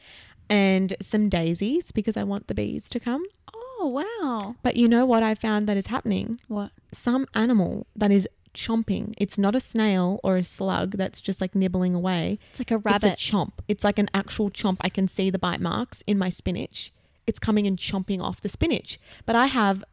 And 0.49 0.95
some 1.01 1.30
daisies 1.30 1.91
because 1.91 2.17
I 2.17 2.23
want 2.23 2.47
the 2.47 2.54
bees 2.54 2.89
to 2.89 2.99
come. 2.99 3.23
Oh 3.54 3.88
wow. 3.88 4.56
But 4.62 4.75
you 4.75 4.88
know 4.88 5.06
what 5.06 5.23
I 5.23 5.34
found 5.34 5.67
that 5.67 5.77
is 5.77 5.88
happening? 5.88 6.39
What? 6.47 6.71
Some 6.91 7.25
animal 7.34 7.88
that 7.95 8.12
is 8.12 8.27
chomping. 8.54 9.13
It's 9.17 9.38
not 9.38 9.56
a 9.56 9.62
snail 9.62 10.19
or 10.23 10.36
a 10.38 10.43
slug 10.43 10.97
that's 10.97 11.21
just 11.21 11.39
like 11.39 11.56
nibbling 11.56 11.95
away. 11.95 12.38
It's 12.51 12.60
like 12.60 12.71
a 12.71 12.77
rabbit. 12.80 13.13
It's 13.13 13.30
a 13.30 13.32
chomp. 13.32 13.54
It's 13.67 13.84
like 13.84 13.97
an 13.97 14.10
actual 14.13 14.51
chomp. 14.51 14.77
I 14.82 14.89
can 14.89 15.08
see 15.08 15.30
the 15.30 15.39
bite 15.39 15.62
marks 15.62 16.04
in 16.06 16.17
my 16.17 16.30
spinach. 16.30 16.91
It's 17.25 17.39
coming 17.39 17.65
and 17.65 17.77
chomping 17.77 18.21
off 18.21 18.41
the 18.41 18.49
spinach. 18.49 18.99
But 19.25 19.36
I 19.38 19.45
have 19.47 19.84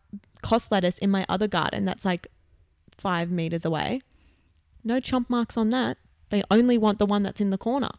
cos 0.43 0.71
lettuce 0.73 0.99
in 0.99 1.11
my 1.11 1.25
other 1.29 1.47
garden 1.47 1.85
that's 1.85 2.05
like 2.05 2.27
five 2.99 3.31
meters 3.31 3.65
away. 3.65 4.03
No 4.85 5.01
chomp 5.01 5.29
marks 5.29 5.57
on 5.57 5.71
that. 5.71 5.97
They 6.31 6.43
only 6.51 6.77
want 6.79 6.99
the 6.99 7.07
one 7.07 7.23
that's 7.23 7.41
in 7.41 7.51
the 7.51 7.59
corner. 7.59 7.91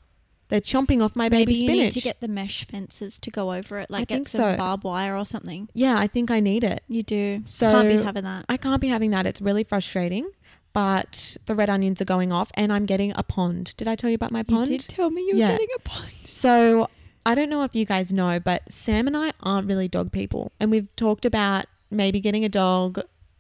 They're 0.49 0.62
chomping 0.62 1.03
off 1.03 1.15
my 1.15 1.29
baby 1.29 1.51
Maybe 1.51 1.53
you 1.53 1.59
spinach. 1.67 1.83
need 1.83 1.91
to 1.91 2.01
get 2.01 2.21
the 2.21 2.27
mesh 2.27 2.65
fences 2.65 3.19
to 3.19 3.29
go 3.29 3.53
over 3.53 3.77
it, 3.79 3.89
like 3.91 4.01
I 4.01 4.05
get 4.05 4.15
think 4.15 4.29
some 4.29 4.41
so. 4.53 4.57
barbed 4.57 4.83
wire 4.83 5.15
or 5.15 5.25
something. 5.25 5.69
yeah, 5.73 5.97
I 5.99 6.07
think 6.07 6.31
I 6.31 6.39
need 6.39 6.63
it. 6.63 6.83
You 6.88 7.03
do. 7.03 7.43
So- 7.45 7.71
Can't 7.71 7.97
be 7.99 8.03
having 8.03 8.23
that. 8.23 8.45
I 8.49 8.57
can't 8.57 8.81
be 8.81 8.88
having 8.88 9.12
that. 9.12 9.25
It's 9.27 9.41
really 9.41 9.63
frustrating. 9.63 10.27
But 10.71 11.35
the 11.47 11.55
red 11.55 11.69
onions 11.69 11.99
are 11.99 12.05
going 12.05 12.31
off, 12.31 12.51
and 12.53 12.71
I'm 12.71 12.85
getting 12.85 13.12
a 13.15 13.23
pond. 13.23 13.73
Did 13.75 13.88
I 13.88 13.95
tell 13.95 14.09
you 14.09 14.15
about 14.15 14.31
my 14.31 14.43
pond? 14.43 14.69
You 14.69 14.77
did 14.77 14.88
tell 14.88 15.09
me 15.09 15.21
you 15.23 15.33
were 15.33 15.39
Yeah. 15.39 15.51
getting 15.53 15.67
a 15.75 15.79
pond. 15.79 16.12
So 16.25 16.89
I 17.25 17.33
don't 17.33 17.49
know 17.49 17.63
if 17.63 17.75
you 17.75 17.85
guys 17.85 18.13
know, 18.13 18.39
but 18.39 18.62
Sam 18.71 19.07
and 19.07 19.17
I 19.17 19.33
aren't 19.41 19.67
really 19.67 19.88
dog 19.88 20.12
people, 20.12 20.51
and 20.59 20.69
we've 20.69 20.88
talked 20.95 21.25
about 21.25 21.65
maybe 21.89 22.19
getting 22.19 22.45
a 22.45 22.49
dog 22.49 22.99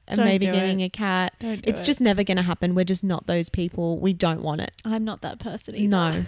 and 0.09 0.17
Don't 0.17 0.25
maybe 0.25 0.45
getting 0.45 0.81
a 0.81 0.89
cat. 0.89 1.33
Don't 1.39 1.61
do 1.61 1.69
It's 1.69 1.81
just 1.81 2.01
never 2.01 2.23
going 2.23 2.37
to 2.37 2.43
happen. 2.43 2.75
We're 2.75 2.85
just 2.85 3.03
not 3.03 3.27
those 3.27 3.49
people. 3.49 3.99
We 3.99 4.13
don't 4.13 4.41
want 4.41 4.61
it. 4.61 4.73
I'm 4.83 5.05
not 5.05 5.21
that 5.21 5.39
person 5.39 5.75
either. 5.75 5.87
No. 5.87 6.25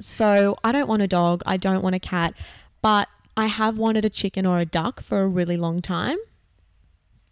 So 0.00 0.56
I 0.64 0.72
don't 0.72 0.88
want 0.88 1.02
a 1.02 1.08
dog. 1.08 1.42
I 1.46 1.56
don't 1.56 1.82
want 1.82 1.94
a 1.94 2.00
cat, 2.00 2.34
but 2.82 3.08
I 3.36 3.46
have 3.46 3.78
wanted 3.78 4.04
a 4.04 4.10
chicken 4.10 4.46
or 4.46 4.58
a 4.58 4.64
duck 4.64 5.02
for 5.02 5.20
a 5.20 5.28
really 5.28 5.56
long 5.56 5.82
time. 5.82 6.18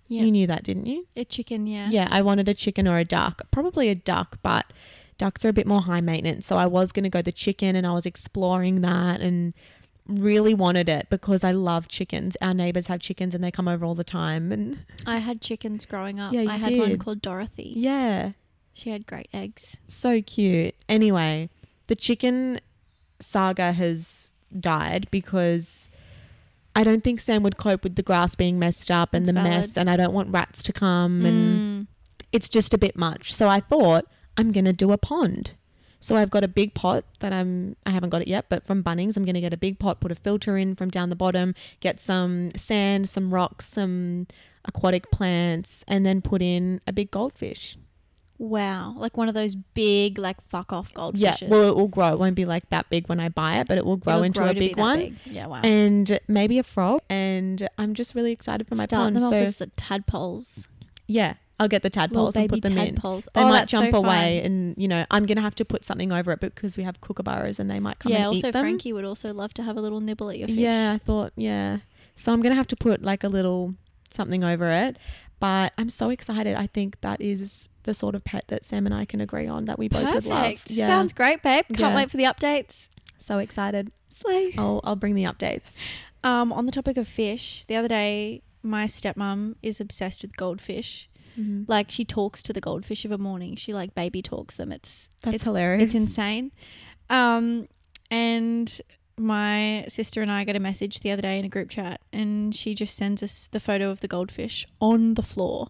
Yeah. 0.09 0.23
You 0.23 0.31
knew 0.31 0.47
that, 0.47 0.65
didn't 0.65 0.87
you? 0.87 1.07
A 1.17 1.25
chicken, 1.25 1.67
yeah. 1.67 1.89
Yeah, 1.91 2.09
I 2.11 2.23
wanted 2.23 2.49
a 2.49 2.55
chicken 2.55 2.89
or 2.89 2.99
a 2.99 3.05
duck. 3.05 3.43
Probably 3.51 3.89
a 3.91 3.95
duck, 3.95 4.39
but 4.43 4.73
ducks 5.19 5.45
are 5.45 5.51
a 5.51 5.53
bit 5.53 5.67
more 5.67 5.83
high 5.83 6.01
maintenance. 6.01 6.47
So 6.47 6.57
I 6.57 6.67
was 6.67 6.93
going 6.93 7.05
to 7.05 7.11
go 7.11 7.21
the 7.21 7.33
chicken 7.33 7.77
and 7.77 7.87
I 7.87 7.93
was 7.93 8.07
exploring 8.07 8.81
that 8.81 9.21
and 9.21 9.53
really 10.09 10.55
wanted 10.55 10.89
it 10.89 11.07
because 11.11 11.45
I 11.45 11.53
love 11.53 11.87
chickens. 11.89 12.37
Our 12.41 12.55
neighbors 12.55 12.87
have 12.87 13.01
chickens 13.01 13.35
and 13.35 13.45
they 13.45 13.51
come 13.51 13.69
over 13.69 13.85
all 13.85 13.95
the 13.95 14.05
time. 14.05 14.51
And 14.53 14.79
I 15.07 15.19
had 15.19 15.41
chickens 15.43 15.85
growing 15.85 16.19
up. 16.19 16.33
Yeah, 16.33 16.45
I 16.49 16.57
had 16.57 16.77
one 16.79 16.99
called 16.99 17.21
Dorothy. 17.23 17.75
yeah, 17.77 18.33
She 18.73 18.91
had 18.91 19.07
great 19.07 19.29
eggs. 19.35 19.77
so 19.87 20.23
cute. 20.23 20.75
Anyway, 20.89 21.51
the 21.89 21.95
chicken 21.97 22.61
saga 23.21 23.73
has 23.73 24.31
died 24.59 25.09
because 25.11 25.89
I 26.75 26.85
don't 26.85 27.03
think 27.05 27.21
Sam 27.21 27.43
would 27.43 27.57
cope 27.59 27.83
with 27.85 27.97
the 27.97 28.03
grass 28.03 28.35
being 28.35 28.59
messed 28.59 28.91
up 28.91 29.13
and 29.13 29.27
That's 29.27 29.35
the 29.35 29.43
valid. 29.43 29.51
mess. 29.51 29.77
And 29.77 29.91
I 29.91 29.97
don't 29.97 30.15
want 30.15 30.31
rats 30.33 30.63
to 30.65 30.73
come 30.73 31.27
and 31.27 31.83
Mm. 31.83 31.87
it's 32.33 32.49
just 32.49 32.73
a 32.73 32.79
bit 32.79 32.97
much. 32.97 33.35
So 33.35 33.49
I 33.49 33.61
thought 33.61 34.07
I'm 34.37 34.53
gonna 34.53 34.73
do 34.73 34.93
a 34.93 34.99
pond. 34.99 35.53
So 36.01 36.15
I've 36.17 36.31
got 36.31 36.45
a 36.45 36.49
big 36.49 36.75
pot 36.75 37.05
that 37.21 37.33
I'm 37.33 37.77
I 37.85 37.91
haven't 37.91 38.11
got 38.11 38.23
it 38.23 38.29
yet, 38.29 38.47
but 38.49 38.65
from 38.65 38.83
Bunnings 38.85 39.17
I'm 39.17 39.25
gonna 39.25 39.41
get 39.41 39.53
a 39.53 39.57
big 39.57 39.79
pot, 39.79 40.01
put 40.01 40.13
a 40.13 40.15
filter 40.15 40.57
in 40.57 40.75
from 40.77 40.91
down 40.91 41.11
the 41.11 41.17
bottom, 41.17 41.55
get 41.81 41.99
some 42.01 42.51
sand, 42.57 43.09
some 43.09 43.35
rocks, 43.35 43.67
some 43.67 44.27
aquatic 44.65 45.11
plants, 45.11 45.85
and 45.89 46.07
then 46.07 46.21
put 46.23 46.41
in 46.43 46.81
a 46.87 46.93
big 46.93 47.11
goldfish. 47.11 47.77
Wow. 48.41 48.95
Like 48.97 49.17
one 49.17 49.29
of 49.29 49.35
those 49.35 49.57
big, 49.57 50.17
like, 50.17 50.37
fuck 50.49 50.73
off 50.73 50.95
goldfishes. 50.95 51.19
Yeah, 51.43 51.49
well 51.49 51.71
it 51.71 51.75
will 51.77 51.89
grow. 51.89 52.13
It 52.13 52.21
won't 52.21 52.37
be 52.37 52.45
like 52.45 52.71
that 52.71 52.89
big 52.89 53.09
when 53.09 53.19
I 53.19 53.29
buy 53.29 53.57
it, 53.59 53.67
but 53.67 53.79
it 53.79 53.85
will 53.85 53.97
grow 53.97 54.15
It'll 54.15 54.23
into 54.25 54.39
grow 54.41 54.51
a 54.51 54.55
to 54.55 54.61
big 54.61 54.77
that 54.77 54.81
one. 54.81 54.99
big. 55.01 55.17
Yeah, 55.25 55.47
wow. 55.47 55.61
And 55.65 56.21
maybe 56.29 56.59
a 56.61 56.63
frog. 56.63 57.01
And 57.11 57.69
I'm 57.79 57.95
just 57.95 58.15
really 58.15 58.31
excited 58.31 58.69
for 58.69 58.77
my 58.77 58.85
Start 58.85 59.07
pond. 59.07 59.17
them 59.17 59.25
off 59.25 59.31
So 59.31 59.37
as 59.39 59.57
the 59.57 59.67
tadpoles. 59.77 60.65
yeah, 61.09 61.35
I'll 61.61 61.69
get 61.69 61.83
the 61.83 61.91
tadpoles 61.91 62.37
and 62.37 62.49
put 62.49 62.63
them 62.63 62.79
in. 62.79 62.95
tadpoles. 62.95 63.29
They 63.35 63.41
oh, 63.41 63.49
might 63.49 63.53
that's 63.53 63.73
so 63.73 63.81
jump 63.81 63.93
fun. 63.93 64.05
away, 64.05 64.43
and 64.45 64.75
you 64.77 64.87
know 64.89 65.05
I'm 65.11 65.27
gonna 65.27 65.41
have 65.41 65.55
to 65.57 65.65
put 65.65 65.85
something 65.85 66.13
over 66.13 66.33
it 66.33 66.41
because 66.41 66.77
we 66.77 66.85
have 66.85 67.01
kookaburras 67.01 67.59
and 67.59 67.71
they 67.71 67.81
might 67.81 67.99
come 67.99 68.13
Yeah, 68.13 68.19
and 68.19 68.27
also 68.27 68.49
eat 68.49 68.53
them. 68.53 68.63
Frankie 68.63 68.93
would 68.93 69.05
also 69.05 69.33
love 69.35 69.53
to 69.55 69.63
have 69.63 69.77
a 69.77 69.81
little 69.81 70.01
nibble 70.01 70.31
at 70.31 70.39
your 70.39 70.49
fish. 70.49 70.57
Yeah, 70.57 70.93
I 70.95 70.99
thought 70.99 71.33
yeah. 71.37 71.79
So 72.15 72.33
I'm 72.33 72.43
gonna 72.43 72.55
have 72.55 72.69
to 72.69 72.77
put 72.77 73.03
like 73.03 73.25
a 73.25 73.29
little 73.29 73.75
something 74.11 74.45
over 74.45 74.71
it, 74.71 74.97
but 75.41 75.73
I'm 75.79 75.91
so 75.91 76.11
excited. 76.11 76.55
I 76.57 76.67
think 76.67 77.01
that 77.01 77.21
is 77.21 77.69
the 77.83 77.95
sort 77.95 78.15
of 78.15 78.23
pet 78.25 78.45
that 78.49 78.65
Sam 78.65 78.87
and 78.87 78.95
I 78.95 79.05
can 79.05 79.21
agree 79.21 79.47
on 79.47 79.65
that 79.65 79.79
we 79.79 79.89
both 79.89 80.05
would 80.15 80.27
love. 80.27 80.43
Perfect. 80.45 80.71
Yeah, 80.71 80.89
Sounds 80.89 81.13
great, 81.13 81.43
babe. 81.43 81.65
Can't 81.69 81.81
Yeah. 81.81 81.97
wait 81.97 82.11
for 82.11 82.17
the 82.19 82.25
updates. 82.25 82.89
so 83.19 83.39
excited. 83.39 83.91
Slay. 84.11 84.53
I'll 84.57 84.81
I'll 84.85 84.97
bring 84.97 85.15
the 85.15 85.25
updates. 85.25 85.81
Um, 86.25 86.53
on 86.53 86.67
the 86.67 86.73
topic 86.73 86.97
of 86.97 87.07
fish, 87.09 87.65
the 87.67 87.77
other 87.77 87.89
day 87.89 88.43
my 88.63 88.87
stepmom 88.87 89.55
is 89.63 89.81
obsessed 89.81 90.23
with 90.23 90.37
goldfish. 90.37 91.09
Mhm. 91.39 91.65
Like 91.69 91.91
she 91.91 92.05
talks 92.05 92.43
to 92.43 92.53
the 92.53 92.61
goldfish 92.61 93.05
of 93.05 93.13
a 93.13 93.19
morning. 93.19 93.55
She 93.57 93.73
like 93.73 93.95
baby 93.95 94.23
talks 94.23 94.57
them. 94.57 94.73
It's 94.73 95.09
That's 95.23 95.37
it's, 95.37 95.45
hilarious. 95.45 95.85
it's 95.85 95.95
insane. 95.95 96.51
Um, 97.11 97.69
and 98.11 98.81
my 99.17 99.85
sister 99.89 100.23
and 100.23 100.31
I 100.31 100.45
got 100.45 100.57
a 100.57 100.61
message 100.61 101.01
the 101.01 101.11
other 101.11 101.23
day 101.23 101.39
in 101.39 101.45
a 101.45 101.49
group 101.49 101.71
chat, 101.71 102.01
and 102.13 102.55
she 102.55 102.75
just 102.75 102.97
sends 102.97 103.23
us 103.23 103.49
the 103.53 103.61
photo 103.61 103.91
of 103.91 104.01
the 104.01 104.09
goldfish 104.09 104.67
on 104.81 105.15
the 105.15 105.23
floor. 105.23 105.69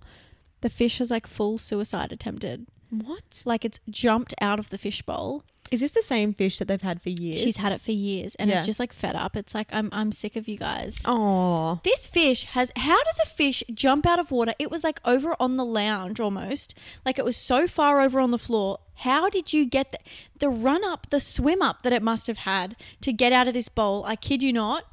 The 0.61 0.71
fish 0.71 0.99
has 0.99 1.11
like 1.11 1.27
full 1.27 1.59
suicide 1.59 2.13
attempted. 2.13 2.67
What 2.91 3.43
Like 3.45 3.65
it's 3.65 3.81
jumped 3.91 4.35
out 4.41 4.59
of 4.59 4.71
the 4.71 4.79
fish 4.79 5.03
bowl. 5.03 5.45
Is 5.71 5.81
this? 5.81 5.93
The 5.93 6.03
same 6.03 6.33
fish 6.35 6.59
that 6.59 6.69
they've 6.69 6.81
had 6.83 7.01
for 7.03 7.11
years? 7.11 7.41
She's 7.41 7.57
had 7.57 7.73
it 7.73 7.81
for 7.81 7.93
years, 7.93 8.35
and 8.37 8.51
Yeah. 8.51 8.57
it's 8.59 8.67
just 8.67 8.79
like 8.81 8.93
fed 8.93 9.17
up. 9.17 9.37
It's 9.37 9.55
like 9.55 9.69
I'm 9.73 9.89
I'm 9.93 10.13
sick 10.13 10.37
of 10.37 10.47
you 10.49 10.57
guys. 10.57 11.03
Oh, 11.07 11.81
This 11.85 12.07
fish 12.07 12.45
has. 12.45 12.71
How 12.77 13.03
does 13.05 13.19
a 13.23 13.27
fish 13.27 13.63
jump 13.75 14.07
out 14.07 14.19
of 14.19 14.31
water? 14.31 14.55
It 14.59 14.71
was 14.71 14.85
like 14.85 15.01
over 15.05 15.35
on 15.41 15.55
the 15.55 15.65
lounge 15.65 16.21
almost. 16.21 16.75
Like 17.05 17.19
it 17.19 17.25
was 17.25 17.37
so 17.37 17.67
far 17.67 18.01
over 18.01 18.21
on 18.21 18.31
the 18.31 18.39
floor. 18.39 18.79
How 19.03 19.29
did 19.31 19.53
you 19.53 19.65
get 19.65 19.93
the, 19.93 19.99
the 20.39 20.49
run 20.49 20.85
up, 20.85 21.11
the 21.11 21.21
swim 21.21 21.63
up 21.63 21.83
that 21.83 21.93
it 21.93 22.03
must 22.03 22.27
have 22.27 22.39
had 22.39 22.75
to 23.03 23.13
get 23.13 23.33
out 23.33 23.47
of 23.49 23.55
this 23.55 23.69
bowl? 23.69 24.05
I 24.07 24.17
kid 24.17 24.43
you 24.43 24.53
not. 24.53 24.85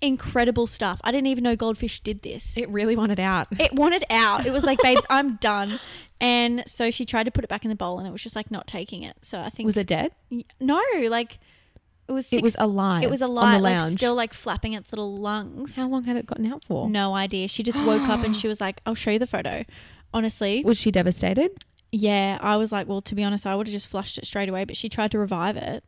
Incredible 0.00 0.66
stuff. 0.66 1.00
I 1.02 1.12
didn't 1.12 1.28
even 1.28 1.44
know 1.44 1.56
goldfish 1.56 2.00
did 2.00 2.22
this. 2.22 2.58
it 2.58 2.68
really 2.68 2.94
wanted 2.94 3.18
out. 3.20 3.46
It 3.58 3.72
wanted 3.72 4.04
out. 4.10 4.44
It 4.44 4.52
was 4.52 4.64
like, 4.64 4.78
babes, 4.82 5.06
I'm 5.10 5.36
done. 5.36 5.80
And 6.24 6.62
so 6.66 6.90
she 6.90 7.04
tried 7.04 7.24
to 7.24 7.30
put 7.30 7.44
it 7.44 7.48
back 7.48 7.64
in 7.64 7.68
the 7.68 7.74
bowl 7.76 7.98
and 7.98 8.08
it 8.08 8.10
was 8.10 8.22
just 8.22 8.34
like 8.34 8.50
not 8.50 8.66
taking 8.66 9.02
it. 9.02 9.16
So 9.22 9.40
I 9.40 9.50
think 9.50 9.66
Was 9.66 9.76
it 9.76 9.86
dead? 9.86 10.12
no, 10.58 10.82
like 11.10 11.38
it 12.08 12.12
was 12.12 12.26
six, 12.26 12.38
it 12.38 12.42
was 12.42 12.56
alive. 12.58 13.02
it 13.02 13.10
was 13.10 13.20
alive, 13.20 13.60
like 13.60 13.92
still 13.92 14.14
like 14.14 14.32
flapping 14.32 14.72
its 14.72 14.90
little 14.92 15.16
lungs. 15.18 15.76
How 15.76 15.86
long 15.88 16.04
had 16.04 16.16
it 16.16 16.26
gotten 16.26 16.46
out 16.50 16.64
for? 16.64 16.88
No 16.88 17.14
idea. 17.14 17.48
She 17.48 17.62
just 17.62 17.78
woke 17.82 18.08
up 18.08 18.24
and 18.24 18.34
she 18.36 18.48
was 18.48 18.60
like, 18.60 18.80
I'll 18.86 18.94
show 18.94 19.10
you 19.10 19.18
the 19.18 19.26
photo. 19.26 19.64
Honestly, 20.14 20.62
Was 20.64 20.78
she 20.78 20.90
devastated? 20.90 21.50
yeah, 21.92 22.38
I 22.40 22.56
was 22.56 22.72
like, 22.72 22.88
well, 22.88 23.02
to 23.02 23.14
be 23.14 23.22
honest, 23.22 23.46
I 23.46 23.54
would 23.54 23.66
have 23.66 23.72
just 23.72 23.86
flushed 23.86 24.16
it 24.18 24.26
straight 24.26 24.48
away, 24.48 24.64
but 24.64 24.76
she 24.76 24.88
tried 24.88 25.10
to 25.12 25.18
revive 25.18 25.56
it. 25.56 25.84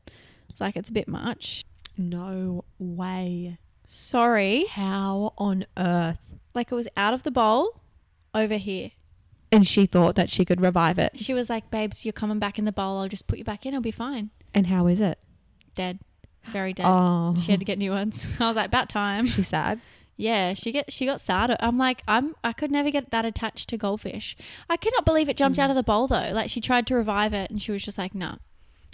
It's 0.51 0.61
like, 0.61 0.77
it's 0.77 0.89
a 0.89 0.93
bit 0.93 1.09
much. 1.09 1.65
No 1.97 2.65
way. 2.79 3.59
Sorry. 3.87 4.67
How 4.71 5.33
on 5.39 5.65
earth? 5.77 6.19
Like, 6.55 6.71
it 6.73 6.75
was 6.75 6.89
out 6.97 7.13
of 7.15 7.23
the 7.25 7.31
bowl 7.31 7.81
over 8.35 8.57
here. 8.57 8.91
And 9.53 9.67
she 9.67 9.87
thought 9.87 10.17
that 10.17 10.29
she 10.29 10.45
could 10.45 10.61
revive 10.61 10.99
it. 10.99 11.19
She 11.19 11.33
was 11.35 11.49
like, 11.49 11.71
babes, 11.71 12.05
you're 12.05 12.13
coming 12.13 12.39
back 12.39 12.59
in 12.59 12.65
the 12.65 12.73
bowl. 12.73 12.99
I'll 12.99 13.09
just 13.09 13.27
put 13.27 13.39
you 13.39 13.45
back 13.45 13.65
in. 13.65 13.75
It'll 13.75 13.81
be 13.83 13.91
fine. 13.93 14.31
And 14.53 14.67
how 14.67 14.87
is 14.89 15.01
it? 15.01 15.19
Dead. 15.75 16.01
Very 16.47 16.73
dead. 16.73 16.87
Oh, 16.87 17.35
She 17.41 17.51
had 17.53 17.61
to 17.61 17.67
get 17.67 17.79
new 17.79 17.91
ones. 17.93 18.27
I 18.41 18.47
was 18.47 18.57
like, 18.57 18.67
about 18.67 18.89
time. 18.89 19.27
she's 19.27 19.49
sad. 19.49 19.81
Yeah, 20.19 20.55
she 20.55 20.73
get 20.73 20.91
she 20.91 21.05
got 21.05 21.21
sad. 21.21 21.55
I'm 21.61 21.77
like, 21.77 22.03
I'm 22.09 22.35
I 22.43 22.55
could 22.55 22.71
never 22.71 22.91
get 22.91 23.11
that 23.11 23.27
attached 23.27 23.69
to 23.69 23.77
goldfish. 23.77 24.35
I 24.71 24.79
cannot 24.79 25.05
believe 25.05 25.29
it 25.29 25.37
jumped 25.37 25.59
Mm. 25.59 25.65
out 25.65 25.71
of 25.71 25.77
the 25.77 25.83
bowl 25.83 26.07
though. 26.07 26.31
Like 26.33 26.49
she 26.49 26.61
tried 26.61 26.87
to 26.87 26.95
revive 26.95 27.35
it 27.35 27.51
and 27.51 27.61
she 27.61 27.71
was 27.71 27.83
just 27.85 27.99
like, 27.99 28.15
nah, 28.15 28.37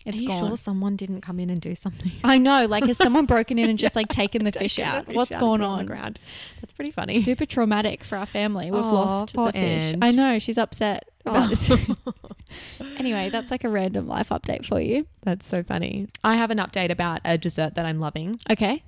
it's 0.04 0.20
Are 0.20 0.22
you 0.22 0.28
gone. 0.28 0.46
sure 0.48 0.56
someone 0.56 0.96
didn't 0.96 1.20
come 1.20 1.38
in 1.40 1.48
and 1.50 1.60
do 1.60 1.74
something? 1.74 2.10
I 2.24 2.38
know. 2.38 2.66
Like, 2.66 2.84
has 2.86 2.96
someone 2.98 3.26
broken 3.26 3.58
in 3.58 3.70
and 3.70 3.78
just 3.78 3.94
like 3.96 4.08
taken 4.08 4.44
the 4.44 4.52
fish 4.58 4.76
Taken 4.76 4.90
the 4.92 4.98
out? 4.98 5.06
fish 5.06 5.14
What's 5.16 5.32
out 5.34 5.40
going 5.40 5.60
from 5.60 5.70
on? 5.70 5.78
the 5.78 5.84
ground? 5.84 6.20
That's 6.60 6.72
pretty 6.72 6.90
funny. 6.90 7.22
Super 7.22 7.46
traumatic 7.46 8.02
for 8.04 8.16
our 8.18 8.26
family. 8.26 8.70
We've 8.70 8.82
Aw, 8.84 8.90
lost 8.92 9.34
the 9.34 9.52
fish. 9.52 9.54
Ange. 9.94 9.98
I 10.02 10.10
know 10.10 10.38
she's 10.38 10.58
upset 10.58 11.08
about 11.24 11.46
Oh. 11.46 11.48
this. 11.54 11.70
anyway, 12.96 13.30
that's 13.30 13.50
like 13.50 13.64
a 13.64 13.68
random 13.68 14.06
life 14.08 14.28
update 14.30 14.64
for 14.66 14.80
you. 14.80 15.06
That's 15.22 15.46
so 15.46 15.62
funny. 15.62 16.08
I 16.24 16.34
have 16.34 16.50
an 16.50 16.58
update 16.58 16.90
about 16.90 17.20
a 17.24 17.38
dessert 17.38 17.74
that 17.76 17.86
I'm 17.86 18.00
loving. 18.00 18.38
Okay. 18.50 18.82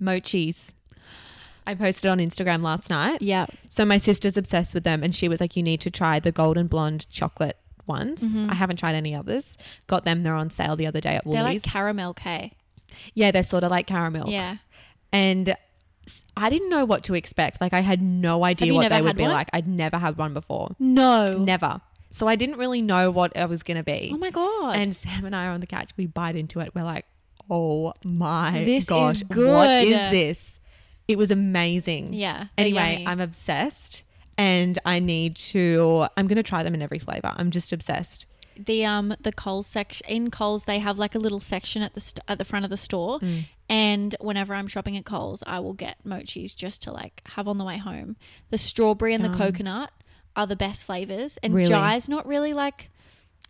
Mochis. 0.00 0.72
I 1.66 1.74
posted 1.74 2.10
on 2.10 2.18
Instagram 2.18 2.62
last 2.62 2.90
night. 2.90 3.22
Yeah. 3.22 3.46
So 3.68 3.84
my 3.84 3.96
sister's 3.98 4.36
obsessed 4.36 4.74
with 4.74 4.82
them, 4.82 5.02
and 5.04 5.14
she 5.14 5.28
was 5.28 5.40
like, 5.40 5.54
"You 5.56 5.62
need 5.62 5.80
to 5.82 5.90
try 5.92 6.18
the 6.18 6.32
golden 6.32 6.66
blonde 6.66 7.06
chocolate 7.08 7.56
ones." 7.86 8.22
Mhm. 8.22 8.50
I 8.50 8.54
haven't 8.54 8.76
tried 8.76 8.94
any 8.94 9.14
others. 9.14 9.56
Got 9.86 10.04
them. 10.04 10.22
They're 10.22 10.34
on 10.34 10.50
sale 10.50 10.76
the 10.76 10.86
other 10.86 11.00
day 11.00 11.16
at 11.16 11.26
Woolies. 11.26 11.42
They're 11.42 11.52
like 11.54 11.62
caramel 11.62 12.14
K. 12.14 12.52
yeah, 13.14 13.30
they're 13.30 13.42
sort 13.42 13.64
of 13.64 13.70
like 13.70 13.86
caramel. 13.86 14.28
Yeah. 14.30 14.56
And 15.12 15.54
I 16.36 16.50
didn't 16.50 16.70
know 16.70 16.84
what 16.84 17.04
to 17.04 17.14
expect. 17.14 17.60
Like 17.60 17.72
I 17.74 17.80
had 17.80 18.02
no 18.02 18.44
idea 18.44 18.74
what 18.74 18.88
they 18.90 19.00
would 19.02 19.16
be 19.16 19.22
one? 19.22 19.32
like. 19.32 19.48
I'd 19.52 19.68
never 19.68 19.98
had 19.98 20.16
one 20.18 20.34
before. 20.34 20.74
No. 20.78 21.38
Never. 21.38 21.80
So 22.10 22.26
I 22.28 22.36
didn't 22.36 22.58
really 22.58 22.82
know 22.82 23.10
what 23.10 23.32
it 23.36 23.48
was 23.48 23.62
gonna 23.62 23.82
be. 23.84 24.10
Oh 24.12 24.18
my 24.18 24.30
god. 24.30 24.76
And 24.76 24.94
Sam 24.96 25.24
and 25.24 25.34
I 25.34 25.46
are 25.46 25.50
on 25.52 25.60
the 25.60 25.66
couch. 25.66 25.90
We 25.96 26.06
bite 26.06 26.36
into 26.36 26.60
it. 26.60 26.74
We're 26.74 26.82
like, 26.84 27.06
oh 27.50 27.94
my 28.04 28.64
This 28.64 28.84
is 28.84 28.88
gosh, 28.88 29.20
what 29.20 29.28
good. 29.30 29.86
is 29.88 30.00
this? 30.10 30.60
It 31.08 31.18
was 31.18 31.30
amazing. 31.30 32.12
yeah. 32.14 32.46
Anyway. 32.58 33.04
I'm 33.06 33.20
obsessed 33.20 34.04
and 34.42 34.78
I 34.84 34.98
need 34.98 35.36
to, 35.52 36.06
I'm 36.16 36.26
going 36.26 36.36
to 36.36 36.42
try 36.42 36.62
them 36.62 36.74
in 36.74 36.82
every 36.82 36.98
flavor. 36.98 37.32
I'm 37.36 37.50
just 37.50 37.72
obsessed. 37.72 38.26
the 38.70 38.84
um 38.84 39.14
the 39.26 39.32
Coles 39.32 39.66
section 39.66 40.06
in 40.16 40.30
Coles 40.30 40.64
they 40.64 40.78
have 40.78 40.98
like 40.98 41.14
a 41.14 41.18
little 41.18 41.40
section 41.40 41.80
at 41.82 41.92
the 41.94 42.00
st- 42.00 42.24
at 42.28 42.36
the 42.38 42.44
front 42.44 42.64
of 42.66 42.70
the 42.70 42.76
store 42.88 43.18
Mm. 43.20 43.46
and 43.68 44.14
whenever 44.20 44.52
I'm 44.54 44.68
shopping 44.68 44.94
at 44.98 45.06
Coles 45.06 45.42
I 45.46 45.58
will 45.64 45.72
get 45.84 45.96
mochis 46.04 46.54
just 46.64 46.82
to 46.84 46.92
like 46.92 47.22
have 47.36 47.46
on 47.48 47.56
the 47.58 47.64
way 47.70 47.78
home. 47.78 48.10
The 48.50 48.58
strawberry 48.58 49.14
and 49.14 49.24
the 49.24 49.30
coconut 49.42 49.90
are 50.38 50.46
the 50.46 50.56
best 50.66 50.84
flavors 50.84 51.38
and 51.42 51.54
Really? 51.54 51.70
Jai's 51.72 52.08
not 52.10 52.26
really 52.26 52.52
like 52.64 52.90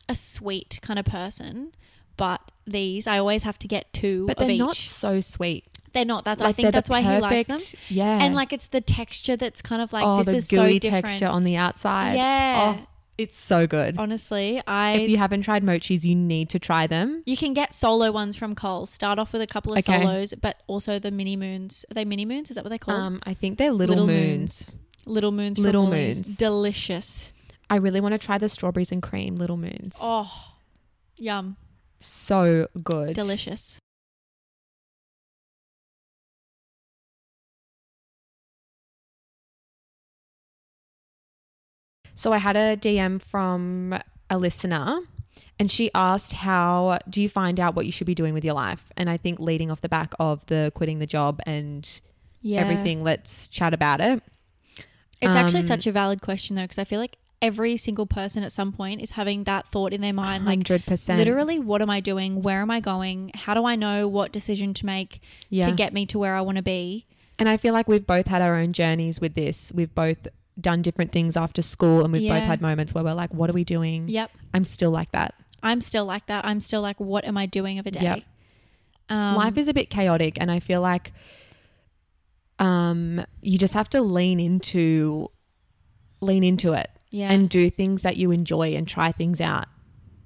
a 0.08 0.14
sweet 0.14 0.78
kind 0.82 0.98
of 0.98 1.04
person, 1.20 1.72
but 2.16 2.40
these 2.66 3.06
I 3.06 3.18
always 3.18 3.42
have 3.42 3.58
to 3.60 3.68
get 3.68 3.92
two 3.92 4.26
But 4.26 4.38
of 4.38 4.46
they're 4.46 4.54
each. 4.54 4.58
not 4.58 4.76
so 4.76 5.20
sweet. 5.20 5.64
they're 5.92 6.04
not. 6.04 6.24
That's 6.24 6.40
I 6.40 6.52
think 6.52 6.72
that's 6.72 6.88
why 6.88 7.00
he 7.02 7.18
likes 7.18 7.48
them. 7.48 7.60
Yeah. 7.88 8.22
And 8.22 8.34
like 8.34 8.52
it's 8.52 8.68
the 8.68 8.80
texture 8.80 9.36
that's 9.36 9.60
kind 9.62 9.82
of 9.82 9.92
like 9.92 10.04
oh, 10.06 10.18
this 10.22 10.26
the 10.26 10.36
is 10.36 10.48
gooey 10.48 10.74
so 10.74 10.78
different. 10.78 11.04
texture 11.06 11.26
on 11.28 11.44
the 11.44 11.56
outside. 11.56 12.14
Yeah. 12.14 12.76
Oh, 12.78 12.86
it's 13.18 13.38
so 13.38 13.66
good. 13.66 13.98
Honestly, 13.98 14.62
I 14.66 14.92
if 14.92 15.10
you 15.10 15.18
haven't 15.18 15.42
tried 15.42 15.62
mochis, 15.62 16.02
you 16.04 16.14
need 16.14 16.48
to 16.50 16.58
try 16.58 16.86
them. 16.86 17.22
You 17.26 17.36
can 17.36 17.52
get 17.52 17.74
solo 17.74 18.10
ones 18.10 18.36
from 18.36 18.54
Coles. 18.54 18.90
Start 18.90 19.18
off 19.18 19.32
with 19.34 19.42
a 19.42 19.46
couple 19.46 19.72
of 19.74 19.80
Okay. 19.80 20.00
solos, 20.00 20.32
but 20.40 20.62
also 20.66 20.98
the 20.98 21.10
mini 21.10 21.36
moons. 21.36 21.84
Are 21.90 21.94
they 21.94 22.04
mini 22.06 22.24
moons? 22.24 22.48
Is 22.50 22.54
that 22.56 22.64
what 22.64 22.70
they 22.70 22.78
call 22.78 22.94
Um, 22.94 23.20
I 23.24 23.34
think 23.34 23.58
they're 23.58 23.70
little, 23.72 23.96
Little 23.96 24.06
moons. 24.06 24.76
Little 25.04 25.30
moons. 25.32 25.58
Little 25.58 25.86
Woolies. 25.86 26.24
Moons. 26.24 26.36
Delicious. 26.38 27.32
I 27.68 27.76
really 27.76 28.00
want 28.00 28.12
to 28.12 28.18
try 28.18 28.38
the 28.38 28.48
strawberries 28.48 28.92
and 28.92 29.02
cream 29.02 29.34
little 29.36 29.56
moons. 29.56 29.98
Oh, 30.00 30.30
yum. 31.16 31.56
So 32.02 32.68
good. 32.82 33.14
Delicious. 33.14 33.78
So 42.14 42.32
I 42.32 42.38
had 42.38 42.56
a 42.56 42.76
DM 42.76 43.20
from 43.20 43.98
a 44.30 44.38
listener 44.38 45.00
and 45.58 45.70
she 45.70 45.90
asked 45.94 46.32
how 46.34 46.98
do 47.08 47.20
you 47.20 47.28
find 47.28 47.58
out 47.58 47.74
what 47.74 47.86
you 47.86 47.92
should 47.92 48.06
be 48.06 48.14
doing 48.14 48.34
with 48.34 48.44
your 48.44 48.54
life? 48.54 48.84
And 48.96 49.08
I 49.08 49.16
think 49.16 49.40
leading 49.40 49.70
off 49.70 49.80
the 49.80 49.88
back 49.88 50.12
of 50.20 50.44
the 50.46 50.72
quitting 50.74 50.98
the 50.98 51.06
job 51.06 51.40
and 51.46 51.88
Yeah. 52.42 52.60
everything, 52.60 53.02
let's 53.02 53.48
chat 53.48 53.72
about 53.72 54.00
it. 54.00 54.22
It's 55.20 55.36
actually 55.36 55.60
Um, 55.60 55.66
such 55.66 55.86
a 55.86 55.92
valid 55.92 56.20
question 56.20 56.56
though, 56.56 56.62
because 56.62 56.78
I 56.78 56.84
feel 56.84 57.00
like 57.00 57.16
every 57.42 57.76
single 57.76 58.06
person 58.06 58.42
at 58.42 58.52
some 58.52 58.72
point 58.72 59.02
is 59.02 59.10
having 59.10 59.44
that 59.44 59.66
thought 59.68 59.92
in 59.92 60.00
their 60.00 60.14
mind, 60.14 60.46
like 60.46 60.60
100%. 60.60 61.16
literally, 61.18 61.58
what 61.58 61.82
am 61.82 61.90
I 61.90 62.00
doing? 62.00 62.40
Where 62.40 62.60
am 62.60 62.70
I 62.70 62.80
going? 62.80 63.32
How 63.34 63.52
do 63.52 63.66
I 63.66 63.76
know 63.76 64.08
what 64.08 64.32
decision 64.32 64.72
to 64.74 64.86
make 64.86 65.20
yeah. 65.50 65.66
to 65.66 65.72
get 65.72 65.92
me 65.92 66.06
to 66.06 66.18
where 66.18 66.34
I 66.34 66.40
want 66.40 66.56
to 66.56 66.62
be? 66.62 67.06
and 67.42 67.48
I 67.48 67.56
feel 67.56 67.72
like 67.72 67.88
we've 67.88 68.06
both 68.06 68.26
had 68.28 68.40
our 68.40 68.56
own 68.56 68.72
journeys 68.72 69.20
with 69.20 69.34
this. 69.34 69.72
We've 69.74 69.92
both 69.92 70.28
done 70.60 70.80
different 70.80 71.10
things 71.10 71.36
after 71.36 71.60
school 71.60 72.04
and 72.04 72.12
we've 72.12 72.28
both 72.28 72.42
had 72.42 72.60
moments 72.60 72.94
where 72.94 73.02
we're 73.02 73.14
like, 73.14 73.34
what 73.34 73.50
are 73.50 73.52
we 73.52 73.64
doing? 73.64 74.08
Yep. 74.08 74.30
I'm 74.54 74.64
still 74.64 74.92
like 74.92 75.10
that. 75.10 75.34
I'm 75.60 75.80
still 75.80 76.04
like 76.04 76.26
that. 76.26 76.44
I'm 76.44 76.60
still 76.60 76.82
like, 76.82 77.00
what 77.00 77.24
am 77.24 77.36
I 77.36 77.46
doing 77.46 77.80
of 77.80 77.86
a 77.86 77.90
day? 77.90 78.00
Yep. 78.00 78.22
Um, 79.08 79.34
life 79.34 79.58
is 79.58 79.66
a 79.66 79.74
bit 79.74 79.90
chaotic 79.90 80.38
and 80.40 80.50
i 80.50 80.58
feel 80.58 80.80
like 80.80 81.12
um 82.60 83.22
you 83.42 83.58
just 83.58 83.74
have 83.74 83.90
to 83.90 84.00
lean 84.00 84.40
into 84.40 85.28
lean 86.20 86.44
into 86.44 86.72
it 86.72 86.88
yeah. 87.12 87.30
and 87.30 87.48
do 87.48 87.70
things 87.70 88.02
that 88.02 88.16
you 88.16 88.32
enjoy 88.32 88.74
and 88.74 88.88
try 88.88 89.12
things 89.12 89.40
out 89.40 89.66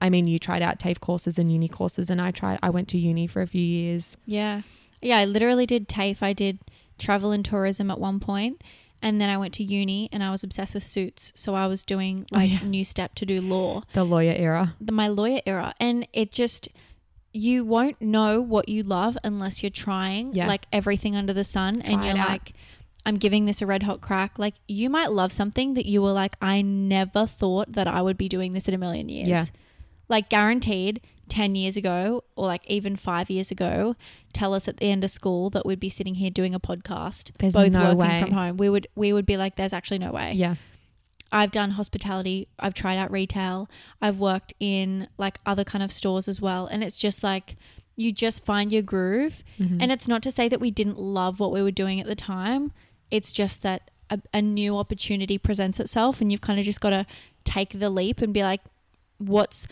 i 0.01 0.09
mean 0.09 0.27
you 0.27 0.39
tried 0.39 0.63
out 0.63 0.79
TAFE 0.79 1.01
courses 1.01 1.39
and 1.39 1.53
uni 1.53 1.69
courses 1.69 2.09
and 2.11 2.21
i 2.23 2.31
tried 2.31 2.59
i 2.63 2.71
went 2.71 2.89
to 2.89 2.99
uni 2.99 3.27
for 3.27 3.43
a 3.43 3.47
few 3.47 3.61
years 3.63 4.17
Yeah. 4.25 4.63
Yeah, 5.03 5.19
I 5.19 5.27
literally 5.27 5.67
did 5.67 5.89
TAFE. 5.89 6.23
I 6.23 6.33
did 6.33 6.59
travel 6.99 7.31
and 7.31 7.45
tourism 7.45 7.91
at 7.91 8.01
one 8.01 8.19
point, 8.19 8.63
and 9.03 9.21
then 9.21 9.29
I 9.29 9.37
went 9.37 9.53
to 9.55 9.63
uni 9.63 10.09
and 10.11 10.25
I 10.25 10.31
was 10.31 10.43
obsessed 10.43 10.73
with 10.73 10.83
suits. 10.85 11.33
So 11.37 11.55
I 11.55 11.67
was 11.67 11.85
doing 11.85 12.25
Oh, 12.33 12.37
like 12.39 12.51
yeah. 12.51 12.63
new 12.65 12.83
step 12.83 13.15
to 13.17 13.27
do 13.27 13.43
law, 13.43 13.83
the 13.93 14.05
lawyer 14.05 14.33
era 14.35 14.75
the, 14.81 14.93
my 14.93 15.07
lawyer 15.09 15.43
era, 15.47 15.75
and 15.79 16.09
it 16.15 16.33
just 16.33 16.69
you 17.33 17.63
won't 17.65 18.01
know 18.01 18.41
what 18.41 18.71
you 18.71 18.83
love 18.83 19.19
unless 19.23 19.63
you're 19.63 19.69
trying 19.71 20.33
Yeah. 20.33 20.49
like 20.49 20.65
everything 20.73 21.15
under 21.15 21.35
the 21.35 21.45
sun 21.45 21.83
and 21.83 22.03
you're 22.03 22.15
like, 22.15 22.31
out. 22.31 22.51
I'm 23.07 23.17
giving 23.17 23.47
this 23.47 23.63
a 23.63 23.67
red 23.67 23.85
hot 23.85 24.01
crack. 24.03 24.39
Like 24.39 24.55
you 24.69 24.91
might 24.91 25.11
love 25.13 25.33
something 25.33 25.73
that 25.75 25.87
you 25.87 26.03
were 26.03 26.13
like 26.13 26.37
I 26.43 26.61
never 26.61 27.25
thought 27.27 27.73
that 27.73 27.87
I 27.89 28.03
would 28.03 28.19
be 28.19 28.29
doing 28.29 28.53
this 28.53 28.67
in 28.69 28.75
a 28.75 28.79
million 28.79 29.09
years. 29.09 29.29
Yeah. 29.29 29.45
Like 30.09 30.29
guaranteed 30.29 31.01
10 31.29 31.55
years 31.57 31.77
ago 31.77 32.23
or 32.37 32.47
like 32.47 32.63
even 32.69 32.95
5 32.97 33.31
years 33.31 33.51
ago 33.51 33.97
tell 34.33 34.55
us 34.55 34.69
at 34.69 34.77
the 34.77 34.87
end 34.91 35.03
of 35.03 35.11
school 35.11 35.51
that 35.51 35.65
we'd 35.67 35.81
be 35.81 35.89
sitting 35.89 36.15
here 36.17 36.31
doing 36.31 36.55
a 36.55 36.61
podcast 36.61 37.31
There's 37.39 37.55
both 37.55 37.73
no 37.73 37.95
working 37.95 37.99
way. 37.99 38.21
from 38.21 38.33
home. 38.33 38.57
We 38.59 38.69
would 38.69 38.87
we 38.95 39.13
would 39.13 39.27
be 39.27 39.37
like 39.37 39.57
there's 39.57 39.73
actually 39.73 39.99
no 39.99 40.13
way. 40.13 40.33
yeah 40.35 40.57
I've 41.33 41.51
done 41.51 41.73
hospitality, 41.73 42.47
I've 42.59 42.73
tried 42.75 42.99
out 42.99 43.11
retail, 43.11 43.69
I've 44.01 44.21
worked 44.21 44.53
in 44.61 45.09
like 45.19 45.39
other 45.45 45.65
kind 45.65 45.83
of 45.83 45.91
stores 45.91 46.29
as 46.29 46.41
well 46.41 46.67
and 46.67 46.85
it's 46.85 46.99
just 47.01 47.25
like 47.25 47.57
you 47.97 48.13
just 48.13 48.45
find 48.45 48.71
your 48.73 48.83
groove 48.83 49.43
Mhm. 49.59 49.79
and 49.81 49.91
it's 49.91 50.07
not 50.07 50.23
to 50.23 50.31
say 50.31 50.49
that 50.49 50.61
we 50.61 50.71
didn't 50.71 50.99
love 50.99 51.41
what 51.41 51.51
we 51.51 51.63
were 51.63 51.71
doing 51.73 52.01
at 52.01 52.07
the 52.07 52.15
time. 52.15 52.71
It's 53.11 53.33
just 53.33 53.63
that 53.63 53.91
a, 54.11 54.21
a 54.33 54.41
new 54.43 54.77
opportunity 54.77 55.39
presents 55.39 55.81
itself 55.81 56.21
and 56.21 56.31
you've 56.31 56.41
kind 56.41 56.59
of 56.59 56.65
just 56.65 56.81
got 56.81 56.91
to 56.91 57.07
take 57.45 57.79
the 57.79 57.91
leap 57.91 58.21
and 58.23 58.33
be 58.35 58.43
like 58.43 58.61
what's 59.19 59.67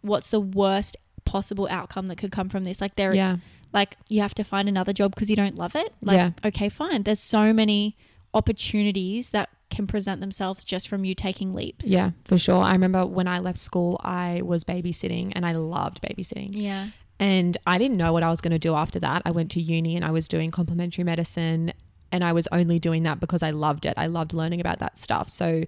what's 0.00 0.30
the 0.30 0.40
worst 0.40 0.96
possible 1.24 1.66
outcome 1.70 2.06
that 2.06 2.16
could 2.16 2.30
come 2.32 2.48
from 2.48 2.64
this? 2.64 2.80
Like 2.80 2.96
there 2.96 3.14
yeah 3.14 3.36
like 3.72 3.96
you 4.08 4.20
have 4.22 4.34
to 4.34 4.44
find 4.44 4.68
another 4.68 4.92
job 4.92 5.14
because 5.14 5.28
you 5.28 5.36
don't 5.36 5.56
love 5.56 5.74
it. 5.74 5.92
Like 6.00 6.16
Yeah. 6.16 6.30
okay, 6.44 6.68
fine. 6.68 7.02
There's 7.02 7.20
so 7.20 7.52
many 7.52 7.96
opportunities 8.34 9.30
that 9.30 9.48
can 9.70 9.86
present 9.88 10.20
themselves 10.20 10.64
just 10.64 10.86
from 10.88 11.04
you 11.04 11.14
taking 11.14 11.52
leaps. 11.52 11.88
yeah 11.88 12.10
for 12.24 12.38
sure 12.38 12.62
i 12.62 12.70
remember 12.70 13.04
when 13.04 13.26
i 13.26 13.38
left 13.40 13.58
school 13.58 14.00
i 14.04 14.40
was 14.44 14.62
babysitting 14.62 15.32
and 15.34 15.44
i 15.44 15.52
loved 15.52 16.00
babysitting 16.02 16.50
Yeah. 16.54 16.90
And 17.18 17.56
I 17.66 17.78
didn't 17.78 17.96
know 17.96 18.12
what 18.12 18.22
I 18.22 18.28
was 18.28 18.42
going 18.42 18.52
to 18.52 18.58
do 18.58 18.74
after 18.74 19.00
that. 19.00 19.22
I 19.24 19.30
went 19.30 19.50
to 19.52 19.60
uni 19.62 19.96
and 19.96 20.04
I 20.04 20.10
was 20.10 20.28
doing 20.28 20.50
complementary 20.50 21.02
medicine 21.02 21.72
and 22.12 22.24
I 22.24 22.32
was 22.32 22.48
only 22.52 22.78
doing 22.78 23.02
that 23.04 23.20
because 23.20 23.42
I 23.42 23.50
loved 23.50 23.86
it. 23.86 23.94
I 23.96 24.06
loved 24.06 24.32
learning 24.32 24.60
about 24.60 24.78
that 24.78 24.98
stuff. 24.98 25.28
So 25.28 25.64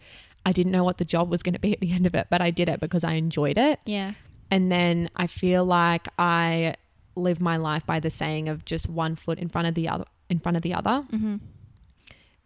I 0.46 0.53
didn't 0.53 0.72
know 0.72 0.85
what 0.85 0.98
the 0.98 1.05
job 1.05 1.31
was 1.31 1.42
going 1.42 1.55
to 1.55 1.59
be 1.59 1.72
at 1.72 1.81
the 1.81 1.92
end 1.92 2.07
of 2.07 2.14
it, 2.14 2.29
but 2.31 2.40
I 2.40 2.51
did 2.51 2.68
it 2.68 2.81
because 2.81 3.05
I 3.05 3.14
enjoyed 3.14 3.59
it. 3.59 3.81
Yeah. 3.85 4.14
And 4.51 4.72
then 4.72 5.11
I 5.16 5.27
feel 5.27 5.64
like 5.64 6.09
I 6.18 6.77
live 7.16 7.40
my 7.40 7.57
life 7.57 7.85
by 7.85 8.01
the 8.01 8.11
saying 8.11 8.48
of 8.48 8.64
just 8.64 8.88
one 8.88 9.16
foot 9.16 9.38
in 9.38 9.48
front 9.48 9.68
of 9.68 9.74
the 9.74 9.88
other 9.88 10.05
in 10.31 10.38
front 10.38 10.57
of 10.57 10.62
the 10.62 10.74
other. 10.74 11.05
Mm-hmm. 11.12 11.37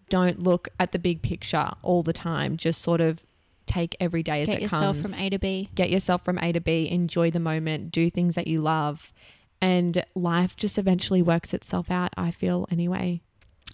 Don't 0.09 0.43
look 0.43 0.69
at 0.79 0.93
the 0.93 0.99
big 0.99 1.23
picture 1.23 1.71
all 1.83 2.03
the 2.03 2.13
time. 2.13 2.57
Just 2.57 2.83
sort 2.83 3.01
of 3.01 3.23
take 3.67 3.97
every 4.01 4.23
day 4.23 4.43
as 4.43 4.49
Get 4.49 4.63
it 4.63 4.69
comes. 4.69 4.71
Get 4.71 4.79
yourself 4.79 5.13
from 5.13 5.27
A 5.27 5.31
to 5.31 5.39
B. 5.39 5.69
get 5.75 5.91
yourself 5.91 6.25
from 6.25 6.39
A 6.39 6.53
to 6.53 6.61
B, 6.61 6.89
enjoy 6.91 7.31
the 7.31 7.41
moment, 7.41 7.93
do 7.93 8.11
things 8.11 8.35
that 8.35 8.47
you 8.47 8.61
love, 8.61 9.13
and 9.61 10.05
life 10.15 10.57
just 10.57 10.79
eventually 10.79 11.23
works 11.23 11.55
itself 11.55 11.91
out. 11.91 12.13
I 12.17 12.31
feel 12.31 12.67
anyway. 12.71 13.23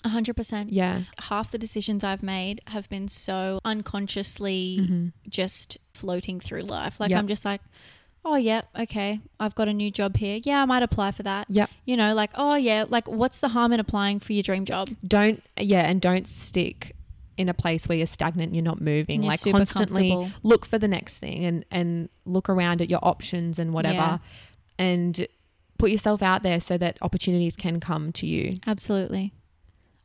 A 0.04 0.08
hundred 0.10 0.34
percent. 0.36 0.72
Yeah. 0.72 1.02
Half 1.18 1.50
the 1.50 1.58
decisions 1.58 2.04
I've 2.04 2.22
made 2.22 2.60
have 2.68 2.88
been 2.88 3.08
so 3.08 3.60
unconsciously 3.64 4.78
Mhm. 4.80 5.12
just 5.28 5.78
floating 5.92 6.40
through 6.40 6.62
life. 6.62 7.00
Like 7.00 7.10
Yep. 7.10 7.18
I'm 7.18 7.28
just 7.28 7.44
like, 7.44 7.60
oh 8.24 8.36
yeah, 8.36 8.62
okay, 8.78 9.20
I've 9.40 9.54
got 9.54 9.68
a 9.68 9.72
new 9.72 9.90
job 9.90 10.16
here. 10.16 10.40
Yeah, 10.44 10.62
I 10.62 10.64
might 10.66 10.82
apply 10.82 11.12
for 11.12 11.22
that. 11.24 11.46
Yeah. 11.48 11.66
You 11.84 11.96
know, 11.96 12.14
like 12.14 12.30
oh 12.34 12.54
yeah, 12.54 12.84
like 12.88 13.08
what's 13.08 13.40
the 13.40 13.48
harm 13.48 13.72
in 13.72 13.80
applying 13.80 14.20
for 14.20 14.32
your 14.32 14.42
dream 14.42 14.64
job? 14.64 14.88
Don't 15.06 15.42
yeah, 15.58 15.88
and 15.88 16.00
don't 16.00 16.26
stick 16.26 16.94
in 17.36 17.48
a 17.48 17.54
place 17.54 17.88
where 17.88 17.96
you're 17.96 18.06
stagnant, 18.06 18.54
you're 18.54 18.64
not 18.64 18.80
moving. 18.80 19.22
You're 19.22 19.30
like 19.30 19.42
constantly 19.42 20.32
look 20.42 20.66
for 20.66 20.78
the 20.78 20.88
next 20.88 21.18
thing 21.18 21.44
and 21.44 21.64
and 21.70 22.08
look 22.24 22.48
around 22.48 22.80
at 22.82 22.90
your 22.90 23.00
options 23.02 23.58
and 23.58 23.72
whatever 23.72 23.94
Yeah. 23.94 24.18
and 24.78 25.26
put 25.78 25.90
yourself 25.90 26.22
out 26.22 26.42
there 26.42 26.60
so 26.60 26.76
that 26.78 26.98
opportunities 27.02 27.56
can 27.56 27.78
come 27.80 28.12
to 28.12 28.26
you. 28.26 28.56
Absolutely. 28.66 29.32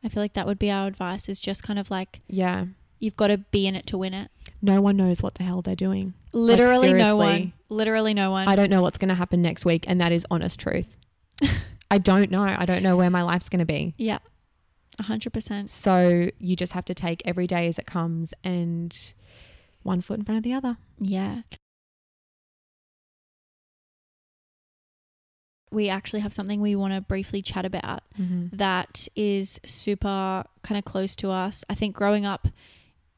I 0.04 0.10
feel 0.10 0.22
like 0.22 0.34
that 0.34 0.46
would 0.46 0.60
be 0.60 0.70
our 0.72 0.88
advice. 0.88 1.30
Is 1.30 1.40
just 1.40 1.64
kind 1.64 1.80
of 1.80 1.90
like 1.92 2.22
Yeah. 2.28 2.66
you've 3.00 3.16
got 3.16 3.28
to 3.28 3.38
be 3.38 3.68
in 3.68 3.76
it 3.76 3.86
to 3.88 3.98
win 3.98 4.14
it. 4.14 4.30
No 4.62 4.82
one 4.82 4.96
knows 4.98 5.22
what 5.22 5.36
the 5.36 5.44
hell 5.44 5.62
they're 5.62 5.76
doing. 5.76 6.14
Literally 6.32 6.94
no 6.94 7.16
one. 7.16 7.54
Literally 7.70 8.14
no 8.14 8.32
one. 8.32 8.48
I 8.48 8.56
don't 8.56 8.70
know 8.70 8.82
what's 8.82 8.98
going 8.98 9.10
to 9.10 9.16
happen 9.16 9.42
next 9.42 9.66
week 9.66 9.86
and 9.88 10.00
that 10.02 10.12
is 10.12 10.26
honest 10.32 10.60
truth. 10.60 10.96
I 11.92 11.98
don't 11.98 12.32
know. 12.32 12.44
I 12.44 12.66
don't 12.66 12.82
know 12.84 12.96
where 12.96 13.10
my 13.10 13.22
life's 13.24 13.50
going 13.50 13.60
to 13.60 13.66
be. 13.66 13.94
yeah. 13.98 14.20
A 15.00 15.04
hundred 15.04 15.34
percent. 15.34 15.72
So 15.72 16.30
you 16.38 16.56
just 16.56 16.74
have 16.74 16.86
to 16.86 16.94
take 16.94 17.24
every 17.26 17.48
day 17.48 17.68
as 17.68 17.80
it 17.80 17.88
comes 17.88 18.32
and 18.44 18.96
one 19.82 20.02
foot 20.02 20.20
in 20.20 20.24
front 20.26 20.38
of 20.38 20.44
the 20.44 20.54
other. 20.54 20.78
Yeah. 21.00 21.42
We 25.74 25.90
actually 25.90 26.20
have 26.22 26.34
something 26.34 26.62
we 26.62 26.76
want 26.76 26.94
to 26.94 27.02
briefly 27.02 27.42
chat 27.42 27.66
about 27.66 28.04
Mm-hmm. 28.20 28.56
that 28.58 29.08
is 29.16 29.60
super 29.66 30.44
kind 30.62 30.78
of 30.78 30.86
close 30.86 31.16
to 31.18 31.32
us. 31.32 31.64
I 31.70 31.76
think 31.76 31.96
growing 31.96 32.26
up, 32.26 32.48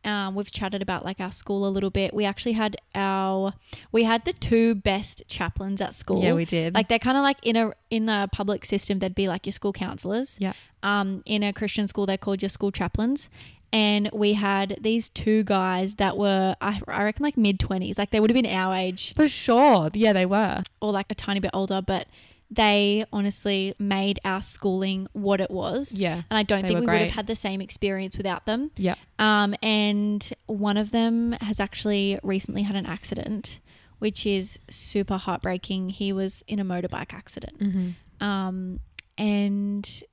um, 0.04 0.36
we've 0.36 0.52
chatted 0.52 0.82
about 0.84 1.04
like 1.04 1.20
our 1.20 1.32
school 1.32 1.68
a 1.68 1.70
little 1.70 1.89
bit. 1.89 2.13
We 2.13 2.26
actually 2.26 2.54
had 2.54 2.78
our, 2.94 3.54
we 3.91 4.04
had 4.04 4.24
the 4.24 4.34
two 4.34 4.76
best 4.76 5.24
chaplains 5.28 5.82
at 5.82 5.96
school. 5.96 6.22
Yeah, 6.24 6.34
we 6.34 6.46
did. 6.46 6.76
like 6.76 6.88
they're 6.89 7.00
kind 7.00 7.18
of 7.18 7.24
like 7.24 7.38
in 7.44 7.56
a 7.56 7.72
in 7.89 8.08
a 8.08 8.28
public 8.32 8.65
system 8.65 9.00
they'd 9.00 9.15
be 9.15 9.28
like 9.28 9.46
your 9.48 9.54
school 9.54 9.74
counselors 9.74 10.38
Yeah. 10.39 10.54
um 10.84 11.24
in 11.26 11.41
a 11.44 11.52
christian 11.54 11.88
school 11.88 12.06
they're 12.06 12.18
called 12.18 12.41
your 12.41 12.50
school 12.50 12.72
chaplains 12.72 13.30
and 13.74 14.10
we 14.13 14.34
had 14.34 14.78
these 14.82 15.10
two 15.10 15.44
guys 15.44 15.96
that 15.96 16.18
were 16.18 16.56
i, 16.62 16.80
I 16.88 17.04
reckon 17.04 17.24
like 17.24 17.36
mid-20s 17.38 17.98
like 17.98 18.12
they 18.12 18.20
would 18.20 18.30
have 18.30 18.36
been 18.41 18.52
our 18.52 18.76
age 18.76 19.13
for 19.15 19.28
sure. 19.28 19.89
Yeah, 19.94 20.13
they 20.13 20.26
were. 20.28 20.62
or 20.82 20.91
like 20.91 21.08
a 21.10 21.15
tiny 21.15 21.39
bit 21.39 21.52
older 21.54 21.82
but 21.82 22.06
they 22.52 23.04
honestly 23.12 23.74
made 23.80 24.20
our 24.24 24.42
schooling 24.42 25.08
what 25.14 25.42
it 25.42 25.50
was 25.50 25.98
Yeah. 25.98 26.22
and 26.30 26.38
i 26.38 26.44
don't 26.44 26.62
think 26.66 26.80
we 26.80 26.86
would 26.86 27.02
have 27.02 27.10
had 27.10 27.28
the 27.28 27.36
same 27.36 27.60
experience 27.62 28.16
without 28.18 28.46
them 28.46 28.72
Yeah. 28.78 28.96
um, 29.20 29.56
and 29.64 30.32
one 30.46 30.78
of 30.78 30.92
them 30.92 31.32
has 31.42 31.60
actually 31.60 32.20
recently 32.24 32.62
had 32.64 32.76
an 32.76 32.86
accident, 32.86 33.60
which 34.00 34.26
is 34.26 34.60
super 34.70 35.18
heartbreaking. 35.18 35.90
He 35.90 36.12
was 36.14 36.44
in 36.48 36.60
a 36.60 36.66
motorbike 36.66 37.14
accident 37.14 37.60
Mm-hmm. 37.60 38.24
um, 38.24 38.80
and 39.18 40.04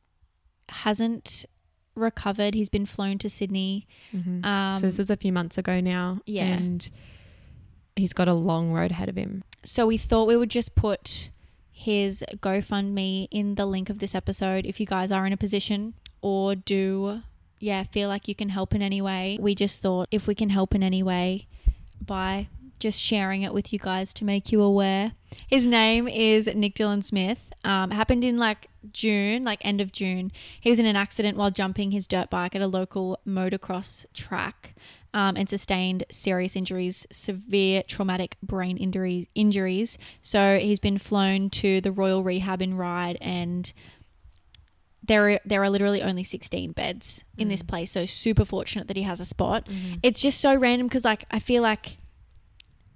hasn't 0.68 1.44
recovered. 1.94 2.54
He's 2.54 2.68
been 2.68 2.86
flown 2.86 3.18
to 3.18 3.28
Sydney. 3.28 3.86
Mm-hmm. 4.14 4.44
Um, 4.44 4.78
so 4.78 4.86
this 4.86 4.98
was 4.98 5.10
a 5.10 5.16
few 5.16 5.32
months 5.32 5.58
ago 5.58 5.80
now. 5.80 6.20
Yeah. 6.26 6.44
And 6.46 6.88
he's 7.96 8.12
got 8.12 8.28
a 8.28 8.32
long 8.34 8.72
road 8.72 8.90
ahead 8.92 9.08
of 9.08 9.16
him. 9.16 9.44
so 9.64 9.86
we 9.86 9.98
thought 9.98 10.26
we 10.26 10.36
would 10.36 10.50
just 10.50 10.74
put 10.74 11.30
his 11.82 12.24
GoFundMe 12.36 13.28
in 13.30 13.56
the 13.56 13.66
link 13.66 13.90
of 13.90 13.98
this 13.98 14.14
episode 14.14 14.66
if 14.66 14.78
you 14.78 14.86
guys 14.86 15.10
are 15.10 15.26
in 15.26 15.32
a 15.32 15.36
position 15.36 15.94
or 16.20 16.54
do, 16.54 17.22
yeah, 17.58 17.82
feel 17.84 18.08
like 18.08 18.28
you 18.28 18.34
can 18.34 18.50
help 18.50 18.74
in 18.74 18.82
any 18.82 19.02
way. 19.02 19.36
We 19.40 19.54
just 19.54 19.82
thought 19.82 20.08
if 20.10 20.26
we 20.26 20.34
can 20.34 20.50
help 20.50 20.74
in 20.74 20.82
any 20.82 21.02
way 21.02 21.48
by 22.00 22.48
just 22.78 23.00
sharing 23.00 23.42
it 23.42 23.52
with 23.52 23.72
you 23.72 23.78
guys 23.78 24.12
to 24.14 24.24
make 24.24 24.52
you 24.52 24.62
aware. 24.62 25.12
His 25.46 25.66
name 25.66 26.08
is 26.08 26.46
Nick 26.46 26.74
Dylan 26.74 27.04
Smith. 27.04 27.52
Um, 27.64 27.90
happened 27.90 28.24
in 28.24 28.38
like 28.38 28.68
June, 28.92 29.44
like 29.44 29.60
end 29.62 29.80
of 29.80 29.92
June. 29.92 30.32
He 30.60 30.70
was 30.70 30.78
in 30.78 30.86
an 30.86 30.96
accident 30.96 31.36
while 31.36 31.50
jumping 31.50 31.90
his 31.90 32.06
dirt 32.06 32.30
bike 32.30 32.54
at 32.54 32.62
a 32.62 32.66
local 32.66 33.18
motocross 33.26 34.06
track 34.14 34.74
um, 35.14 35.36
and 35.36 35.48
sustained 35.48 36.04
serious 36.10 36.56
injuries, 36.56 37.06
severe 37.12 37.82
traumatic 37.82 38.36
brain 38.42 38.76
injury, 38.76 39.28
injuries. 39.34 39.98
So 40.22 40.58
he's 40.58 40.80
been 40.80 40.98
flown 40.98 41.50
to 41.50 41.80
the 41.80 41.92
Royal 41.92 42.22
Rehab 42.22 42.62
in 42.62 42.76
Ryde, 42.76 43.18
and 43.20 43.72
there 45.02 45.30
are, 45.30 45.40
there 45.44 45.62
are 45.62 45.70
literally 45.70 46.02
only 46.02 46.24
16 46.24 46.72
beds 46.72 47.24
in 47.36 47.48
this 47.48 47.62
place. 47.62 47.90
So 47.90 48.06
super 48.06 48.44
fortunate 48.44 48.88
that 48.88 48.96
he 48.96 49.02
has 49.02 49.20
a 49.20 49.24
spot. 49.24 49.66
It's 50.02 50.20
just 50.20 50.40
so 50.40 50.54
random 50.54 50.86
because 50.86 51.04
like 51.04 51.24
I 51.30 51.40
feel 51.40 51.62
like 51.62 51.98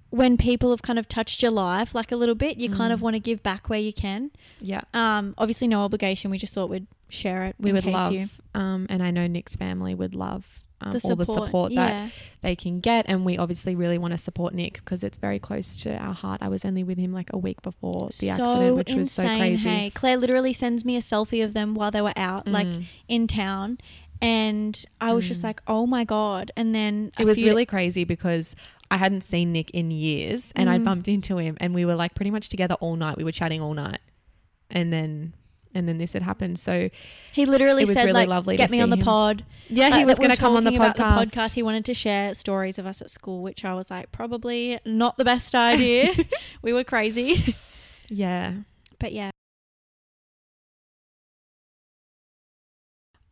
when 0.09 0.37
people 0.37 0.69
have 0.69 0.81
kind 0.81 0.97
of 0.97 1.09
touched 1.09 1.41
your 1.41 1.51
life 1.51 1.93
like 1.93 2.11
a 2.11 2.15
little 2.15 2.33
bit, 2.35 2.57
you 2.57 2.69
kind 2.69 2.93
of 2.93 3.01
want 3.01 3.15
to 3.15 3.19
give 3.19 3.43
back 3.43 3.69
where 3.69 3.79
you 3.79 3.91
can. 3.91 4.31
Yeah. 4.61 4.81
Um, 4.93 5.35
obviously 5.37 5.67
no 5.67 5.83
obligation. 5.83 6.31
We 6.31 6.37
just 6.37 6.53
thought 6.53 6.69
we'd 6.69 6.87
share 7.09 7.43
it. 7.43 7.55
We 7.59 7.73
would 7.73 7.83
case 7.83 7.93
love, 7.93 8.13
you 8.13 8.29
um, 8.55 8.87
and 8.89 9.03
I 9.03 9.11
know 9.11 9.27
Nick's 9.27 9.55
family 9.55 9.93
would 9.93 10.15
love 10.15 10.63
um, 10.81 10.93
the 10.93 10.99
all 11.03 11.15
the 11.15 11.25
support. 11.25 11.73
that 11.75 11.89
yeah. 11.89 12.09
they 12.41 12.55
can 12.55 12.79
get. 12.79 13.05
And 13.07 13.25
we 13.25 13.37
obviously 13.37 13.75
really 13.75 13.97
want 13.97 14.11
to 14.11 14.17
support 14.17 14.53
Nick 14.53 14.75
because 14.75 15.03
it's 15.03 15.17
very 15.17 15.39
close 15.39 15.75
to 15.77 15.95
our 15.97 16.13
heart. 16.13 16.41
I 16.41 16.47
was 16.49 16.63
only 16.65 16.83
with 16.83 16.97
him 16.97 17.11
like 17.13 17.29
a 17.33 17.37
week 17.37 17.61
before 17.61 18.09
the 18.19 18.29
accident, 18.29 18.75
which 18.75 18.91
was 18.93 19.11
so 19.11 19.23
crazy. 19.23 19.67
Hey, 19.67 19.89
Clare 19.89 20.17
literally 20.17 20.53
sends 20.53 20.85
me 20.85 20.95
a 20.95 21.01
selfie 21.01 21.43
of 21.43 21.53
them 21.53 21.73
while 21.75 21.91
they 21.91 22.01
were 22.01 22.13
out, 22.15 22.47
like 22.47 22.67
Mm. 22.67 22.85
in 23.07 23.27
town, 23.27 23.77
and 24.21 24.83
I 25.01 25.13
was 25.13 25.27
just 25.27 25.41
Mm. 25.41 25.45
like, 25.45 25.61
"Oh 25.67 25.85
my 25.85 26.03
god!" 26.03 26.51
And 26.55 26.73
then 26.73 27.11
it 27.19 27.25
was 27.25 27.41
really 27.41 27.65
crazy 27.65 28.03
because 28.03 28.55
I 28.89 28.97
hadn't 28.97 29.21
seen 29.23 29.51
Nick 29.51 29.69
in 29.71 29.91
years 29.91 30.53
and 30.55 30.69
I 30.69 30.77
Mm. 30.77 30.83
bumped 30.85 31.07
into 31.07 31.37
him 31.37 31.57
and 31.59 31.73
we 31.73 31.85
were 31.85 31.95
like 31.95 32.15
pretty 32.15 32.31
much 32.31 32.49
together 32.49 32.75
all 32.75 32.95
night. 32.95 33.17
We 33.17 33.23
were 33.23 33.31
chatting 33.33 33.61
all 33.61 33.73
night. 33.73 33.99
And 34.71 34.91
then 34.93 35.33
and 35.77 35.87
then 35.87 35.97
this 35.97 36.13
had 36.13 36.23
happened. 36.23 36.59
So 36.59 36.89
he 37.31 37.45
literally 37.45 37.85
said, 37.85 38.01
really 38.05 38.13
"Like, 38.13 38.27
lovely 38.29 38.57
get 38.57 38.71
me 38.71 38.81
on 38.81 38.89
the 38.89 38.97
him. 38.97 39.03
pod." 39.05 39.45
yeah, 39.69 39.89
Like, 39.89 39.99
he 39.99 40.05
was 40.05 40.17
going 40.17 40.31
to 40.31 40.37
come 40.37 40.55
on 40.55 40.63
the 40.63 40.71
podcast. 40.71 40.95
the 41.31 41.37
podcast. 41.39 41.53
He 41.53 41.63
wanted 41.63 41.85
to 41.85 41.93
share 41.93 42.33
stories 42.35 42.77
of 42.79 42.85
us 42.85 43.01
at 43.01 43.09
school, 43.09 43.41
which 43.43 43.63
I 43.63 43.73
was 43.73 43.89
like, 43.91 44.11
probably 44.11 44.79
not 44.85 45.17
the 45.17 45.25
best 45.25 45.53
idea. 45.55 46.13
we 46.61 46.73
were 46.73 46.83
crazy, 46.83 47.55
Yeah. 48.09 48.53
but 48.99 49.11
yeah. 49.13 49.29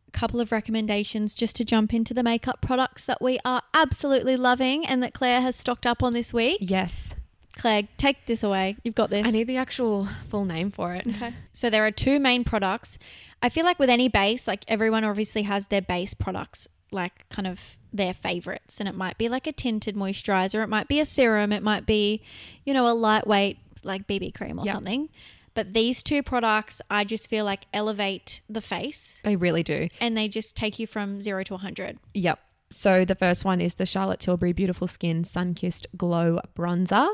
A 0.08 0.18
couple 0.18 0.40
of 0.40 0.50
recommendations 0.50 1.34
just 1.34 1.56
to 1.56 1.64
jump 1.64 1.92
into 1.92 2.14
the 2.14 2.22
makeup 2.22 2.62
products 2.62 3.04
that 3.04 3.20
we 3.20 3.38
are 3.44 3.62
absolutely 3.74 4.36
loving 4.36 4.86
and 4.86 5.02
that 5.02 5.12
Clare 5.12 5.40
has 5.42 5.56
stocked 5.56 5.84
up 5.86 6.02
on 6.02 6.14
this 6.14 6.32
week. 6.32 6.58
Yes. 6.60 7.14
Clare, 7.56 7.88
take 7.96 8.26
this 8.26 8.42
away. 8.42 8.76
You've 8.84 8.94
got 8.94 9.10
this. 9.10 9.26
I 9.26 9.30
need 9.30 9.46
the 9.46 9.56
actual 9.56 10.08
full 10.28 10.44
name 10.44 10.70
for 10.70 10.94
it. 10.94 11.06
Okay. 11.06 11.32
So 11.52 11.70
there 11.70 11.86
are 11.86 11.90
two 11.90 12.20
main 12.20 12.44
products. 12.44 12.98
I 13.42 13.48
feel 13.48 13.64
like 13.64 13.78
with 13.78 13.90
any 13.90 14.08
base, 14.08 14.46
like 14.46 14.64
everyone 14.68 15.04
obviously 15.04 15.42
has 15.42 15.68
their 15.68 15.82
base 15.82 16.14
products, 16.14 16.68
like 16.92 17.28
kind 17.30 17.46
of 17.46 17.60
their 17.92 18.12
favorites. 18.14 18.78
And 18.78 18.88
it 18.88 18.94
might 18.94 19.16
be 19.18 19.28
like 19.28 19.46
a 19.46 19.52
tinted 19.52 19.96
moisturizer, 19.96 20.62
it 20.62 20.68
might 20.68 20.86
be 20.88 21.00
a 21.00 21.06
serum, 21.06 21.52
it 21.52 21.62
might 21.62 21.86
be, 21.86 22.22
you 22.64 22.74
know, 22.74 22.86
a 22.86 22.92
lightweight 22.94 23.58
like 23.84 24.06
BB 24.06 24.34
cream 24.34 24.58
or 24.58 24.66
Yep. 24.66 24.74
something. 24.74 25.08
But 25.54 25.72
these 25.72 26.02
two 26.02 26.22
products, 26.22 26.82
I 26.90 27.04
just 27.04 27.28
feel 27.30 27.46
like 27.46 27.64
elevate 27.72 28.42
the 28.50 28.60
face 28.60 29.20
They 29.24 29.36
really 29.36 29.62
do. 29.62 29.88
and 30.00 30.14
they 30.14 30.28
just 30.28 30.54
take 30.54 30.78
you 30.78 30.86
from 30.86 31.22
zero 31.22 31.42
to 31.44 31.54
100. 31.54 31.98
Yep. 32.12 32.38
So 32.68 33.04
the 33.06 33.14
first 33.14 33.44
one 33.46 33.62
is 33.62 33.76
the 33.76 33.86
Charlotte 33.86 34.20
Tilbury 34.20 34.52
Beautiful 34.52 34.86
Skin 34.86 35.24
Sun 35.24 35.54
Kissed 35.54 35.86
Glow 35.96 36.40
Bronzer. 36.54 37.08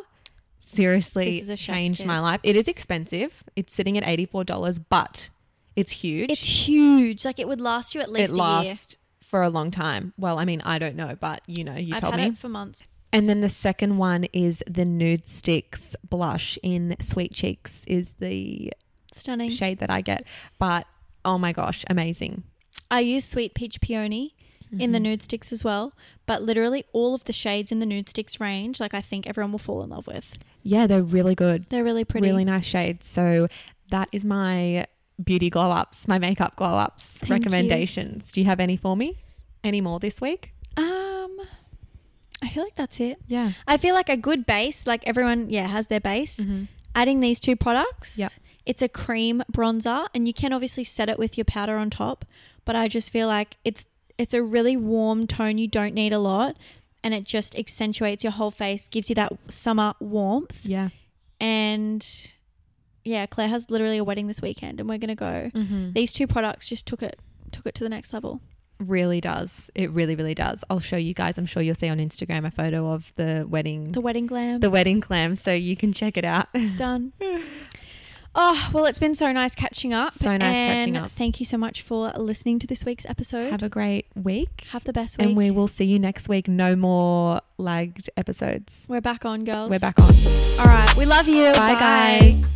Seriously 0.64 1.32
This 1.32 1.42
is 1.42 1.48
a 1.48 1.56
chef's 1.56 1.76
changed 1.78 2.06
my 2.06 2.20
life. 2.20 2.40
It 2.42 2.56
is 2.56 2.68
expensive. 2.68 3.42
It's 3.56 3.72
sitting 3.74 3.98
at 3.98 4.04
$84, 4.04 4.84
but 4.88 5.28
it's 5.76 5.90
huge. 5.90 6.30
It's 6.30 6.44
huge. 6.66 7.24
Like 7.24 7.38
it 7.38 7.48
would 7.48 7.60
last 7.60 7.94
you 7.94 8.00
at 8.00 8.10
least 8.10 8.30
it 8.30 8.34
a 8.34 8.36
year. 8.36 8.42
lasts 8.44 8.96
for 9.22 9.42
a 9.42 9.48
long 9.50 9.70
time. 9.70 10.12
Well, 10.18 10.38
I 10.38 10.44
mean, 10.44 10.60
I 10.64 10.78
don't 10.78 10.96
know, 10.96 11.16
but 11.18 11.42
you 11.46 11.64
know, 11.64 11.74
you 11.74 11.94
I've 11.94 12.00
told 12.02 12.14
had 12.14 12.20
me. 12.22 12.28
it 12.28 12.38
for 12.38 12.48
months. 12.48 12.82
And 13.12 13.28
then 13.28 13.40
the 13.42 13.50
second 13.50 13.98
one 13.98 14.24
is 14.32 14.62
the 14.66 14.84
Nudestix 14.84 15.94
blush 16.08 16.58
in 16.62 16.96
Sweet 17.00 17.34
Cheeks 17.34 17.84
is 17.86 18.14
the 18.20 18.72
Stunning. 19.12 19.50
shade 19.50 19.78
that 19.80 19.90
I 19.90 20.00
get. 20.00 20.24
But 20.58 20.86
oh 21.24 21.36
my 21.38 21.52
gosh, 21.52 21.84
amazing. 21.90 22.44
I 22.90 23.00
use 23.00 23.24
Sweet 23.24 23.54
Peach 23.54 23.80
Peony 23.80 24.34
in 24.78 24.92
the 24.92 24.98
Mm-hmm. 24.98 25.06
Nudestix 25.06 25.52
as 25.52 25.62
well, 25.62 25.92
but 26.26 26.42
literally 26.42 26.84
all 26.92 27.14
of 27.14 27.24
the 27.24 27.32
shades 27.32 27.70
in 27.70 27.78
the 27.78 27.86
Nudestix 27.86 28.40
range, 28.40 28.80
like 28.80 28.94
I 28.94 29.00
think 29.00 29.26
everyone 29.26 29.52
will 29.52 29.58
fall 29.58 29.82
in 29.82 29.90
love 29.90 30.06
with. 30.06 30.38
Yeah, 30.62 30.86
they're 30.86 31.02
really 31.02 31.34
good. 31.34 31.66
They're 31.68 31.84
really 31.84 32.04
pretty. 32.04 32.28
Really 32.28 32.44
nice 32.44 32.64
shades. 32.64 33.06
So 33.06 33.48
that 33.90 34.08
is 34.12 34.24
my 34.24 34.86
beauty 35.22 35.50
glow 35.50 35.70
ups, 35.70 36.08
my 36.08 36.18
makeup 36.18 36.56
glow 36.56 36.74
ups 36.74 37.18
Thank 37.18 37.28
you. 37.28 37.34
recommendations. 37.34 38.32
Do 38.32 38.40
you 38.40 38.46
have 38.46 38.60
any 38.60 38.76
for 38.76 38.96
me? 38.96 39.18
Any 39.62 39.80
more 39.80 40.00
this 40.00 40.20
week? 40.20 40.52
Um, 40.76 41.36
I 42.42 42.48
feel 42.48 42.64
like 42.64 42.76
that's 42.76 42.98
it. 42.98 43.18
Yeah. 43.26 43.52
I 43.68 43.76
feel 43.76 43.94
like 43.94 44.08
a 44.08 44.16
good 44.16 44.46
base, 44.46 44.86
like 44.86 45.06
everyone, 45.06 45.50
yeah, 45.50 45.66
has 45.66 45.88
their 45.88 46.00
base. 46.00 46.40
Mm-hmm. 46.40 46.64
Adding 46.94 47.20
these 47.20 47.38
two 47.40 47.56
products, 47.56 48.18
Yeah. 48.18 48.28
it's 48.66 48.82
a 48.82 48.88
cream 48.88 49.42
bronzer, 49.52 50.06
and 50.14 50.26
you 50.26 50.34
can 50.34 50.52
obviously 50.52 50.84
set 50.84 51.08
it 51.08 51.18
with 51.18 51.36
your 51.38 51.44
powder 51.44 51.76
on 51.76 51.90
top. 51.90 52.24
But 52.64 52.76
I 52.76 52.86
just 52.88 53.10
feel 53.10 53.26
like 53.28 53.56
it's 53.64 53.86
it's 54.22 54.34
a 54.34 54.42
really 54.42 54.76
warm 54.76 55.26
tone. 55.26 55.58
You 55.58 55.68
don't 55.68 55.94
need 55.94 56.12
a 56.12 56.18
lot, 56.18 56.56
and 57.04 57.12
it 57.12 57.24
just 57.24 57.56
accentuates 57.58 58.22
your 58.24 58.32
whole 58.32 58.50
face, 58.50 58.88
gives 58.88 59.08
you 59.08 59.14
that 59.16 59.32
summer 59.48 59.92
warmth. 60.00 60.64
Yeah. 60.64 60.88
And 61.40 62.06
yeah, 63.04 63.26
Clare 63.26 63.48
has 63.48 63.68
literally 63.68 63.98
a 63.98 64.04
wedding 64.04 64.28
this 64.28 64.40
weekend, 64.40 64.80
and 64.80 64.88
we're 64.88 64.98
gonna 64.98 65.14
go. 65.14 65.50
Mm-hmm. 65.54 65.92
These 65.92 66.12
two 66.12 66.26
products 66.26 66.68
just 66.68 66.86
took 66.86 67.02
it 67.02 67.18
took 67.50 67.66
it 67.66 67.74
to 67.76 67.84
the 67.84 67.90
next 67.90 68.12
level. 68.12 68.40
Really 68.78 69.20
does. 69.20 69.70
It 69.74 69.90
really, 69.92 70.16
really 70.16 70.34
does. 70.34 70.64
I'll 70.70 70.80
show 70.80 70.96
you 70.96 71.14
guys. 71.14 71.38
I'm 71.38 71.46
sure 71.46 71.62
you'll 71.62 71.74
see 71.76 71.88
on 71.88 71.98
Instagram 71.98 72.46
a 72.46 72.50
photo 72.50 72.90
of 72.92 73.12
the 73.16 73.46
wedding, 73.48 73.92
The 73.92 74.00
wedding 74.00 74.26
glam 74.26 74.60
the 74.60 74.70
wedding 74.70 75.00
clam, 75.00 75.36
so 75.36 75.52
you 75.52 75.76
can 75.76 75.92
check 75.92 76.16
it 76.16 76.24
out. 76.24 76.48
done. 76.76 77.12
Oh 78.34 78.70
well, 78.72 78.86
it's 78.86 78.98
been 78.98 79.14
so 79.14 79.30
nice 79.30 79.54
catching 79.54 79.92
up. 79.92 80.12
So 80.12 80.30
nice 80.36 80.40
catching 80.40 80.96
up. 80.96 81.10
Thank 81.10 81.38
you 81.38 81.46
so 81.46 81.58
much 81.58 81.82
for 81.82 82.10
listening 82.16 82.58
to 82.60 82.66
this 82.66 82.84
week's 82.84 83.04
episode. 83.06 83.50
Have, 83.50 83.62
a 83.62 83.68
great 83.68 84.06
week. 84.14 84.64
Have 84.70 84.84
the 84.84 84.92
best 84.92 85.18
week. 85.18 85.28
And 85.28 85.36
we 85.36 85.50
will 85.50 85.68
see 85.68 85.84
you 85.84 85.98
next 85.98 86.28
week. 86.28 86.48
No 86.48 86.74
more 86.74 87.42
lagged 87.58 88.08
episodes. 88.16 88.86
We're 88.88 89.02
back 89.02 89.24
on, 89.24 89.44
girls. 89.44 89.70
We're 89.70 89.78
back 89.78 90.00
on. 90.00 90.10
All 90.58 90.64
right. 90.66 90.94
We 90.96 91.04
love 91.04 91.28
you. 91.28 91.52
Bye, 91.52 91.74
guys. 91.74 92.54